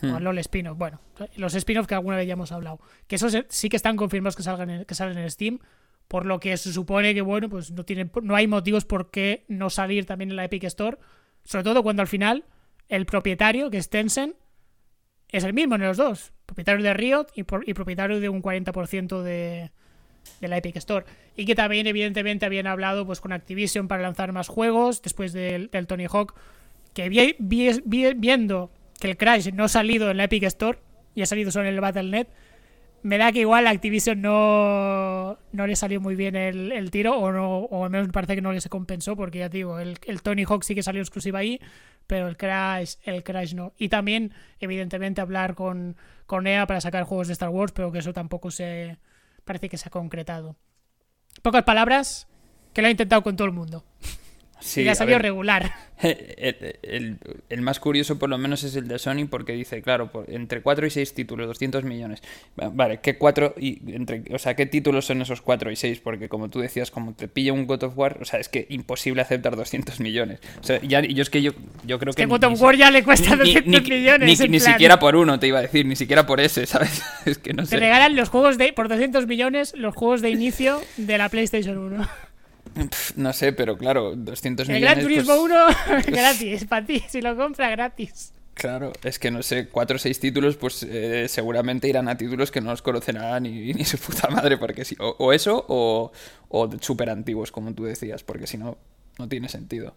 [0.00, 0.78] O a LOL spin-off.
[0.78, 1.00] Bueno,
[1.36, 2.78] los spin-off que alguna vez ya hemos hablado.
[3.08, 5.58] Que esos sí que están confirmados que salgan en, que salen en Steam.
[6.06, 9.44] Por lo que se supone que, bueno, pues no, tienen, no hay motivos por qué
[9.48, 10.98] no salir también en la Epic Store.
[11.42, 12.44] Sobre todo cuando al final
[12.88, 14.34] el propietario, que es Tencent,
[15.30, 16.32] es el mismo en los dos.
[16.46, 19.70] Propietario de Riot y, propietario de un 40% de,
[20.40, 21.04] de la Epic Store.
[21.36, 25.70] Y que también, evidentemente, habían hablado pues con Activision para lanzar más juegos después del,
[25.86, 26.34] Tony Hawk.
[26.94, 30.78] Que vi, viendo que el Crash no ha salido en la Epic Store
[31.14, 32.26] y ha salido solo en el Battle.net,
[33.02, 37.30] me da que igual a Activision no, no le salió muy bien el, tiro, o,
[37.30, 39.98] no, o al menos me parece que no le se compensó, porque ya digo, el,
[40.06, 41.60] el Tony Hawk sí que salió exclusiva ahí,
[42.08, 43.74] pero el Crash, el Crash no.
[43.78, 47.98] Y también, evidentemente, hablar con, con EA para sacar juegos de Star Wars, pero que
[47.98, 48.96] eso tampoco se
[49.44, 50.56] parece que se ha concretado.
[51.42, 52.26] Pocas palabras,
[52.72, 53.84] que lo ha intentado con todo el mundo.
[54.60, 55.72] Sí, y le ha salido regular.
[56.00, 57.18] El,
[57.60, 60.90] más curioso, por lo menos, es el de Sony, porque dice, claro, entre 4 y
[60.90, 62.22] 6 títulos, 200 millones.
[62.54, 66.00] Vale, ¿qué cuatro y entre, o sea, qué títulos son esos 4 y 6?
[66.00, 68.66] Porque, como tú decías, como te pilla un God of War, o sea, es que
[68.70, 70.38] imposible aceptar 200 millones.
[70.60, 71.52] O sea, ya, yo es que yo,
[71.84, 72.26] yo creo que.
[72.26, 74.48] God of War ya le cuesta 200 millones.
[74.48, 77.02] Ni, siquiera por uno, te iba a decir, ni siquiera por ese, ¿sabes?
[77.24, 77.70] es que no sé.
[77.70, 81.76] Te regalan los juegos de, por 200 millones, los juegos de inicio de la PlayStation
[81.76, 82.08] 1.
[83.16, 84.88] No sé, pero claro, 200 millones.
[84.88, 88.32] El Gran Turismo 1 pues gratis, para ti, si lo compra gratis.
[88.54, 92.50] Claro, es que no sé, cuatro o seis títulos, pues eh, seguramente irán a títulos
[92.50, 96.10] que no los conocerán ni, ni su puta madre, porque si, o, eso o,
[96.48, 98.76] o súper antiguos, como tú decías, porque si no,
[99.18, 99.94] no tiene sentido.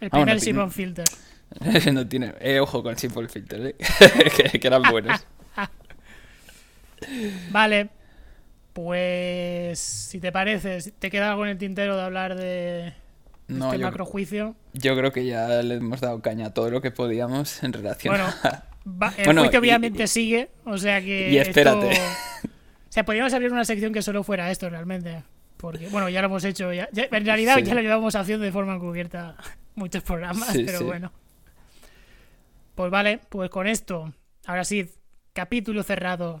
[0.00, 1.06] El primer Simon Filter.
[1.92, 2.34] no tiene.
[2.40, 3.76] Eh, ojo con Simple Filter, ¿eh?
[4.60, 5.24] que, eran buenos.
[7.50, 7.88] vale,
[8.76, 12.92] pues, si te parece, ¿te queda algo en el tintero de hablar de
[13.48, 14.54] no, este macrojuicio?
[14.74, 18.14] Yo creo que ya le hemos dado caña a todo lo que podíamos en relación
[18.84, 21.30] bueno, el juicio obviamente sigue, o sea que...
[21.30, 21.90] Y espérate.
[22.88, 25.22] O sea, podríamos abrir una sección que solo fuera esto realmente.
[25.58, 26.72] Porque, bueno, ya lo hemos hecho.
[26.72, 29.36] Ya, en realidad ya lo llevamos haciendo de forma encubierta
[29.74, 31.12] muchos programas, pero bueno.
[32.74, 34.14] Pues vale, pues con esto,
[34.46, 34.88] ahora sí,
[35.34, 36.40] capítulo cerrado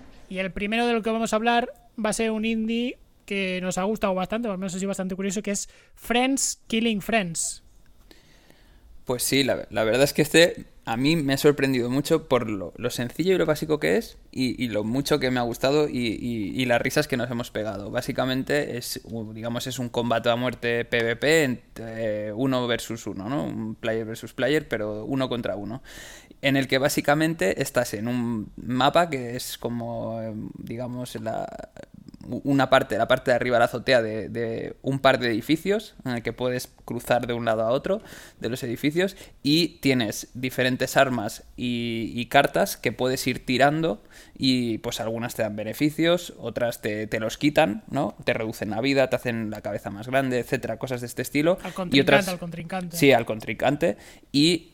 [0.31, 3.59] Y el primero de lo que vamos a hablar va a ser un indie que
[3.61, 7.01] nos ha gustado bastante, o al menos ha sido bastante curioso, que es Friends Killing
[7.01, 7.63] Friends.
[9.03, 12.71] Pues sí, la, verdad es que este a mí me ha sorprendido mucho por lo,
[12.89, 16.81] sencillo y lo básico que es y, lo mucho que me ha gustado y, las
[16.81, 17.91] risas que nos hemos pegado.
[17.91, 19.01] Básicamente es,
[19.33, 23.43] digamos, es un combate a muerte PvP uno versus uno, ¿no?
[23.43, 25.83] Un player versus player, pero uno contra uno.
[26.41, 30.19] En el que básicamente estás en un mapa que es como,
[30.57, 31.47] digamos, la,
[32.27, 36.23] una parte, la parte de arriba la azotea de, un par de edificios en el
[36.23, 38.01] que puedes cruzar de un lado a otro
[38.39, 44.01] de los edificios y tienes diferentes armas y, cartas que puedes ir tirando
[44.37, 48.15] y pues algunas te dan beneficios, otras te, te, los quitan, ¿no?
[48.23, 51.57] Te reducen la vida, te hacen la cabeza más grande, etcétera, cosas de este estilo.
[51.61, 52.95] Al y otras, al contrincante.
[52.95, 53.97] Sí, al contrincante.
[54.31, 54.70] Y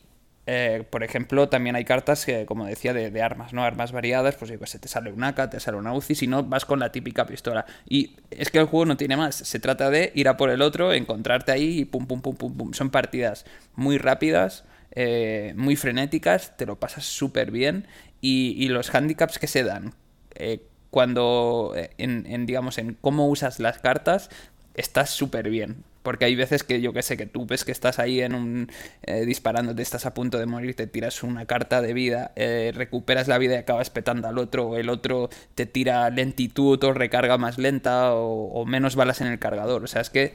[0.50, 3.64] eh, por ejemplo, también hay cartas que, como decía, de, armas, ¿no?
[3.64, 6.64] Armas variadas, pues yo te sale un AK, te sale una UCI, si no, vas
[6.64, 7.66] con la típica pistola.
[7.86, 10.62] Y es que el juego no tiene más, se trata de ir a por el
[10.62, 12.72] otro, encontrarte ahí y pum, pum, pum, pum, pum.
[12.72, 13.44] Son partidas
[13.74, 17.86] muy rápidas, eh, muy frenéticas, te lo pasas súper bien
[18.22, 19.92] y, los handicaps que se dan
[20.34, 24.30] eh, cuando, en, digamos, en cómo usas las cartas,
[24.72, 25.84] estás súper bien.
[26.08, 28.72] Porque hay veces que yo que sé, que tú ves que estás ahí en un
[29.02, 33.28] eh, disparándote, estás a punto de morir, te tiras una carta de vida, eh, recuperas
[33.28, 37.36] la vida y acabas petando al otro, o el otro te tira lentitud o recarga
[37.36, 39.84] más lenta o, menos balas en el cargador.
[39.84, 40.32] O sea, es que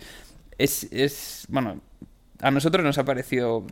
[0.60, 1.82] es, es, bueno,
[2.40, 3.66] a nosotros nos ha parecido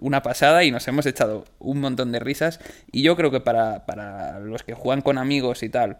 [0.00, 2.60] una pasada y nos hemos echado un montón de risas.
[2.92, 5.98] Y yo creo que para, para los que juegan con amigos y tal,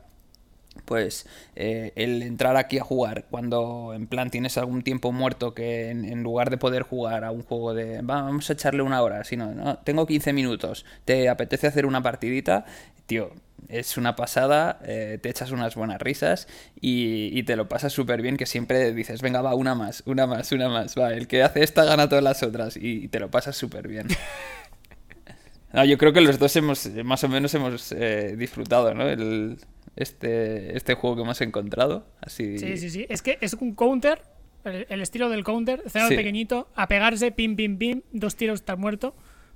[0.84, 5.90] pues eh, el entrar aquí a jugar cuando en plan tienes algún tiempo muerto que
[5.90, 9.54] en, lugar de poder jugar a un juego de vamos a echarle una hora, sino
[9.54, 12.64] no, tengo 15 minutos, te apetece hacer una partidita,
[13.06, 13.32] tío,
[13.68, 16.48] es una pasada, eh, te echas unas buenas risas
[16.80, 20.52] y, te lo pasas súper bien que siempre dices, venga, va, una más, una más,
[20.52, 23.56] una más, va, el que hace esta gana todas las otras y, te lo pasas
[23.56, 24.08] súper bien.
[25.86, 29.08] yo creo que los dos hemos, más o menos hemos eh, disfrutado, ¿no?
[29.08, 29.58] El,
[29.96, 32.06] este, este juego que hemos encontrado.
[32.20, 32.58] Así...
[32.58, 33.06] Sí, sí, sí.
[33.08, 34.22] Es que es un counter,
[34.64, 39.14] el, estilo del counter, cerrado pequeñito, a pegarse, pim, pim, pim, dos tiros, está muerto,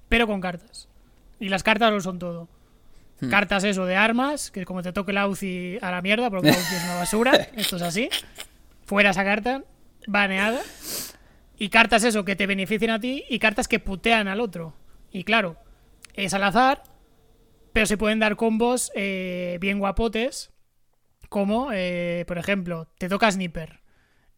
[0.08, 0.88] pero con cartas.
[1.38, 2.48] Y las cartas lo son todo.
[3.20, 3.28] Hmm.
[3.28, 6.56] Cartas eso de armas, que como te toque la UCI a la mierda, porque la
[6.56, 8.08] UCI es una basura, esto es así.
[8.86, 9.62] Fuera esa carta,
[10.06, 10.60] baneada.
[11.58, 14.74] Y cartas eso que te benefician a ti y cartas que putean al otro.
[15.12, 15.58] Y claro,
[16.14, 16.82] es al azar,
[17.72, 20.50] pero se pueden dar combos eh, bien guapotes,
[21.28, 23.80] como, eh, por ejemplo, te toca Sniper.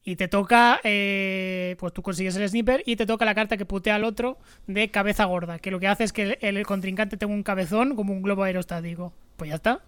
[0.05, 3.65] Y te toca, eh, pues tú consigues el sniper y te toca la carta que
[3.65, 4.37] putea al otro
[4.67, 8.13] de cabeza gorda, que lo que hace es que el, contrincante tenga un cabezón como
[8.13, 9.13] un globo aerostático.
[9.37, 9.81] Pues ya está.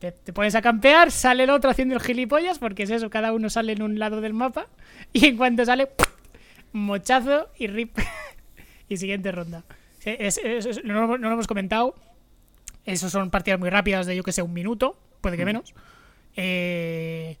[0.00, 3.50] Te, pones a campear, sale el otro haciendo el gilipollas, porque es eso, cada uno
[3.50, 4.66] sale en un lado del mapa,
[5.12, 5.90] y en cuanto sale,
[6.72, 7.96] mochazo y rip.
[8.88, 9.62] y siguiente ronda.
[10.82, 11.94] no, lo hemos comentado,
[12.84, 15.46] esos son partidas muy rápidas de yo que sé, un minuto, puede que mm.
[15.46, 15.74] menos.
[16.36, 17.38] Eh,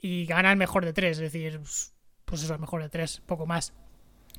[0.00, 1.60] y gana el mejor de tres, es decir,
[2.24, 3.72] pues eso, el mejor de tres, poco más.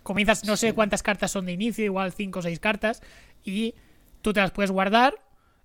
[0.03, 3.01] Comienzas, no sé cuántas cartas son de inicio, igual cinco o seis cartas,
[3.43, 3.75] y
[4.21, 5.15] tú te las puedes guardar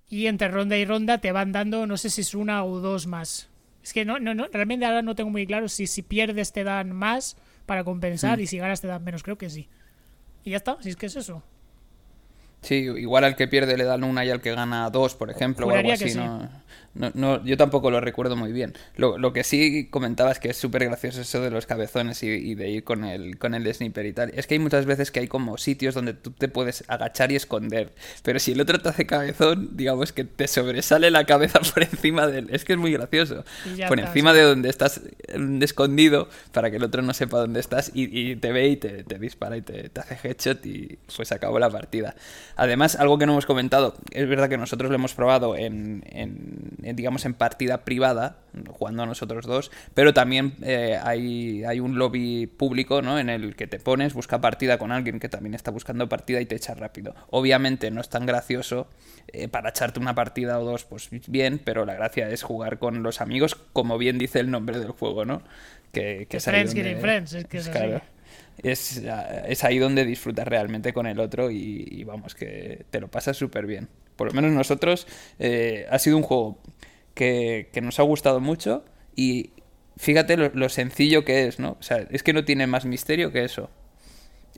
[0.09, 3.07] y entre ronda y ronda te van dando, no sé si es una o dos
[3.07, 3.49] más.
[3.83, 6.63] Es que no, no, no realmente ahora no tengo muy claro si si pierdes te
[6.63, 8.41] dan más para compensar mm.
[8.41, 9.69] y si ganas te dan menos, creo que sí.
[10.43, 11.43] Y ya está, si es que es eso.
[12.61, 15.67] Sí, igual al que pierde le dan una y al que gana dos, por ejemplo,
[15.67, 16.15] o algo así.
[16.15, 16.49] ¿no?
[16.97, 18.73] No, no, yo tampoco lo recuerdo muy bien.
[18.95, 22.55] Lo, lo que sí comentaba es que es súper gracioso eso de los cabezones y,
[22.55, 24.31] de ir con el, con el sniper y tal.
[24.33, 27.35] Es que hay muchas veces que hay como sitios donde tú te puedes agachar y
[27.35, 27.93] esconder.
[28.23, 32.25] Pero si el otro te hace cabezón, digamos que te sobresale la cabeza por encima
[32.25, 32.47] de él.
[32.51, 33.45] Es que es muy gracioso.
[33.87, 35.01] Por encima de donde estás
[35.61, 39.55] escondido para que el otro no sepa dónde estás y, te ve y te, dispara
[39.57, 42.15] y te, te, hace headshot y pues acabó la partida.
[42.57, 46.03] Además, algo que no hemos comentado, es verdad que nosotros lo hemos probado en
[46.95, 48.37] digamos, en partida privada,
[48.69, 53.19] jugando a nosotros dos, pero también eh, hay, hay un lobby público, ¿no?
[53.19, 56.45] En el que te pones, busca partida con alguien que también está buscando partida y
[56.45, 57.15] te echa rápido.
[57.29, 58.87] Obviamente no es tan gracioso
[59.27, 63.03] eh, para echarte una partida o dos, pues bien, pero la gracia es jugar con
[63.03, 65.41] los amigos, como bien dice el nombre del juego, ¿no?
[65.91, 68.01] Que, que friends friends, es que es claro,
[68.63, 69.03] es,
[69.47, 73.65] es, ahí donde disfrutas realmente con el otro y, vamos, que te lo pasas súper
[73.65, 73.87] bien.
[74.15, 75.07] Por lo menos nosotros
[75.39, 76.59] eh, ha sido un juego
[77.13, 78.83] que, nos ha gustado mucho
[79.15, 79.51] y
[79.97, 81.77] fíjate lo, sencillo que es, ¿no?
[81.79, 83.69] O sea, es que no tiene más misterio que eso.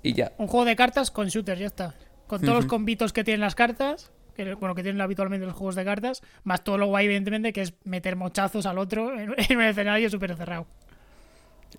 [0.01, 0.31] Y ya.
[0.37, 1.95] Un juego de cartas con shooters, ya está.
[2.27, 5.75] Con todos los convitos que tienen las cartas, que, bueno, que tienen habitualmente los juegos
[5.75, 9.61] de cartas, más todo lo guay, evidentemente, que es meter mochazos al otro en, un
[9.61, 10.67] escenario súper cerrado.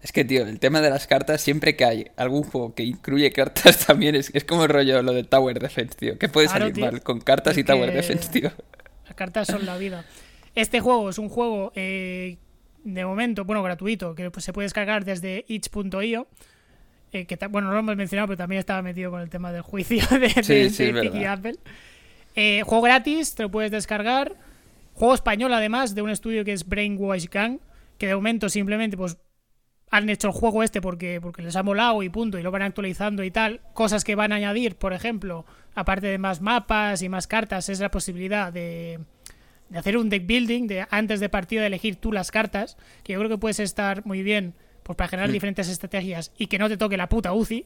[0.02, 3.30] Es que, tío, el tema de las cartas, siempre que hay algún juego que incluye
[3.32, 6.18] cartas, también es, es como el rollo lo de Tower Defense, tío.
[6.18, 8.50] ¿Qué puede salir mal con cartas y Tower Defense, tío?
[9.04, 10.04] Las cartas son la vida.
[10.54, 12.38] Este juego es un juego eh,
[12.84, 16.26] de momento, bueno, gratuito, que se puede descargar desde itch.io.
[17.12, 19.62] Eh, que bueno, no lo hemos mencionado, pero también estaba metido con el tema del
[19.62, 21.56] juicio de, Apple.
[22.36, 24.36] Eh, juego gratis, te lo puedes descargar.
[24.94, 27.58] Juego español, además, de un estudio que es Brainwash Gang,
[27.98, 29.16] que de momento simplemente pues
[29.90, 32.62] han hecho el juego este porque, porque les ha molado y punto, y lo van
[32.62, 33.60] actualizando y tal.
[33.74, 35.44] Cosas que van a añadir, por ejemplo,
[35.74, 39.00] aparte de más mapas y más cartas, es la posibilidad de
[39.70, 43.14] de hacer un deck building, de antes de partida de elegir tú las cartas, que
[43.14, 45.32] yo creo que puedes estar muy bien pues para generar mm.
[45.32, 47.64] diferentes estrategias y que no te toque la puta UCI,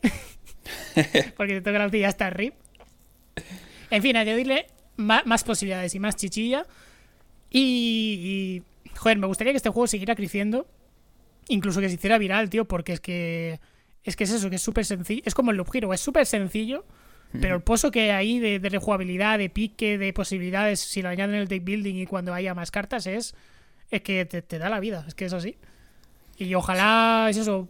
[1.36, 2.54] porque te toque la UCI y ya está RIP.
[3.90, 6.66] En fin, añadirle más, más posibilidades y más chichilla.
[7.50, 10.66] Y, y, joder, me gustaría que este juego siguiera creciendo,
[11.48, 13.60] incluso que se hiciera viral, tío, porque es que
[14.02, 16.26] es que es eso, que es súper sencillo, es como el Loop Hero, es súper
[16.26, 16.84] sencillo
[17.40, 21.34] pero el pozo que hay de, de rejugabilidad, de pique, de posibilidades, si lo añaden
[21.34, 23.34] en el deck building y cuando haya más cartas, es,
[23.90, 25.04] es que te, da la vida.
[25.08, 25.56] Es que es así.
[26.36, 27.68] Y ojalá es eso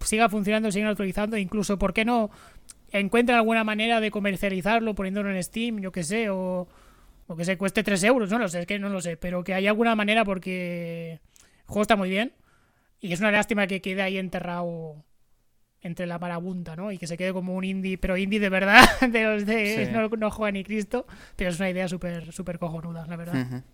[0.00, 2.30] siga funcionando, siga actualizando, incluso, ¿por qué no?
[2.90, 6.68] Encuentren alguna manera de comercializarlo poniéndolo en Steam, yo que sé, o,
[7.26, 9.44] o que se cueste 3 euros, no lo sé, es que no lo sé, pero
[9.44, 12.32] que haya alguna manera porque el juego está muy bien
[13.02, 15.04] y es una lástima que quede ahí enterrado
[15.82, 16.92] entre la marabunta, ¿no?
[16.92, 20.08] Y que se quede como un indie, pero indie de verdad, de los de no,
[20.08, 23.64] no, juega ni Cristo, pero es una idea súper súper cojonuda, la verdad.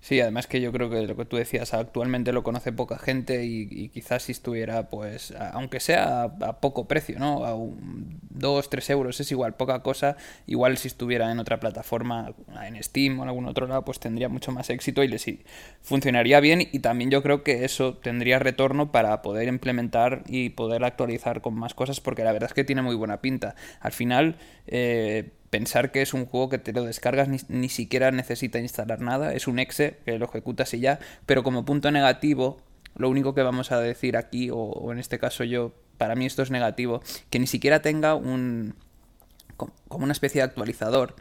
[0.00, 3.44] Sí, además que yo creo que lo que tú decías, actualmente lo conoce poca gente
[3.44, 7.44] y, quizás si estuviera, pues, aunque sea a, poco precio, ¿no?
[7.44, 10.16] A un, dos, tres euros es igual, poca cosa.
[10.46, 14.28] Igual si estuviera en otra plataforma, en Steam o en algún otro lado, pues tendría
[14.28, 15.42] mucho más éxito y le sí,
[15.82, 16.60] funcionaría bien.
[16.60, 21.54] Y también yo creo que eso tendría retorno para poder implementar y poder actualizar con
[21.54, 23.56] más cosas, porque la verdad es que tiene muy buena pinta.
[23.80, 24.36] Al final,
[24.66, 29.00] eh, pensar que es un juego que te lo descargas ni, ni, siquiera necesita instalar
[29.00, 32.58] nada, es un exe que lo ejecutas y ya, pero como punto negativo,
[32.96, 36.42] lo único que vamos a decir aquí, o, en este caso yo, para mí esto
[36.42, 38.74] es negativo, que ni siquiera tenga un
[39.56, 41.16] como una especie de actualizador,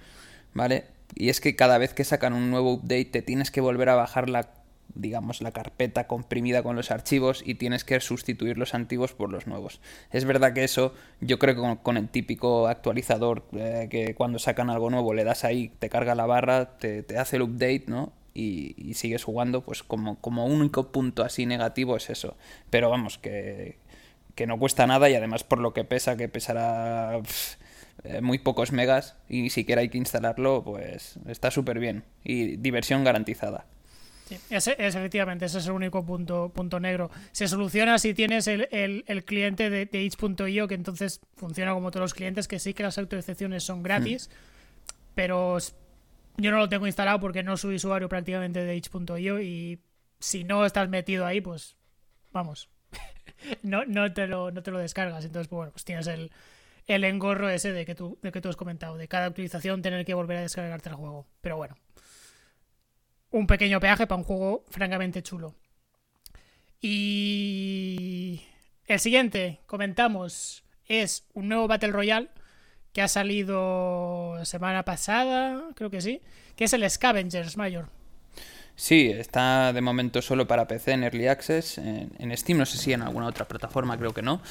[0.53, 0.85] ¿vale?
[1.15, 3.95] Y es que cada vez que sacan un nuevo update te tienes que volver a
[3.95, 4.49] bajar la
[4.93, 9.47] digamos, la carpeta comprimida con los archivos y tienes que sustituir los antiguos por los
[9.47, 9.81] nuevos.
[10.11, 14.69] Es verdad que eso, yo creo que con, el típico actualizador eh, que cuando sacan
[14.69, 18.13] algo nuevo le das ahí, te carga la barra, te, hace el update, ¿no?
[18.33, 22.35] Y, sigues jugando, pues como, como único punto así negativo es eso.
[22.69, 23.77] Pero vamos, que,
[24.35, 27.19] que no cuesta nada y además por lo que pesa, que pesará...
[28.03, 32.57] Eh, muy pocos megas y ni siquiera hay que instalarlo, pues está súper bien y
[32.57, 33.65] diversión garantizada.
[34.25, 37.11] Sí, ese, efectivamente, ese es el único punto, punto negro.
[37.31, 42.01] Se soluciona si tienes el, el, cliente de, de itch.io, que entonces funciona como todos
[42.01, 44.93] los clientes, que sí que las autorizaciones son gratis, hmm.
[45.13, 45.57] pero
[46.37, 49.79] yo no lo tengo instalado porque no soy usuario prácticamente de itch.io y
[50.19, 51.75] si no estás metido ahí, pues
[52.31, 52.69] vamos,
[53.61, 55.23] no, no, te lo, no te lo descargas.
[55.23, 56.31] Entonces, pues, bueno, pues tienes el,
[56.87, 60.03] el engorro ese de que, tú, de que tú has comentado, de cada utilización tener
[60.03, 61.27] que volver a descargarte el juego.
[61.41, 61.75] Pero bueno,
[63.35, 65.55] un pequeño peaje para un juego francamente chulo.
[66.79, 68.41] Y
[68.87, 72.29] el siguiente, comentamos, es un nuevo Battle Royale
[72.93, 76.21] que ha salido semana pasada, creo que sí,
[76.55, 77.89] que es el Scavengers Mayor.
[78.77, 82.93] Sí, está de momento solo para PC en Early Access, en, Steam, no sé si
[82.93, 84.41] en alguna otra plataforma, creo que no.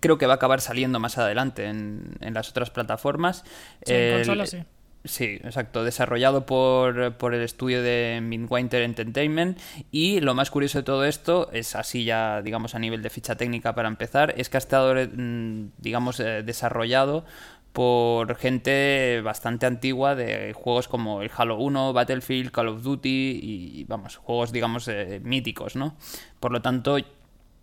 [0.00, 3.44] creo que va a acabar saliendo más adelante en, las otras plataformas.
[3.84, 4.64] Sí, en consola sí.
[5.04, 9.58] Sí, exacto, desarrollado por, por, el estudio de Midwinter Entertainment
[9.90, 13.34] y lo más curioso de todo esto es así ya, digamos, a nivel de ficha
[13.34, 17.24] técnica para empezar, es que ha estado, mm, digamos, eh, desarrollado
[17.72, 23.84] por gente bastante antigua de juegos como el Halo 1, Battlefield, Call of Duty y,
[23.84, 25.96] vamos, juegos, digamos, eh, míticos, ¿no?
[26.40, 26.98] Por lo tanto,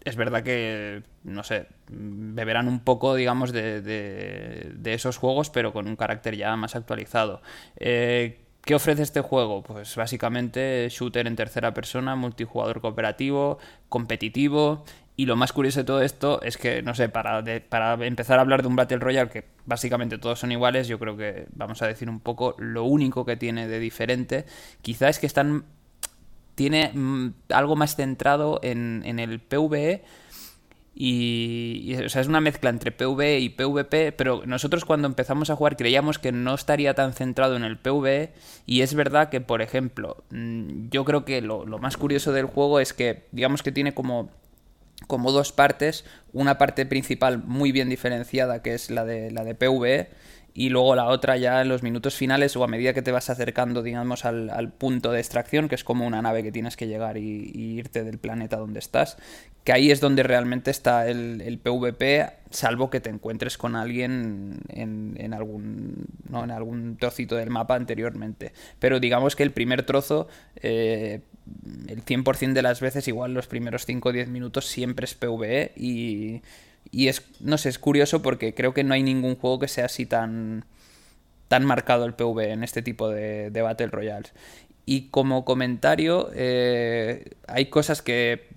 [0.07, 5.85] es verdad que, no sé, beberán un poco, digamos, de, de, esos juegos, pero con
[5.85, 7.41] un carácter ya más actualizado.
[7.75, 9.63] Eh, ¿Qué ofrece este juego?
[9.63, 13.59] Pues básicamente shooter en tercera persona, multijugador cooperativo,
[13.89, 14.85] competitivo.
[15.17, 18.41] Y lo más curioso de todo esto es que, no sé, para, para empezar a
[18.41, 21.87] hablar de un Battle Royale que básicamente todos son iguales, yo creo que vamos a
[21.87, 24.45] decir un poco lo único que tiene de diferente.
[24.81, 25.65] Quizá es que están
[26.57, 30.03] tiene mm, algo más centrado en, el PvE.
[30.95, 35.55] Y, o sea, es una mezcla entre PvE y PvP, pero nosotros cuando empezamos a
[35.55, 38.33] jugar creíamos que no estaría tan centrado en el PvE
[38.65, 42.47] y es verdad que, por ejemplo, mm, yo creo que lo, lo más curioso del
[42.47, 44.31] juego es que, digamos que tiene como
[45.05, 49.53] como dos partes, una parte principal muy bien diferenciada que es la de la de
[49.53, 50.09] PvE
[50.57, 53.29] y luego la otra ya en los minutos finales o a medida que te vas
[53.29, 57.19] acercando, digamos, al, punto de extracción, que es como una nave que tienes que llegar
[57.19, 59.17] y, irte del planeta donde estás,
[59.63, 65.31] que ahí es donde realmente está el, PvP, salvo que te encuentres con alguien en,
[65.35, 66.43] algún, ¿no?
[66.43, 68.51] en algún trocito del mapa anteriormente.
[68.79, 71.21] Pero digamos que el primer trozo, eh,
[71.87, 75.73] el 100% de las veces, igual los primeros 5 o 10 minutos, siempre es PvE
[75.75, 76.41] y
[76.97, 79.85] y es, no sé, es curioso porque creo que no hay ningún juego que sea
[79.85, 80.65] así tan,
[81.47, 84.33] tan marcado el PV en este tipo de, Battle Royales.
[84.83, 88.47] Y como comentario, eh, hay cosas que,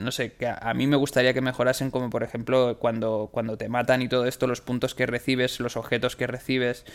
[0.00, 3.68] no sé, que a mí me gustaría que mejorasen, como por ejemplo cuando, cuando te
[3.68, 6.86] matan y todo esto, los puntos que recibes, los objetos que recibes,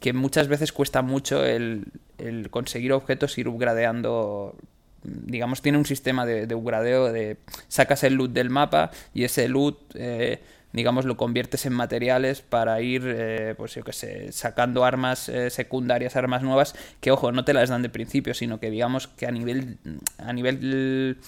[0.00, 1.84] que muchas veces cuesta mucho el,
[2.18, 4.56] el conseguir objetos ir upgradeando
[5.02, 7.38] digamos, tiene un sistema de, de upgradeo de
[7.68, 10.40] sacas el loot del mapa y ese loot, eh,
[10.72, 15.50] digamos, lo conviertes en materiales para ir, eh, pues yo que sé, sacando armas eh,
[15.50, 19.26] secundarias, armas nuevas, que ojo, no te las dan de principio, sino que digamos que
[19.26, 19.78] a nivel,
[20.18, 21.18] a nivel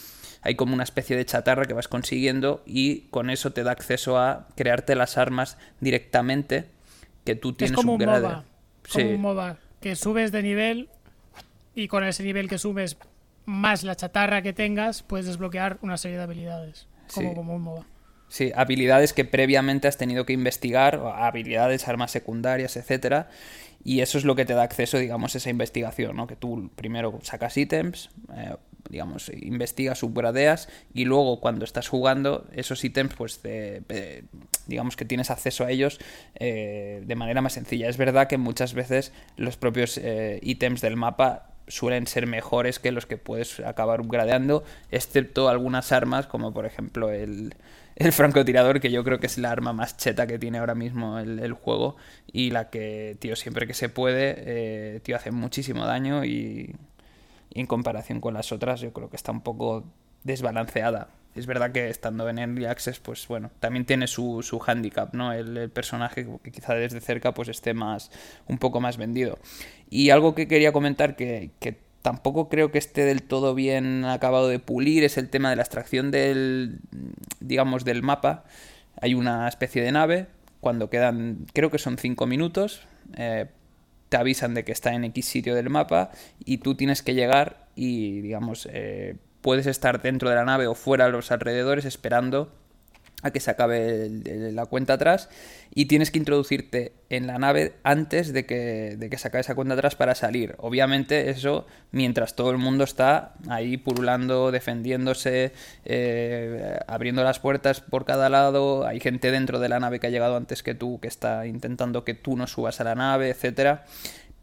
[0.42, 4.18] hay como una especie de chatarra que vas consiguiendo y con eso te da acceso
[4.18, 6.66] a crearte las armas directamente
[7.24, 8.44] que tú tienes es como un MOBA,
[8.92, 10.88] como un MOBA, que subes de nivel
[11.74, 12.96] y con ese nivel que subes
[13.50, 17.86] más la chatarra que tengas, puedes desbloquear una serie de habilidades, como, como un MOBA.
[18.28, 23.28] Sí, habilidades que previamente has tenido que investigar, habilidades, armas secundarias, etcétera.
[23.82, 26.26] Y eso es lo que te da acceso, digamos, a esa investigación, ¿no?
[26.26, 28.54] Que tú primero sacas ítems, eh,
[28.88, 33.40] digamos, investigas, subgradeas y luego cuando estás jugando esos ítems, pues
[34.66, 35.98] digamos que tienes acceso a ellos
[36.34, 37.88] eh, de manera más sencilla.
[37.88, 42.92] Es verdad que muchas veces los propios eh, ítems del mapa suelen ser mejores que
[42.92, 47.54] los que puedes acabar upgradeando, excepto algunas armas como por ejemplo el,
[48.00, 51.18] el francotirador, que yo creo que es la arma más cheta que tiene ahora mismo
[51.18, 51.96] el, juego
[52.32, 56.74] y la que, tío, siempre que se puede, eh, tío, hace muchísimo daño y,
[57.52, 59.84] en comparación con las otras yo creo que está un poco
[60.24, 61.08] desbalanceada.
[61.34, 65.32] Es verdad que estando en Early Access, pues bueno, también tiene su, su handicap, ¿no?
[65.32, 68.10] El, personaje que quizá desde cerca pues esté más,
[68.48, 69.38] un poco más vendido.
[69.88, 74.48] Y algo que quería comentar que, que tampoco creo que esté del todo bien acabado
[74.48, 76.80] de pulir es el tema de la extracción del,
[77.40, 78.44] digamos, del mapa.
[79.00, 80.26] Hay una especie de nave,
[80.60, 82.82] cuando quedan, creo que son 5 minutos,
[83.16, 83.46] eh,
[84.08, 86.10] te avisan de que está en X sitio del mapa
[86.44, 90.74] y tú tienes que llegar y, digamos, eh, puedes estar dentro de la nave o
[90.74, 92.52] fuera a los alrededores esperando
[93.22, 94.08] a que se acabe
[94.52, 95.28] la cuenta atrás
[95.74, 99.54] y tienes que introducirte en la nave antes de que, de que se acabe esa
[99.54, 100.54] cuenta atrás para salir.
[100.58, 105.52] Obviamente eso mientras todo el mundo está ahí pululando, defendiéndose,
[105.84, 110.10] eh, abriendo las puertas por cada lado, hay gente dentro de la nave que ha
[110.10, 113.84] llegado antes que tú, que está intentando que tú no subas a la nave, etcétera.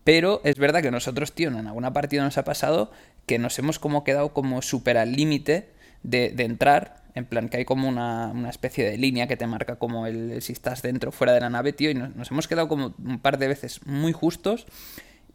[0.03, 2.91] Pero es verdad que nosotros, tío, en alguna partida nos ha pasado
[3.27, 5.69] que nos hemos como quedado como súper al límite
[6.01, 10.07] de, entrar en plan, que hay como una, especie de línea que te marca como
[10.07, 11.89] el, si estás dentro o fuera de la nave, tío.
[11.89, 14.65] Y nos, hemos quedado como un par de veces muy justos.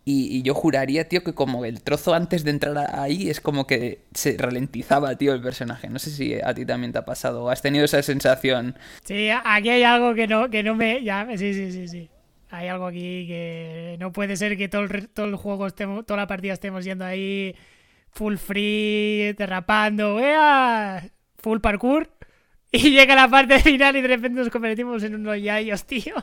[0.05, 4.05] Y, yo juraría, tío, que como el trozo antes de entrar ahí es como que
[4.15, 5.89] se ralentizaba, tío, el personaje.
[5.89, 7.51] No sé si a ti también te ha pasado.
[7.51, 8.77] ¿Has tenido esa sensación?
[9.05, 11.01] Sí, aquí hay algo que no, que no me.
[11.37, 12.11] Sí, sí, sí, sí.
[12.51, 16.19] Hay algo aquí que no puede ser que todo el, todo el juego estemos, toda
[16.19, 17.55] la partida estemos yendo ahí
[18.13, 20.21] full free, derrapando.
[20.21, 21.11] ¡Ea!
[21.43, 22.09] full parkour
[22.73, 26.15] y llega la parte final y de repente nos convertimos en unos yayos, tío.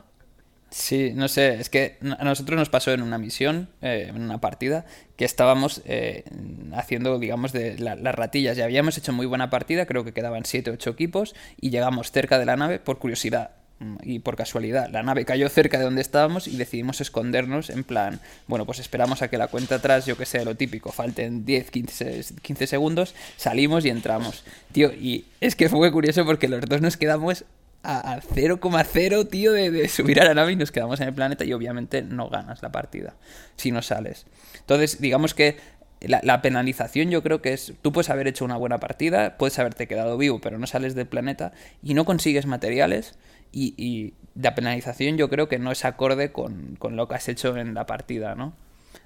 [0.71, 4.39] Sí, no sé, es que a nosotros nos pasó en una misión, eh, en una
[4.39, 4.85] partida,
[5.15, 6.25] que estábamos eh,
[6.73, 8.55] haciendo, digamos, de las ratillas.
[8.55, 12.11] Ya habíamos hecho muy buena partida, creo que quedaban 7 o 8 equipos, y llegamos
[12.11, 13.58] cerca de la nave por curiosidad
[14.03, 18.19] y por casualidad la nave cayó cerca de donde estábamos y decidimos escondernos en plan,
[18.47, 21.71] bueno, pues esperamos a que la cuenta atrás, yo que sé, lo típico, falten 10,
[21.71, 24.43] 15, 15 segundos, salimos y entramos.
[24.71, 27.45] Tío, y es que fue curioso porque los dos nos quedamos
[27.83, 31.53] a, 0,0, tío, de, subir a la nave y nos quedamos en el planeta y
[31.53, 33.15] obviamente no ganas la partida
[33.55, 34.25] si no sales.
[34.59, 35.57] Entonces, digamos que
[36.01, 39.57] la, la, penalización yo creo que es, tú puedes haber hecho una buena partida, puedes
[39.59, 43.15] haberte quedado vivo, pero no sales del planeta y no consigues materiales
[43.51, 47.73] y, la penalización yo creo que no es acorde con, lo que has hecho en
[47.73, 48.53] la partida, ¿no?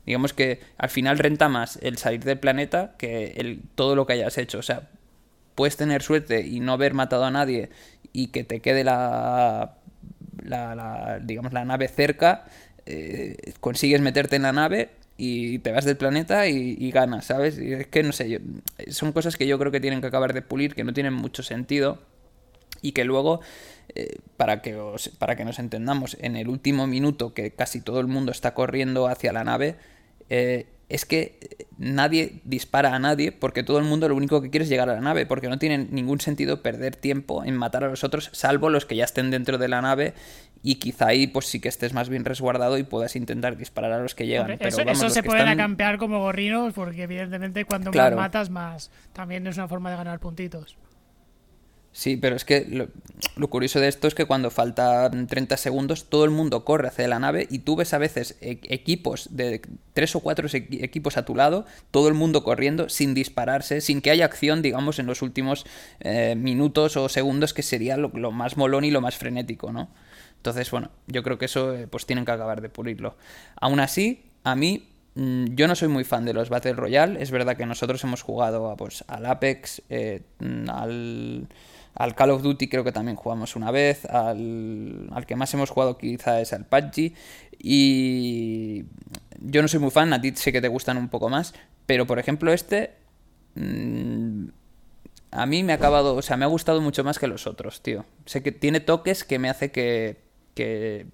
[0.06, 4.14] Digamos que al final renta más el salir del planeta que el, todo lo que
[4.14, 4.60] hayas hecho.
[4.60, 4.90] O sea,
[5.56, 7.70] puedes tener suerte y no haber matado a nadie
[8.12, 9.78] y que te quede la,
[10.44, 12.46] la, digamos, la nave cerca,
[12.86, 17.58] eh, consigues meterte en la nave y te vas del planeta y, ganas, ¿sabes?
[17.60, 18.42] Y es que no sé,
[18.90, 21.44] son cosas que yo creo que tienen que acabar de pulir, que no tienen mucho
[21.44, 22.00] sentido
[22.82, 23.42] y que luego,
[23.96, 24.78] eh, para, que
[25.20, 29.08] para que nos entendamos, en el último minuto que casi todo el mundo está corriendo
[29.08, 29.76] hacia la nave,
[30.30, 31.40] eh, es que
[31.78, 34.94] nadie dispara a nadie porque todo el mundo lo único que quiere es llegar a
[34.94, 38.70] la nave, porque no tiene ningún sentido perder tiempo en matar a los otros, salvo
[38.70, 40.14] los que ya estén dentro de la nave
[40.62, 44.00] y quizá ahí pues sí que estés más bien resguardado y puedas intentar disparar a
[44.00, 44.52] los que llegan.
[44.60, 49.68] eso, se pueden acampear como gorrinos porque evidentemente cuando más matas más también es una
[49.68, 50.78] forma de ganar puntitos.
[51.96, 52.90] Sí, pero es que
[53.36, 57.08] lo, curioso de esto es que cuando faltan 30 segundos todo el mundo corre hacia
[57.08, 59.62] la nave y tú ves a veces e, equipos de
[59.94, 64.10] tres o cuatro equipos a tu lado, todo el mundo corriendo sin dispararse, sin que
[64.10, 65.68] haya acción, digamos, en los últimos
[66.00, 69.90] eh, minutos o segundos que sería lo, más molón y lo más frenético, ¿no?
[70.38, 73.18] Entonces, bueno, yo creo que eso eh, pues tienen que acabar de pulirlo.
[73.56, 77.22] Aún así, a mí mm, yo no soy muy fan de los Battle Royale.
[77.22, 81.48] Es verdad que nosotros hemos jugado pues, al Apex, eh, mm, al
[81.96, 84.06] al Call of Duty creo que también jugamos una vez.
[84.06, 87.14] Al, que más hemos jugado quizá es al PUBG.
[87.60, 88.86] Y
[89.40, 91.54] yo no soy muy fan, a ti sé que te gustan un poco más.
[91.86, 92.96] Pero por ejemplo este...
[93.56, 94.48] Mm,
[95.32, 97.82] a mí me ha acabado, o sea, me ha gustado mucho más que los otros,
[97.82, 98.06] tío.
[98.26, 100.18] Sé que tiene toques que me hace que,
[100.54, 101.08] que,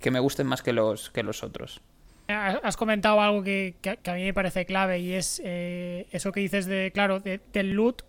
[0.00, 1.82] que me gusten más que los, que los otros.
[2.28, 6.66] Has comentado algo que, a mí me parece clave y es eh, eso que dices
[6.66, 8.02] de, claro, del loot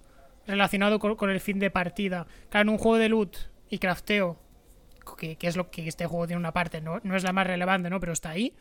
[0.48, 2.28] relacionado con, el fin de partida.
[2.50, 3.38] Claro, en un juego de loot
[3.70, 4.40] y crafteo,
[5.18, 7.90] que, es lo que este juego tiene una parte, no, no es la más relevante,
[7.90, 8.00] ¿no?
[8.00, 8.56] Pero está ahí.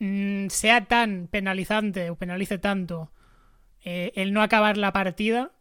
[0.00, 3.10] Mm, sea tan penalizante o penalice tanto
[3.84, 5.52] eh, el no acabar la partida,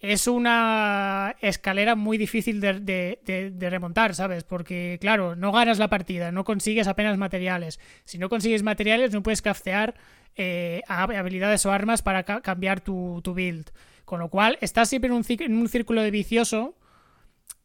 [0.00, 4.44] es una escalera muy difícil de, remontar, ¿sabes?
[4.44, 7.80] Porque, claro, no ganas la partida, no consigues apenas materiales.
[8.04, 9.94] Si no consigues materiales, no puedes craftear
[10.36, 13.70] eh, habilidades o armas para cambiar tu, build.
[14.04, 16.76] Con lo cual, estás siempre en un, círculo de vicioso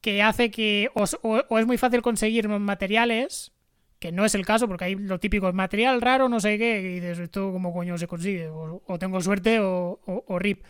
[0.02, 3.54] que hace que o, es muy fácil conseguir materiales,
[4.00, 7.00] que no es el caso, porque hay lo típico, material raro, no sé qué, y
[7.00, 10.64] dices, esto como coño se consigue, o, tengo suerte o, o rip,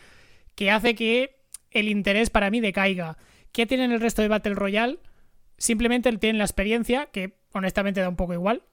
[0.53, 3.17] que hace que el interés para mí decaiga.
[3.51, 4.99] ¿Qué tienen el resto de Battle Royale?
[5.57, 8.63] Simplemente tienen la experiencia, que honestamente da un poco igual,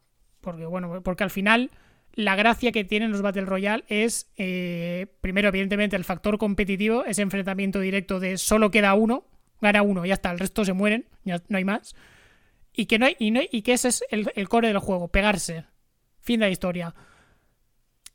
[0.41, 1.71] porque bueno, porque al final
[2.15, 7.23] la gracia que tienen los Battle Royale es, eh, primero, evidentemente, el factor competitivo, ese
[7.23, 9.27] enfrentamiento directo de solo queda uno,
[9.61, 11.95] gana uno, ya está, el resto se mueren, ya no hay más.
[12.73, 15.65] Y que, no hay, y, que ese es el, el core del juego, pegarse.
[16.21, 16.95] Fin de la historia.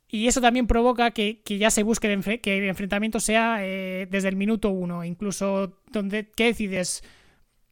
[0.08, 4.36] Y eso también provoca que, ya se busque que el enfrentamiento sea eh, desde el
[4.36, 5.04] minuto uno.
[5.04, 7.02] Incluso, donde, ¿qué decides?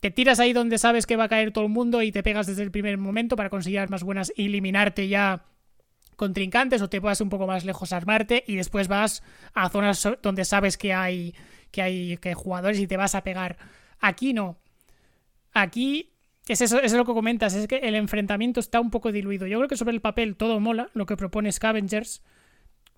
[0.00, 2.46] ¿Te tiras ahí donde sabes que va a caer todo el mundo y te pegas
[2.46, 5.44] desde el primer momento para conseguir armas buenas y eliminarte ya
[6.16, 6.82] contrincantes?
[6.82, 9.22] ¿O te vas un poco más lejos a armarte y después vas
[9.52, 11.34] a zonas donde sabes que hay,
[11.70, 13.56] que hay, que jugadores y te vas a pegar?
[14.00, 14.58] Aquí no.
[15.52, 16.12] Aquí
[16.48, 19.46] es eso, es lo que comentas, es que el enfrentamiento está un poco diluido.
[19.46, 22.22] Yo creo que sobre el papel todo mola, lo que propone Scavengers.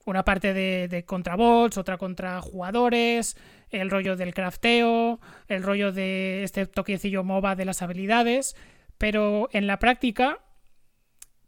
[0.04, 3.36] Una parte de, de contra bots, otra contra jugadores,
[3.70, 8.54] el rollo del crafteo, el rollo de este toquecillo MOBA de las habilidades.
[8.98, 10.40] Pero en la práctica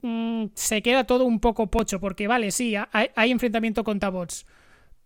[0.03, 4.47] mm, se queda todo un poco pocho, porque vale, sí, hay, enfrentamiento contra bots,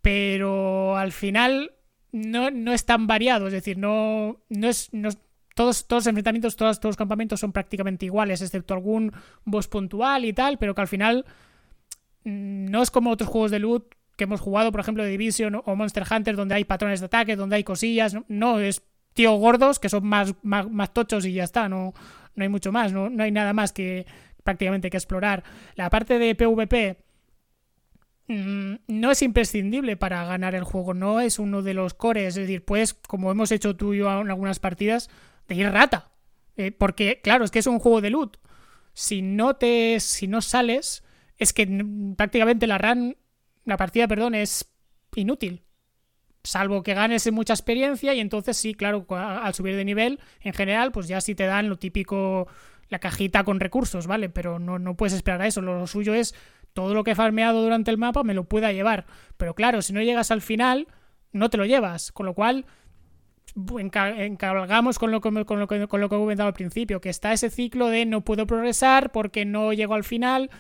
[0.01, 1.73] pero al final
[2.13, 4.91] no, no es tan variado, es decir, no, no es
[5.55, 9.13] todos, todos los enfrentamientos, todos, todos los campamentos son prácticamente iguales, excepto algún
[9.45, 11.25] boss puntual y tal, pero que al final
[12.25, 15.61] mm, no es como otros juegos de loot que hemos jugado, por ejemplo, de Division
[15.65, 18.17] o Monster Hunter, donde hay patrones de ataque, donde hay cosillas.
[18.29, 18.83] No, es
[19.15, 21.93] tío gordos que son más, más, tochos y ya está, no,
[22.35, 24.07] no hay mucho más, no, no hay nada más que
[24.43, 25.45] prácticamente que explorar.
[25.75, 26.99] La parte de PvP
[28.29, 32.35] mm, no es imprescindible para ganar el juego, no es uno de los cores, es
[32.35, 35.11] decir, pues como hemos hecho tú y yo en algunas partidas,
[35.49, 36.13] de ir rata.
[36.57, 38.37] Eh, porque, claro, es que es un juego de loot.
[38.93, 40.01] Si no te.
[40.01, 41.03] Si no sales,
[41.39, 41.67] es que
[42.17, 43.17] prácticamente la run.
[43.65, 44.71] La partida, perdón, es
[45.15, 45.63] inútil.
[46.45, 50.91] Salvo que ganes mucha experiencia y entonces sí, claro, al subir de nivel, en general,
[50.91, 52.49] pues ya sí te dan lo típico,
[52.93, 54.29] la cajita con recursos, ¿vale?
[54.29, 55.63] Pero no, no puedes esperar a eso.
[55.63, 56.35] Lo suyo es
[56.75, 59.07] todo lo que he farmeado durante el mapa me lo pueda llevar.
[59.37, 60.87] Pero claro, si no llegas al final,
[61.33, 62.13] no te lo llevas.
[62.13, 62.67] Con lo cual,
[63.79, 67.09] encargamos con lo, que, con, lo que, con lo que he comentado al principio, que
[67.09, 70.51] está ese ciclo de no puedo progresar porque no llego al final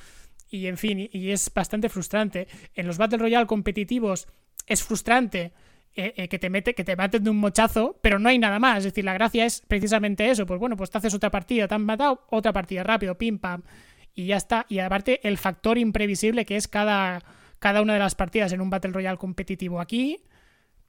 [0.51, 2.49] y en fin, y es bastante frustrante.
[2.75, 4.27] En los Battle Royale competitivos
[4.67, 5.53] es frustrante
[5.94, 8.59] eh, eh, que te mete, que te maten de un mochazo, pero no hay nada
[8.59, 8.78] más.
[8.78, 10.47] Es decir, la gracia es precisamente eso.
[10.47, 13.62] Pues bueno, pues te haces otra partida, te han matado, otra partida, rápido, pim pam.
[14.14, 14.66] Y ya está.
[14.69, 17.20] Y aparte, el factor imprevisible que es cada,
[17.59, 20.19] cada una de las partidas en un Battle Royale competitivo aquí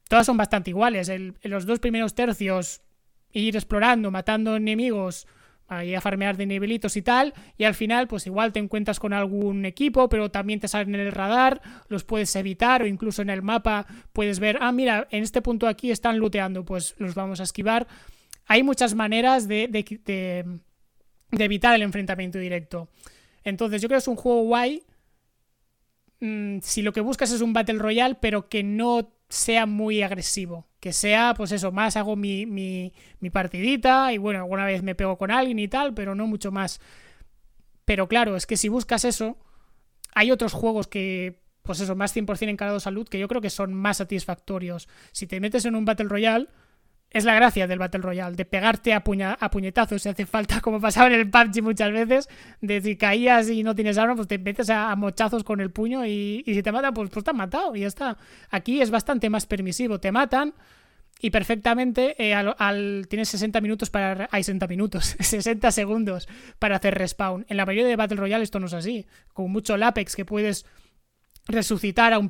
[0.08, 1.10] todas son bastante iguales.
[1.10, 2.82] en los dos primeros tercios,
[3.32, 5.28] ir explorando, matando enemigos,
[5.78, 9.14] ahí a farmear de nivelitos y tal, y al final, pues igual te encuentras con
[9.14, 13.30] algún equipo, pero también te salen en el radar, los puedes evitar, o incluso en
[13.30, 17.40] el mapa puedes ver, ah, mira, en este punto aquí están looteando, pues los vamos
[17.40, 17.88] a esquivar.
[18.46, 20.60] Hay muchas maneras de, de,
[21.32, 22.90] de evitar el enfrentamiento directo.
[23.44, 24.84] Entonces, yo creo que es un juego guay.
[26.20, 30.68] Mm, si lo que buscas es un Battle Royale, pero que no sea muy agresivo.
[30.80, 34.96] Que sea, pues eso, más hago mi, mi, mi partidita y bueno, alguna vez me
[34.96, 36.80] pego con alguien y tal, pero no mucho más.
[37.86, 39.38] Pero claro, es que si buscas eso,
[40.14, 43.50] hay otros juegos que, pues eso, más 100% encarados a salud, que yo creo que
[43.50, 44.88] son más satisfactorios.
[45.12, 46.50] Si te metes en un Battle Royale,
[47.14, 50.82] es la gracia del Battle Royale, de pegarte a, a puñetazos si hace falta, como
[50.82, 52.28] pasaba en el PUBG muchas veces,
[52.60, 56.06] de si caías y no tienes arma, pues te metes a, mochazos con el puño
[56.06, 58.18] y, si te matan, pues, pues te matado y ya está.
[58.50, 60.54] Aquí es bastante más permisivo, te matan
[61.22, 64.28] y perfectamente eh, al, tienes 60 minutos para...
[64.32, 66.28] Hay 60 minutos, 60 segundos
[66.58, 67.46] para hacer respawn.
[67.48, 69.06] En la mayoría de Battle Royale esto no es así.
[69.34, 70.66] Con mucho Apex que puedes
[71.48, 72.28] resucitar a un,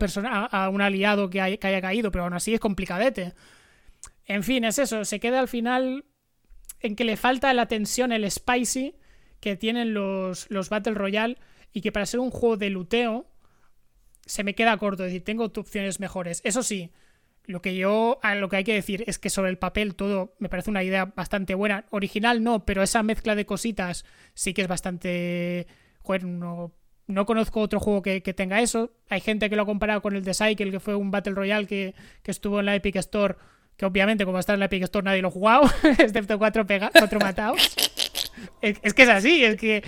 [0.51, 3.34] a un aliado que, que haya caído, pero aún así es complicadete.
[4.25, 6.05] En fin, es eso, se queda al final
[6.79, 8.95] en que le falta la tensión, el spicy
[9.39, 11.37] que tienen los, los Battle Royale
[11.73, 13.27] y que para ser un juego de luteo
[14.25, 16.41] se me queda corto, es decir, tengo opciones mejores.
[16.45, 16.91] Eso sí,
[17.45, 20.47] lo que yo, lo que hay que decir es que sobre el papel todo me
[20.47, 21.85] parece una idea bastante buena.
[21.89, 25.67] Original no, pero esa mezcla de cositas sí que es bastante.
[26.01, 26.73] Joder, no,
[27.07, 28.91] no conozco otro juego que, tenga eso.
[29.09, 31.67] Hay gente que lo ha comparado con el The Cycle, que fue un Battle Royale
[31.67, 33.35] que, estuvo en la Epic Store.
[33.77, 35.63] Que obviamente, como está en la Epic Store, nadie lo ha jugado,
[35.97, 37.75] excepto cuatro, pega cuatro matados.
[38.61, 39.83] es, que es así, es que,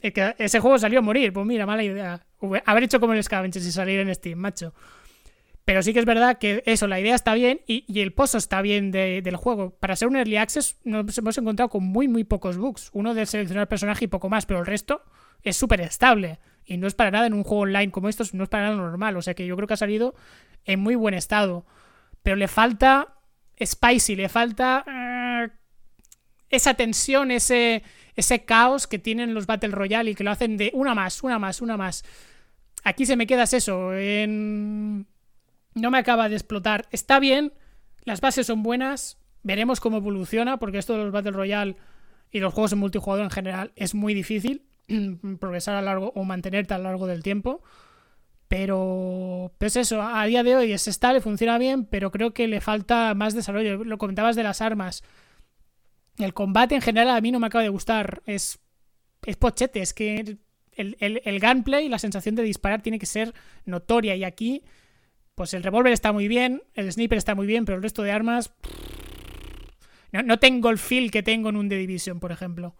[0.00, 1.32] es que ese juego salió a morir.
[1.32, 2.20] Pues mira, mala idea.
[2.66, 4.74] Haber hecho como el Scavenger y salir en Steam, macho.
[5.64, 8.62] Pero sí que es verdad que eso, la idea está bien y, el pozo está
[8.62, 9.70] bien del juego.
[9.78, 12.90] Para ser un early access nos hemos encontrado con muy, muy pocos bugs.
[12.92, 15.02] Uno de seleccionar personaje y poco más, pero el resto
[15.42, 16.40] es súper estable.
[16.64, 18.76] Y no es para nada en un juego online como estos, no es para nada
[18.76, 19.16] normal.
[19.16, 20.16] O sea que yo creo que ha salido
[20.64, 21.64] en muy buen estado.
[22.22, 23.14] Pero le falta
[23.64, 25.50] spicy, le falta eh,
[26.50, 27.82] esa tensión, ese,
[28.14, 31.38] ese caos que tienen los Battle Royale y que lo hacen de una más, una
[31.38, 32.04] más, una más.
[32.84, 35.06] Aquí se me quedas eso, en
[35.74, 36.86] no me acaba de explotar.
[36.90, 37.52] Está bien,
[38.04, 41.76] las bases son buenas, veremos cómo evoluciona, porque esto de los Battle Royale
[42.30, 44.66] y los juegos en multijugador en general es muy difícil
[45.40, 47.62] progresar a largo o mantenerte a lo largo del tiempo.
[48.52, 52.60] Pero, pues eso, a día de hoy es estable, funciona bien, pero creo que le
[52.60, 53.82] falta más desarrollo.
[53.82, 55.02] Lo comentabas de las armas.
[56.18, 58.22] El combate en general a mí no me acaba de gustar.
[58.26, 58.58] Es,
[59.24, 60.36] es pochete, es que
[60.72, 63.32] el, el, el gunplay, la sensación de disparar tiene que ser
[63.64, 64.16] notoria.
[64.16, 64.64] Y aquí
[65.34, 68.12] pues el revólver está muy bien, el sniper está muy bien, pero el resto de
[68.12, 68.52] armas.
[70.12, 72.76] No, tengo el feel que tengo en un The Division, por ejemplo.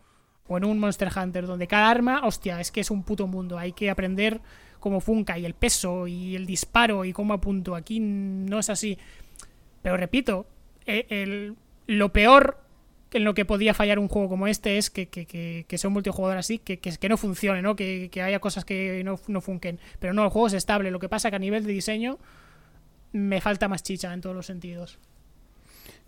[0.48, 3.56] O en un Monster Hunter, donde cada arma, hostia, es que es un puto mundo.
[3.56, 4.42] Hay que aprender
[4.82, 7.74] cómo funca y el peso y el disparo y cómo apunto.
[7.74, 8.98] Aquí no es así.
[9.80, 10.46] Pero repito,
[10.86, 11.54] e,
[11.86, 12.58] lo peor
[13.12, 16.58] en lo que podía fallar un juego como este es que, sea un multijugador así,
[16.58, 17.76] que, que, no funcione, ¿no?
[17.76, 19.78] Que, haya cosas que no, no funquen.
[20.00, 20.90] Pero no, el juego es estable.
[20.90, 22.18] Lo que pasa que a nivel de diseño
[23.12, 24.98] me falta más chicha en todos los sentidos.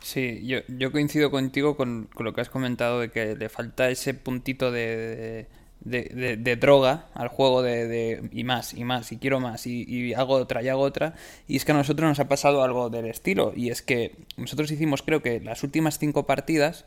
[0.01, 4.15] Sí, yo, yo coincido contigo con, lo que has comentado de que le falta ese
[4.15, 5.47] puntito de,
[5.85, 10.69] droga al juego de, y más, y más, y quiero más, y, hago otra, y
[10.69, 11.15] hago otra.
[11.47, 14.71] Y es que a nosotros nos ha pasado algo del estilo, y es que nosotros
[14.71, 16.85] hicimos creo que las últimas cinco partidas,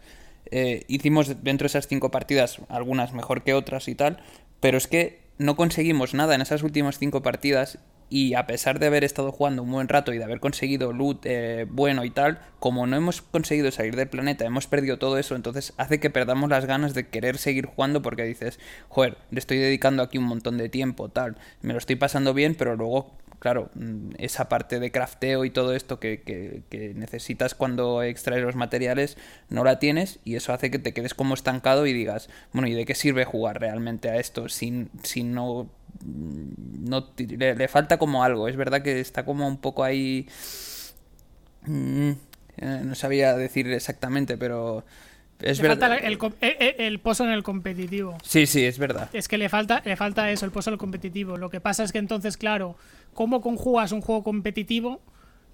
[0.49, 4.19] eh, hicimos dentro de esas cinco partidas algunas mejor que otras y tal,
[4.59, 7.79] pero es que no conseguimos nada en esas últimas cinco partidas
[8.09, 11.25] y a pesar de haber estado jugando un buen rato y de haber conseguido loot
[11.25, 15.35] eh, bueno y tal, como no hemos conseguido salir del planeta, hemos perdido todo eso,
[15.35, 18.59] entonces hace que perdamos las ganas de querer seguir jugando porque dices,
[18.89, 22.55] joder, le estoy dedicando aquí un montón de tiempo, tal, me lo estoy pasando bien,
[22.55, 26.21] pero luego claro, mm, esa parte de crafteo y todo esto que,
[26.69, 29.17] que, necesitas cuando extraes los materiales
[29.49, 32.73] no la tienes y eso hace que te quedes como estancado y digas, bueno, ¿y
[32.73, 35.69] de qué sirve jugar realmente a esto si, si no...
[36.05, 40.27] No le, falta como algo, es verdad que está como un poco ahí...
[41.65, 42.11] Mm,
[42.57, 44.83] eh, no sabía decir exactamente, pero...
[45.41, 48.17] Es le falta el, el, el, pozo en el competitivo.
[48.23, 49.09] Sí, sí, es verdad.
[49.13, 51.37] Es que le falta, le falta eso, el pozo en el competitivo.
[51.37, 52.75] Lo que pasa es que entonces, claro,
[53.13, 54.99] ¿cómo conjugas un juego competitivo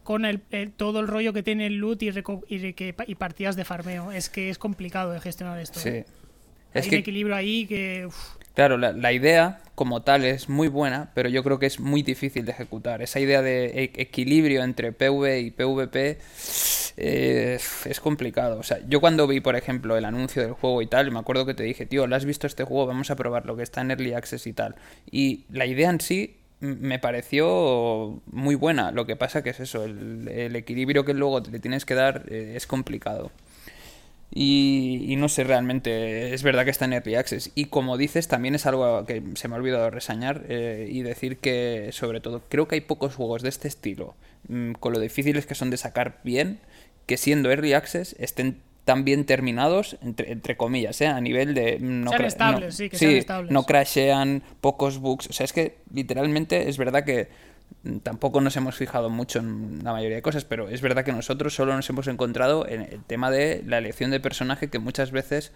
[0.03, 0.41] con el,
[0.77, 2.11] todo el rollo que tiene el loot y,
[2.47, 4.13] y, partidas de farmeo?
[4.13, 5.81] Es que es complicado de gestionar esto.
[5.81, 5.89] Sí.
[5.89, 6.05] ¿eh?
[6.73, 8.07] Es Hay un equilibrio ahí que.
[8.53, 12.45] Claro, la, idea como tal es muy buena, pero yo creo que es muy difícil
[12.45, 13.01] de ejecutar.
[13.01, 16.19] Esa idea de e, equilibrio entre PV y PvP
[16.97, 18.59] eh, es complicado.
[18.59, 21.47] O sea, yo cuando vi, por ejemplo, el anuncio del juego y tal, me acuerdo
[21.47, 22.85] que te dije, tío, ¿lo has visto este juego?
[22.85, 24.75] Vamos a probar lo que está en Early Access y tal.
[25.09, 28.91] Y la idea en sí me pareció muy buena.
[28.91, 32.53] Lo que pasa que es eso, el, equilibrio que luego le tienes que dar eh,
[32.55, 33.31] es complicado.
[34.35, 37.51] Y, no sé realmente, es verdad que está en Early Access.
[37.53, 41.37] Y como dices, también es algo que se me ha olvidado resañar eh, y decir
[41.37, 44.15] que, sobre todo, creo que hay pocos juegos de este estilo,
[44.47, 46.59] mm, con lo difíciles que son de sacar bien,
[47.05, 51.07] que siendo Early Access estén tan bien terminados, entre, entre comillas, ¿eh?
[51.07, 51.77] a nivel de...
[51.79, 53.51] No sean estables, sí, que sean estables.
[53.51, 55.27] No crashean, pocos bugs.
[55.27, 57.29] O sea, es que literalmente es verdad que
[58.01, 61.53] tampoco nos hemos fijado mucho en la mayoría de cosas, pero es verdad que nosotros
[61.53, 65.51] solo nos hemos encontrado en el tema de la elección de personaje que muchas veces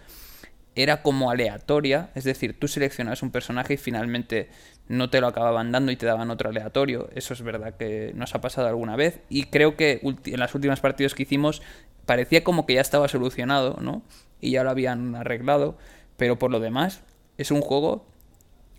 [0.74, 4.48] era como aleatoria, es decir, tú seleccionabas un personaje y finalmente
[4.86, 7.08] no te lo acababan dando y te daban otro aleatorio.
[7.14, 10.80] Eso es verdad que nos ha pasado alguna vez y creo que en las últimas
[10.80, 11.62] partidas que hicimos
[12.06, 14.02] parecía como que ya estaba solucionado, ¿no?
[14.40, 15.76] Y ya lo habían arreglado,
[16.16, 17.02] pero por lo demás
[17.38, 18.06] es un juego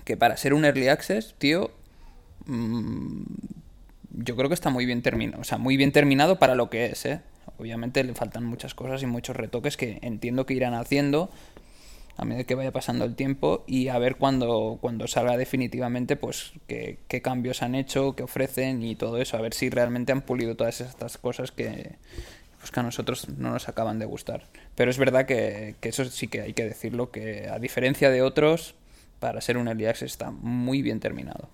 [0.06, 1.72] que para ser un early access, tío,
[2.50, 3.24] Mm,
[4.12, 5.42] yo creo que está muy bien terminado.
[5.42, 7.22] O sea, muy bien terminado para lo que es, ¿eh?
[7.58, 11.30] Obviamente le faltan muchas cosas y muchos retoques que entiendo que irán haciendo
[12.18, 16.52] a medida que vaya pasando el tiempo y a ver cuando, cuando salga definitivamente pues
[16.68, 20.22] qué, qué, cambios han hecho, qué ofrecen y todo eso, a ver si realmente han
[20.22, 21.96] pulido todas estas cosas que,
[22.60, 24.44] pues que a nosotros no nos acaban de gustar.
[24.76, 28.22] Pero es verdad que, que eso sí que hay que decirlo, que a diferencia de
[28.22, 28.76] otros,
[29.20, 31.48] para ser un early está muy bien terminado.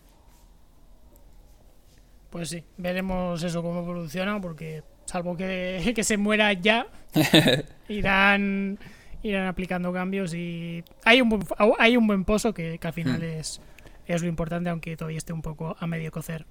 [2.35, 6.85] Pues sí, veremos eso cómo evoluciona, porque salvo que, que se muera ya,
[7.87, 8.77] irán
[9.23, 11.43] irán aplicando cambios y hay un buen,
[11.79, 13.39] hay un buen pozo que, que al final mm.
[13.39, 13.61] es,
[14.05, 16.45] es lo importante, aunque todavía esté un poco a medio cocer.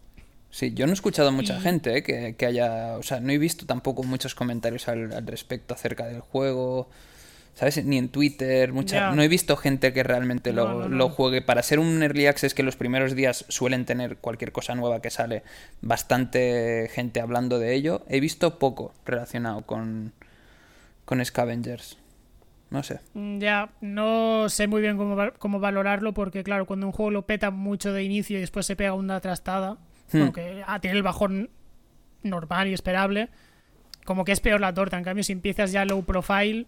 [0.48, 3.36] Sí, yo no he escuchado mucha gente eh, que, que, haya, o sea, no he
[3.36, 6.88] visto tampoco muchos comentarios al, al respecto acerca del juego.
[7.54, 7.84] ¿Sabes?
[7.84, 9.12] Ni en Twitter, mucha...
[9.12, 11.40] no he visto gente que realmente lo, no, no, lo, juegue.
[11.40, 15.10] Para ser un early access que los primeros días suelen tener cualquier cosa nueva que
[15.10, 15.44] sale,
[15.80, 20.12] bastante gente hablando de ello, he visto poco relacionado con,
[21.04, 21.98] con Scavengers.
[22.70, 22.98] No sé.
[23.14, 27.24] Mm, ya, no sé muy bien cómo, cómo valorarlo porque, claro, cuando un juego lo
[27.24, 29.78] peta mucho de inicio y después se pega una trastada,
[30.12, 30.18] hmm.
[30.18, 31.50] como que ah, tiene el bajón
[32.24, 33.28] normal y esperable,
[34.04, 34.98] como que es peor la torta.
[34.98, 36.66] En cambio, si empiezas ya low profile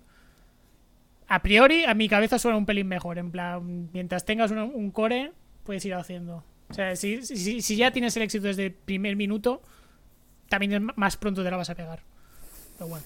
[1.28, 3.18] a priori, a mi cabeza suena un pelín mejor.
[3.18, 5.32] En plan, mientras tengas un, un core,
[5.64, 6.44] puedes ir haciendo.
[6.68, 9.62] O sea, si, si, si, ya tienes el éxito desde el primer minuto,
[10.48, 12.02] también más pronto te la vas a pegar.
[12.76, 13.04] Pero bueno.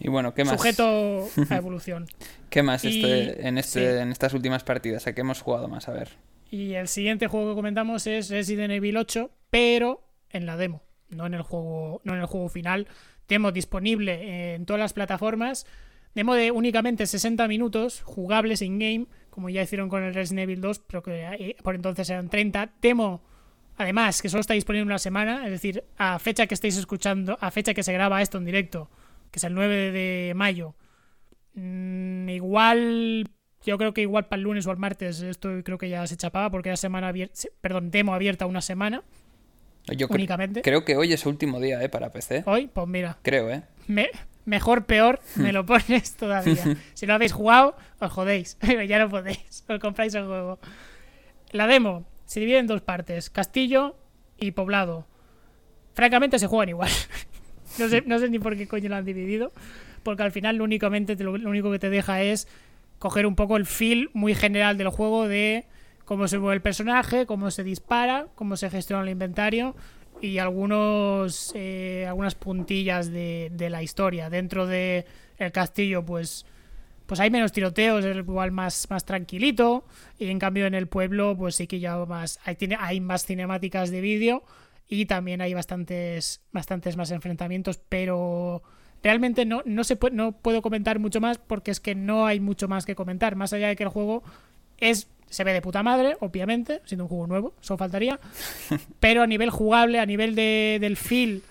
[0.00, 0.56] Y bueno, ¿qué más?
[0.56, 2.06] Sujeto a evolución.
[2.50, 4.02] ¿Qué más y, este, en, este, sí.
[4.02, 5.06] en estas últimas partidas?
[5.06, 5.88] ¿A qué hemos jugado más?
[5.88, 6.10] A ver.
[6.50, 11.26] Y el siguiente juego que comentamos es Resident Evil 8, pero en la demo, no
[11.26, 12.88] en el juego, no en el juego final.
[13.28, 15.66] Demo disponible en todas las plataformas
[16.14, 20.78] Demo de únicamente 60 minutos, jugables in-game, como ya hicieron con el Resident Evil 2,
[20.80, 22.70] pero que eh, por entonces eran 30.
[22.80, 23.20] Demo,
[23.76, 27.50] además, que solo está disponible una semana, es decir, a fecha que estáis escuchando, a
[27.50, 28.88] fecha que se graba esto en directo,
[29.32, 30.76] que es el 9 de mayo.
[31.54, 33.28] Mmm, igual,
[33.64, 36.16] yo creo que igual para el lunes o el martes esto creo que ya se
[36.16, 39.02] chapaba porque era semana abierta, perdón, demo abierta una semana.
[39.96, 40.62] Yo únicamente.
[40.62, 41.88] creo que hoy es el último día, ¿eh?
[41.88, 42.44] Para PC.
[42.46, 43.18] Hoy, pues mira.
[43.22, 43.62] Creo, ¿eh?
[43.86, 44.10] Me,
[44.44, 46.76] mejor, peor, me lo pones todavía.
[46.94, 48.58] Si no habéis jugado, os jodéis.
[48.88, 49.64] ya no podéis.
[49.68, 50.58] Os compráis el juego.
[51.50, 53.96] La demo se divide en dos partes: castillo
[54.38, 55.06] y poblado.
[55.94, 56.90] Francamente, se juegan igual.
[57.78, 59.52] no, sé, no sé ni por qué coño lo han dividido.
[60.02, 62.48] Porque al final, lo, únicamente te, lo, lo único que te deja es
[62.98, 65.66] coger un poco el feel muy general del juego de
[66.04, 69.74] cómo se mueve el personaje, cómo se dispara, cómo se gestiona el inventario
[70.20, 74.30] y algunos eh, algunas puntillas de, de, la historia.
[74.30, 75.06] Dentro de
[75.38, 76.46] el castillo, pues
[77.06, 79.84] pues hay menos tiroteos, es igual más, más tranquilito.
[80.18, 82.38] Y en cambio en el pueblo, pues sí que ya más.
[82.44, 84.44] Hay, hay más cinemáticas de vídeo.
[84.88, 86.40] Y también hay bastantes.
[86.52, 87.78] bastantes más enfrentamientos.
[87.88, 88.62] Pero
[89.02, 91.36] realmente no, no se puede, no puedo comentar mucho más.
[91.38, 93.36] Porque es que no hay mucho más que comentar.
[93.36, 94.22] Más allá de que el juego
[94.78, 98.20] es se ve de puta madre, obviamente, siendo un juego nuevo, eso faltaría.
[99.00, 101.42] Pero a nivel jugable, a nivel de, del feel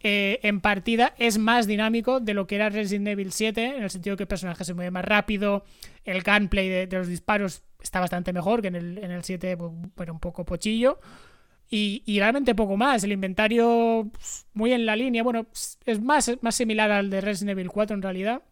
[0.00, 3.90] eh, en partida, es más dinámico de lo que era Resident Evil 7, en el
[3.90, 5.64] sentido que el personaje se mueve más rápido,
[6.04, 9.56] el gunplay de, de los disparos está bastante mejor que en el, en el 7,
[9.56, 11.00] pues, bueno, un poco pochillo.
[11.68, 13.02] Y, y, realmente poco más.
[13.02, 15.22] El inventario pues, muy en la línea.
[15.22, 15.46] Bueno,
[15.86, 18.42] es más, más similar al de Resident Evil 4 en realidad.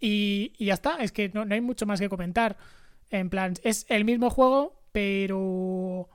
[0.00, 0.96] Y, y ya está.
[0.96, 2.58] Es que no, no hay mucho más que comentar.
[3.10, 6.08] En plan, es el mismo juego, pero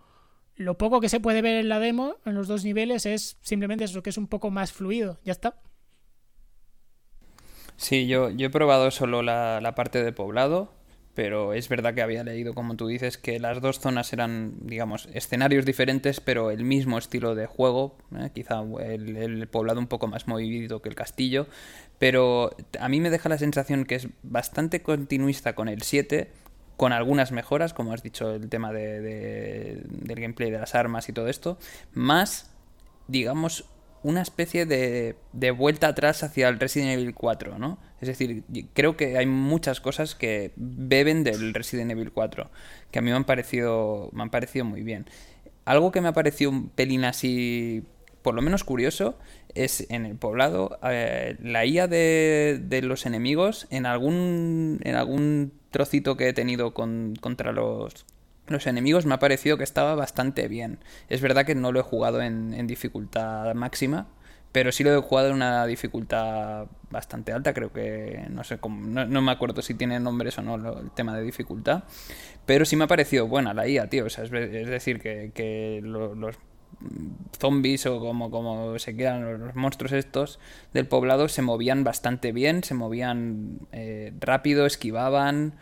[0.55, 3.85] lo poco que se puede ver en la demo, en los dos niveles, es simplemente
[3.85, 5.19] eso, que es un poco más fluido.
[5.23, 5.55] Ya está.
[7.77, 10.72] Sí, yo, yo he probado solo la, la parte de poblado,
[11.15, 15.09] pero es verdad que había leído, como tú dices, que las dos zonas eran, digamos,
[15.13, 18.30] escenarios diferentes, pero el mismo estilo de juego, ¿eh?
[18.34, 21.47] quizá el, el, poblado un poco más movido que el castillo,
[21.97, 26.31] pero a mí me deja la sensación que es bastante continuista con el 7
[26.81, 31.07] con algunas mejoras, como has dicho, el tema de, de, del gameplay de las armas
[31.09, 31.59] y todo esto,
[31.93, 32.49] más,
[33.07, 33.65] digamos,
[34.01, 37.77] una especie de, de, vuelta atrás hacia el Resident Evil 4, ¿no?
[37.99, 42.49] Es decir, creo que hay muchas cosas que beben del Resident Evil 4,
[42.89, 45.05] que a mí me han parecido, me han parecido muy bien.
[45.65, 47.83] Algo que me ha parecido un pelín así,
[48.23, 49.19] por lo menos curioso,
[49.53, 55.60] es en el poblado, eh, la IA de, de, los enemigos en algún, en algún
[55.72, 58.06] trocito que he tenido con, contra los,
[58.65, 60.80] enemigos me ha parecido que estaba bastante bien.
[61.10, 64.07] Es verdad que no lo he jugado en, en dificultad máxima,
[64.52, 68.85] pero sí lo he jugado en una dificultad bastante alta, creo que no sé cómo,
[68.85, 71.84] no, me acuerdo si tiene nombres o no el tema de dificultad,
[72.45, 75.80] pero sí me ha parecido buena la IA, tío, o sea, es, decir, que, que
[75.81, 76.35] lo, los
[77.39, 80.39] zombies o como, como se quieran los monstruos estos
[80.73, 85.56] del poblado se movían bastante bien, se movían eh, rápido, esquivaban.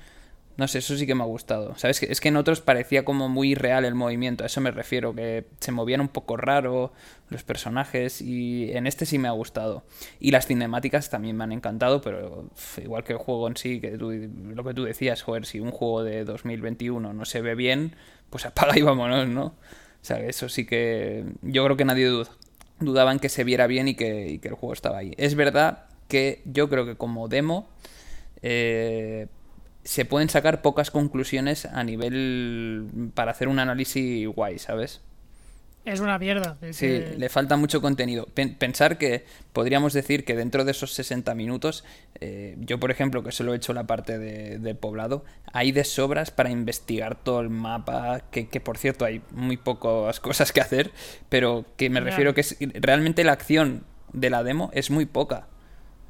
[0.58, 1.78] No sé, eso sí que me ha gustado.
[1.78, 2.04] ¿Sabes?
[2.04, 5.46] Es que en otros parecía como muy real el movimiento, a eso me refiero, que
[5.62, 6.92] se movían un poco raro
[7.30, 9.84] los personajes y en este sí me ha gustado.
[10.20, 13.92] Y las cinemáticas también me han encantado, pero igual que el juego en sí, que
[13.92, 17.96] lo que tú decías, joder, si un juego de 2021 no se ve bien,
[18.30, 19.56] pues apaga y vámonos, ¿no?
[20.02, 22.10] O sea, eso sí que yo creo que nadie
[22.80, 25.14] dudaba en que se viera bien y que, el juego estaba ahí.
[25.18, 27.68] Es verdad que yo creo que como demo
[28.42, 29.28] eh,
[29.84, 35.02] se pueden sacar pocas conclusiones a nivel para hacer un análisis guay, ¿sabes?
[35.86, 36.58] Es una mierda.
[36.72, 38.28] sí, le falta mucho contenido.
[38.58, 41.84] Pensar que podríamos decir que dentro de esos 60 minutos,
[42.20, 45.24] eh, yo por ejemplo, que solo he hecho la parte de, poblado,
[45.54, 50.52] hay de sobras para investigar todo el mapa, que, por cierto hay muy pocas cosas
[50.52, 50.92] que hacer,
[51.30, 53.84] pero que me refiero que es, realmente la acción
[54.14, 55.48] de la demo es muy poca.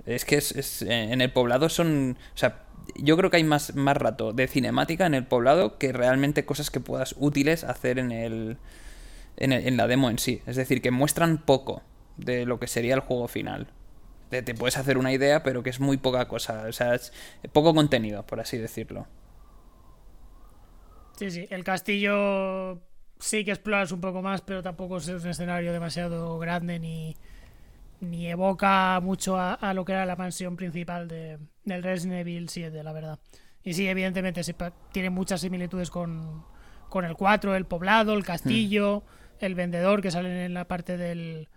[0.06, 2.18] Es que es, en el poblado son...
[2.34, 2.64] O sea,
[2.96, 6.72] yo creo que hay más, más rato de cinemática en el poblado que realmente cosas
[6.72, 8.58] que puedas útiles hacer en el
[9.40, 10.42] en, la demo en sí.
[10.46, 11.82] Es decir, que muestran poco
[12.18, 13.68] de lo que sería el juego final.
[14.30, 16.66] Te, puedes hacer una idea, pero que es muy poca cosa.
[16.68, 17.12] O sea, es
[17.52, 19.08] poco contenido, por así decirlo.
[21.18, 21.48] Sí, sí.
[21.50, 22.80] El castillo
[23.18, 27.16] sí que exploras un poco más, pero tampoco es un escenario demasiado grande ni,
[28.02, 32.84] ni evoca mucho a, lo que era la mansión principal de, del Resident Evil 7,
[32.84, 33.20] la verdad.
[33.64, 34.42] Y sí, evidentemente
[34.92, 36.46] tiene muchas similitudes con,
[36.88, 39.04] con el 4, el poblado, el castillo.
[39.40, 41.48] El vendedor que sale en la parte del,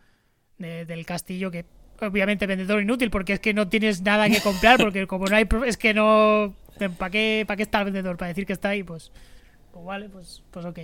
[0.59, 1.65] del castillo, que
[2.01, 5.47] obviamente vendedor inútil porque es que no tienes nada que comprar, porque como no hay...
[5.67, 6.55] Es que no...
[6.99, 8.17] ¿Para qué, ¿Para qué está el vendedor?
[8.17, 9.13] Para decir que está ahí, pues...
[9.73, 10.79] Pues vale, pues, pues ok.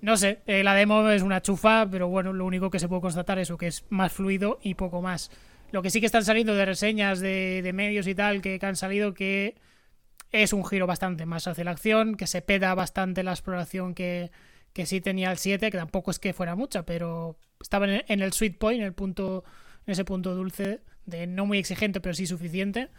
[0.00, 3.02] No sé, eh, la demo es una chufa, pero bueno, lo único que se puede
[3.02, 5.30] constatar es que es más fluido y poco más.
[5.72, 8.66] Lo que sí que están saliendo de reseñas de, de medios y tal, que, que,
[8.66, 9.56] han salido que
[10.32, 14.30] es un giro bastante más hacia la acción, que se peda bastante la exploración que,
[14.76, 18.34] que sí tenía el 7, que tampoco es que fuera mucha, pero estaba en el
[18.34, 19.42] sweet point, en el punto,
[19.86, 22.90] en ese punto dulce de no muy exigente, pero sí suficiente.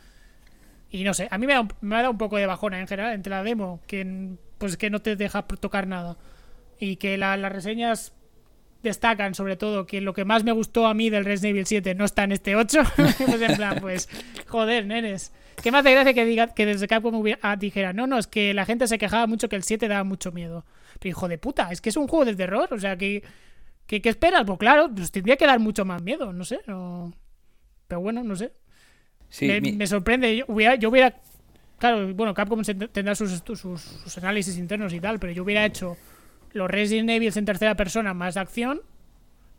[0.90, 3.30] Y no sé, a mí me, ha, dado un poco de bajona en general entre
[3.30, 6.18] la demo, que pues que no te deja tocar nada.
[6.80, 8.12] Y que las reseñas
[8.82, 11.94] destacan sobre todo que lo que más me gustó a mí del Resident Evil 7
[11.94, 12.82] no está en este 8.
[12.96, 14.10] pues en plan, pues,
[14.48, 15.32] joder, nenes.
[15.62, 18.26] ¿Qué más de gracia que diga que desde Capcom hubiera, ah, dijera, no, no, es
[18.26, 20.66] que la gente se quejaba mucho que el 7 daba mucho miedo.
[21.00, 23.24] Pero hijo de puta, es que es un juego de terror, o sea, que
[23.88, 24.44] ¿qué, esperas?
[24.46, 26.60] Pues claro, pues tendría que dar mucho más miedo, no sé.
[26.66, 28.52] Pero bueno, no sé.
[29.42, 31.16] me, sorprende, yo hubiera, yo hubiera...
[31.80, 35.96] Claro, bueno, Capcom tendrá sus, sus, análisis internos y tal, pero yo hubiera hecho
[36.54, 38.82] los Resident Evil en tercera persona más de acción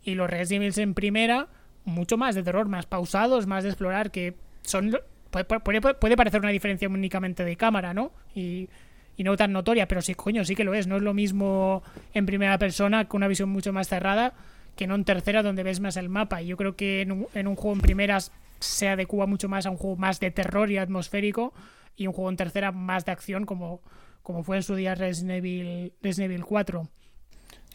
[0.03, 1.49] y los Resident Evil en primera
[1.85, 4.97] mucho más de terror, más pausados, más de explorar, que son...
[5.31, 5.45] Puede,
[5.81, 8.13] puede parecer una diferencia únicamente de cámara, ¿no?
[8.35, 8.69] Y
[9.19, 10.87] y no tan notoria, pero sí, coño, sí que lo es.
[10.87, 11.83] No es lo mismo
[12.15, 14.33] en primera persona con una visión mucho más cerrada
[14.77, 16.41] que no en tercera donde ves más el mapa.
[16.41, 18.31] Y yo creo que en un, en un juego en primeras
[18.61, 21.53] se adecua mucho más a un juego más de terror y atmosférico
[21.97, 23.83] y un juego en tercera más de acción como,
[24.23, 26.89] como fue en su día Resident Evil, Resident Evil 4.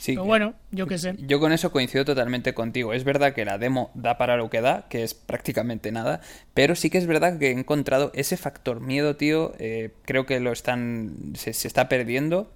[0.06, 1.16] Pero bueno, yo qué sé.
[1.20, 2.94] Yo con eso coincido totalmente contigo.
[2.94, 6.22] Es verdad que la demo da para lo que da, que es prácticamente nada,
[6.54, 9.54] pero sí que es verdad que he encontrado ese factor miedo, tío.
[9.60, 11.34] Eh, creo que lo están.
[11.36, 12.52] Se, está perdiendo.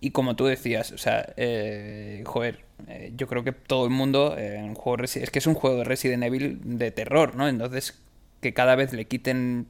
[0.00, 4.36] Y como tú decías, o sea, eh, joder, eh, yo creo que todo el mundo
[4.38, 7.48] en un juego es que es un juego de Resident Evil de terror, ¿no?
[7.48, 7.98] Entonces
[8.40, 9.66] que cada vez le quiten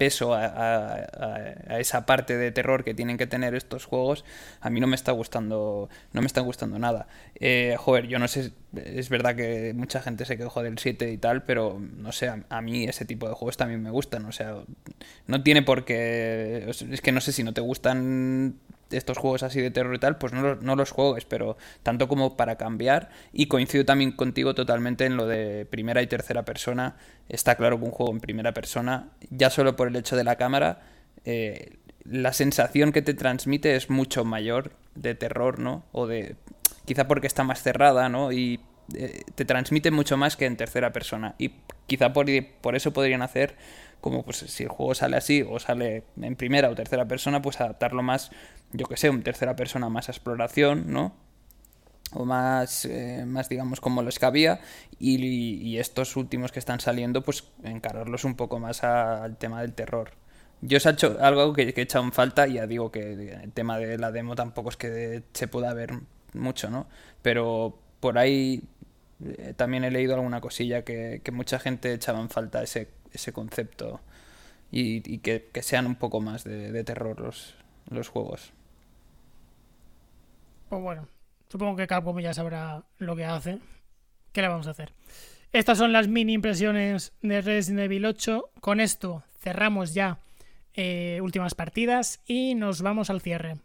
[0.00, 4.24] peso a, esa parte de terror que tienen que tener estos juegos,
[4.62, 7.06] a mí no me está gustando, no me está gustando nada.
[7.34, 11.18] Eh, joder, yo no sé, es verdad que mucha gente se quejó del 7 y
[11.18, 14.54] tal, pero no sé, a, mí ese tipo de juegos también me gustan, o sea,
[15.26, 18.54] no tiene por qué, es que no sé si no te gustan
[18.90, 22.36] estos juegos así de terror y tal, pues no, no, los juegues, pero tanto como
[22.36, 23.10] para cambiar.
[23.32, 26.96] Y coincido también contigo totalmente en lo de primera y tercera persona.
[27.28, 30.36] Está claro que un juego en primera persona, ya solo por el hecho de la
[30.36, 30.80] cámara,
[31.24, 35.84] eh, la sensación que te transmite es mucho mayor de terror, ¿no?
[35.92, 36.36] O de.
[36.84, 38.32] Quizá porque está más cerrada, ¿no?
[38.32, 38.60] Y
[38.94, 41.34] eh, te transmite mucho más que en tercera persona.
[41.38, 41.52] Y
[41.86, 42.26] quizá por,
[42.60, 43.56] por eso podrían hacer
[44.00, 47.60] como pues si el juego sale así o sale en primera o tercera persona, pues
[47.60, 48.30] adaptarlo más
[48.72, 51.14] yo que sé, en tercera persona más exploración, ¿no?
[52.12, 54.60] o más, eh, más digamos como los que había
[54.98, 60.10] y, estos últimos que están saliendo pues encararlos un poco más al tema del terror
[60.62, 63.12] yo os he hecho algo que, he echado en falta y ya digo que
[63.42, 65.92] el tema de la demo tampoco es que se pueda ver
[66.34, 66.86] mucho, ¿no?
[67.22, 68.62] Pero por ahí
[69.24, 74.00] eh, también he leído alguna cosilla que, mucha gente echaba en falta ese, ese concepto
[74.70, 77.54] y, que, sean un poco más de, terror los,
[77.88, 78.52] los juegos.
[80.68, 81.08] Pues bueno,
[81.48, 83.58] supongo que Capcom ya sabrá lo que hace.
[84.32, 84.92] ¿Qué le vamos a hacer?
[85.52, 88.50] Estas son las mini impresiones de Resident Evil 8.
[88.60, 90.20] Con esto cerramos ya
[90.74, 93.56] eh, últimas partidas y nos vamos al cierre.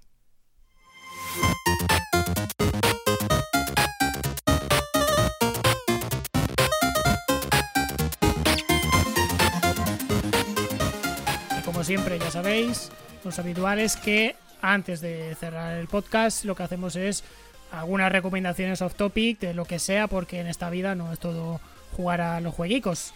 [11.86, 12.90] Siempre ya sabéis,
[13.24, 17.24] los habituales que antes de cerrar el podcast lo que hacemos es
[17.72, 21.62] algunas recomendaciones off topic de lo que sea porque en esta vida no es todo
[21.96, 23.14] jugar a los jueguicos.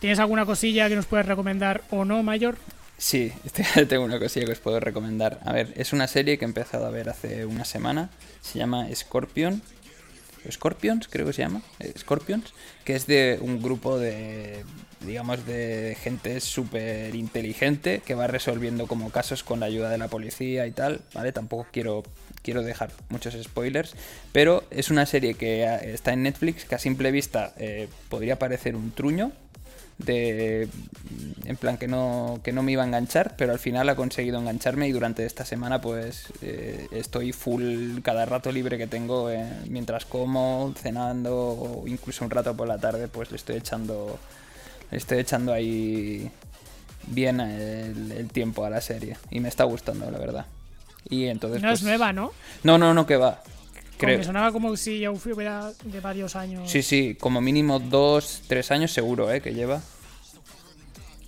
[0.00, 2.56] ¿Tienes alguna cosilla que nos puedes recomendar o no, Mayor?
[2.96, 3.32] Sí,
[3.88, 5.38] tengo una cosilla que os puedo recomendar.
[5.44, 8.08] A ver, es una serie que he empezado a ver hace una semana.
[8.40, 9.60] Se llama Scorpion.
[10.50, 11.62] Scorpions, creo que se llama.
[11.78, 12.52] Eh, Scorpions.
[12.84, 14.64] Que es de un grupo de,
[15.00, 20.08] digamos, de gente súper inteligente que va resolviendo como casos con la ayuda de la
[20.08, 21.00] policía y tal.
[21.14, 21.32] ¿Vale?
[21.32, 22.02] Tampoco quiero,
[22.42, 23.94] quiero dejar muchos spoilers.
[24.32, 28.76] Pero es una serie que está en Netflix que a simple vista eh, podría parecer
[28.76, 29.32] un truño
[30.04, 30.68] de
[31.44, 34.38] en plan que no que no me iba a enganchar pero al final ha conseguido
[34.38, 39.46] engancharme y durante esta semana pues eh, estoy full cada rato libre que tengo eh,
[39.68, 44.18] mientras como cenando o incluso un rato por la tarde pues le estoy echando
[44.90, 46.30] le estoy echando ahí
[47.06, 49.16] bien el, tiempo a la serie.
[49.30, 50.46] Y me está gustando la verdad.
[51.08, 52.32] Y entonces no es pues nueva no
[52.62, 53.42] no no no que va
[54.06, 56.70] me sonaba como si ya hubiera de varios años.
[56.70, 59.40] Sí, sí, como mínimo dos, tres años seguro, ¿eh?
[59.40, 59.80] Que lleva.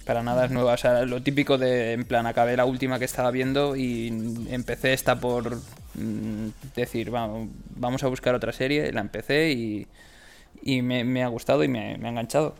[0.04, 0.72] Para nada es nueva.
[0.72, 4.08] O sea, lo típico de, en plan, acabé la última que estaba viendo y
[4.50, 5.56] empecé esta por
[5.94, 8.92] mm, decir, vamos, vamos a buscar otra serie.
[8.92, 9.86] La empecé y,
[10.62, 12.56] y me, ha gustado y me, me ha enganchado.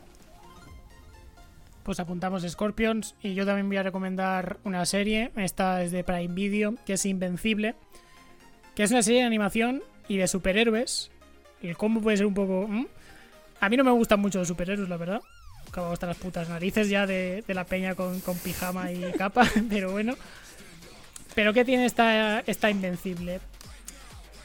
[1.82, 5.32] Pues apuntamos Scorpions y yo también voy a recomendar una serie.
[5.34, 7.74] Esta es de Prime Video, que es Invencible.
[8.76, 9.82] Que es una serie de animación
[10.12, 11.10] y de superhéroes.
[11.62, 12.68] El combo puede ser un poco...
[13.60, 15.22] A mí no me gustan mucho los superhéroes, la verdad.
[15.68, 20.14] Acabo hasta las putas narices ya de, la peña con, pijama y capa, pero bueno.
[21.34, 23.40] Pero ¿qué tiene esta, esta Invencible?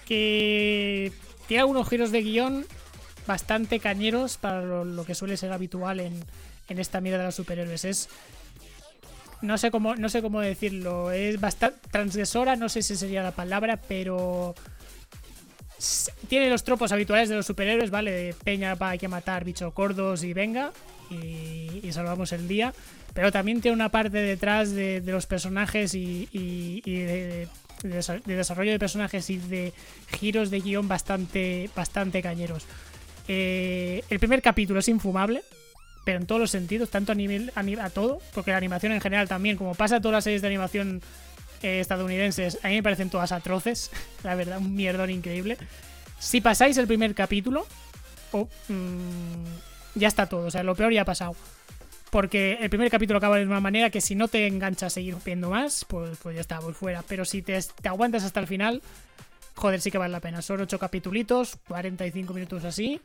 [0.05, 1.11] Que
[1.47, 2.65] tiene algunos giros de guion
[3.25, 6.23] bastante cañeros para lo, que suele ser habitual en,
[6.69, 7.83] en esta mierda de los superhéroes.
[7.83, 8.07] Es
[9.41, 13.33] no sé cómo no sé cómo decirlo es bastante transgresora no sé si sería la
[13.33, 14.55] palabra pero
[16.27, 18.11] tiene los tropos habituales de los superhéroes, ¿vale?
[18.11, 20.71] De peña para hay que matar bichos gordos y venga,
[21.09, 22.73] y, salvamos el día.
[23.13, 27.47] Pero también tiene una parte detrás de, los personajes y, de,
[28.25, 29.73] desarrollo de personajes y de
[30.07, 32.65] giros de guion bastante, bastante cañeros.
[33.27, 35.41] Eh, el primer capítulo es infumable,
[36.05, 39.01] pero en todos los sentidos, tanto a nivel a, a todo, porque la animación en
[39.01, 41.01] general también, como pasa a todas las series de animación
[41.61, 43.91] eh, estadounidenses, a mí me parecen todas atroces,
[44.23, 45.57] la verdad, un mierdón increíble.
[46.19, 47.67] Si pasáis el primer capítulo,
[48.31, 51.35] oh, mm, ya está todo, o sea, lo peor ya ha pasado.
[52.09, 55.15] Porque el primer capítulo acaba de una manera que si no te engancha a seguir
[55.25, 57.03] viendo más, pues, pues ya está, voy fuera.
[57.05, 58.81] Pero si te, aguantas hasta el final,
[59.55, 60.41] joder, sí que vale la pena.
[60.41, 63.01] Son 8 capítulos, 45 minutos así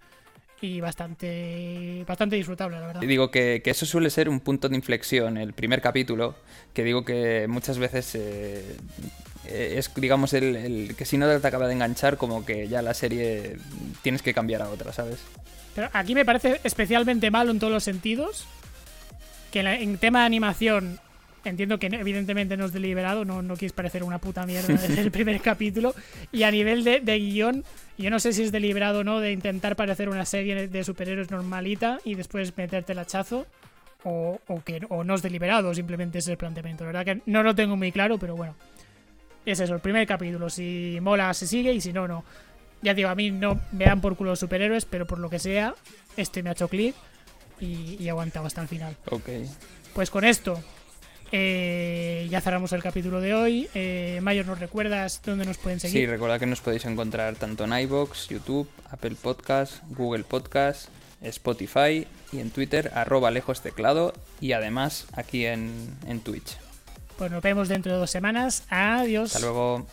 [0.62, 3.00] y bastante bastante disfrutable, la verdad.
[3.00, 6.36] Digo que, eso suele ser un punto de inflexión, el primer capítulo,
[6.72, 8.76] que digo que muchas veces eh,
[9.44, 13.56] es, digamos, el, que si no te acaba de enganchar, como que ya la serie
[14.02, 15.18] tienes que cambiar a otra, ¿sabes?
[15.74, 18.46] Pero aquí me parece especialmente malo en todos los sentidos,
[19.50, 21.00] que en tema de animación
[21.44, 25.10] entiendo que evidentemente no es deliberado, no, no quieres parecer una puta mierda desde el
[25.10, 25.94] primer capítulo.
[26.30, 27.64] Y a nivel de, guion,
[27.98, 31.30] yo no sé si es deliberado o no de intentar parecer una serie de superhéroes
[31.30, 33.46] normalita y después meterte el hachazo.
[34.04, 36.82] O, que o no es deliberado, simplemente es el planteamiento.
[36.84, 38.56] La verdad que no lo tengo muy claro, pero bueno.
[39.46, 40.50] Es eso, el primer capítulo.
[40.50, 42.24] Si mola, se sigue y si no, no.
[42.80, 45.38] Ya digo, a mí no me dan por culo los superhéroes, pero por lo que
[45.38, 45.74] sea,
[46.16, 46.96] este me ha hecho clic
[47.60, 48.96] y, y he aguantado hasta el final.
[49.08, 49.28] Ok.
[49.94, 50.60] Pues con esto
[51.34, 53.68] eh, ya cerramos el capítulo de hoy.
[53.74, 56.00] Eh, Mayor, ¿nos recuerdas dónde nos pueden seguir?
[56.00, 60.88] Sí, recuerda que nos podéis encontrar tanto en iBox, YouTube, Apple Podcast, Google Podcast,
[61.22, 66.58] Spotify y en Twitter, arroba lejos teclado y además aquí en, en Twitch.
[67.16, 68.64] Pues nos vemos dentro de dos semanas.
[68.68, 69.34] Adiós.
[69.34, 69.86] Hasta luego.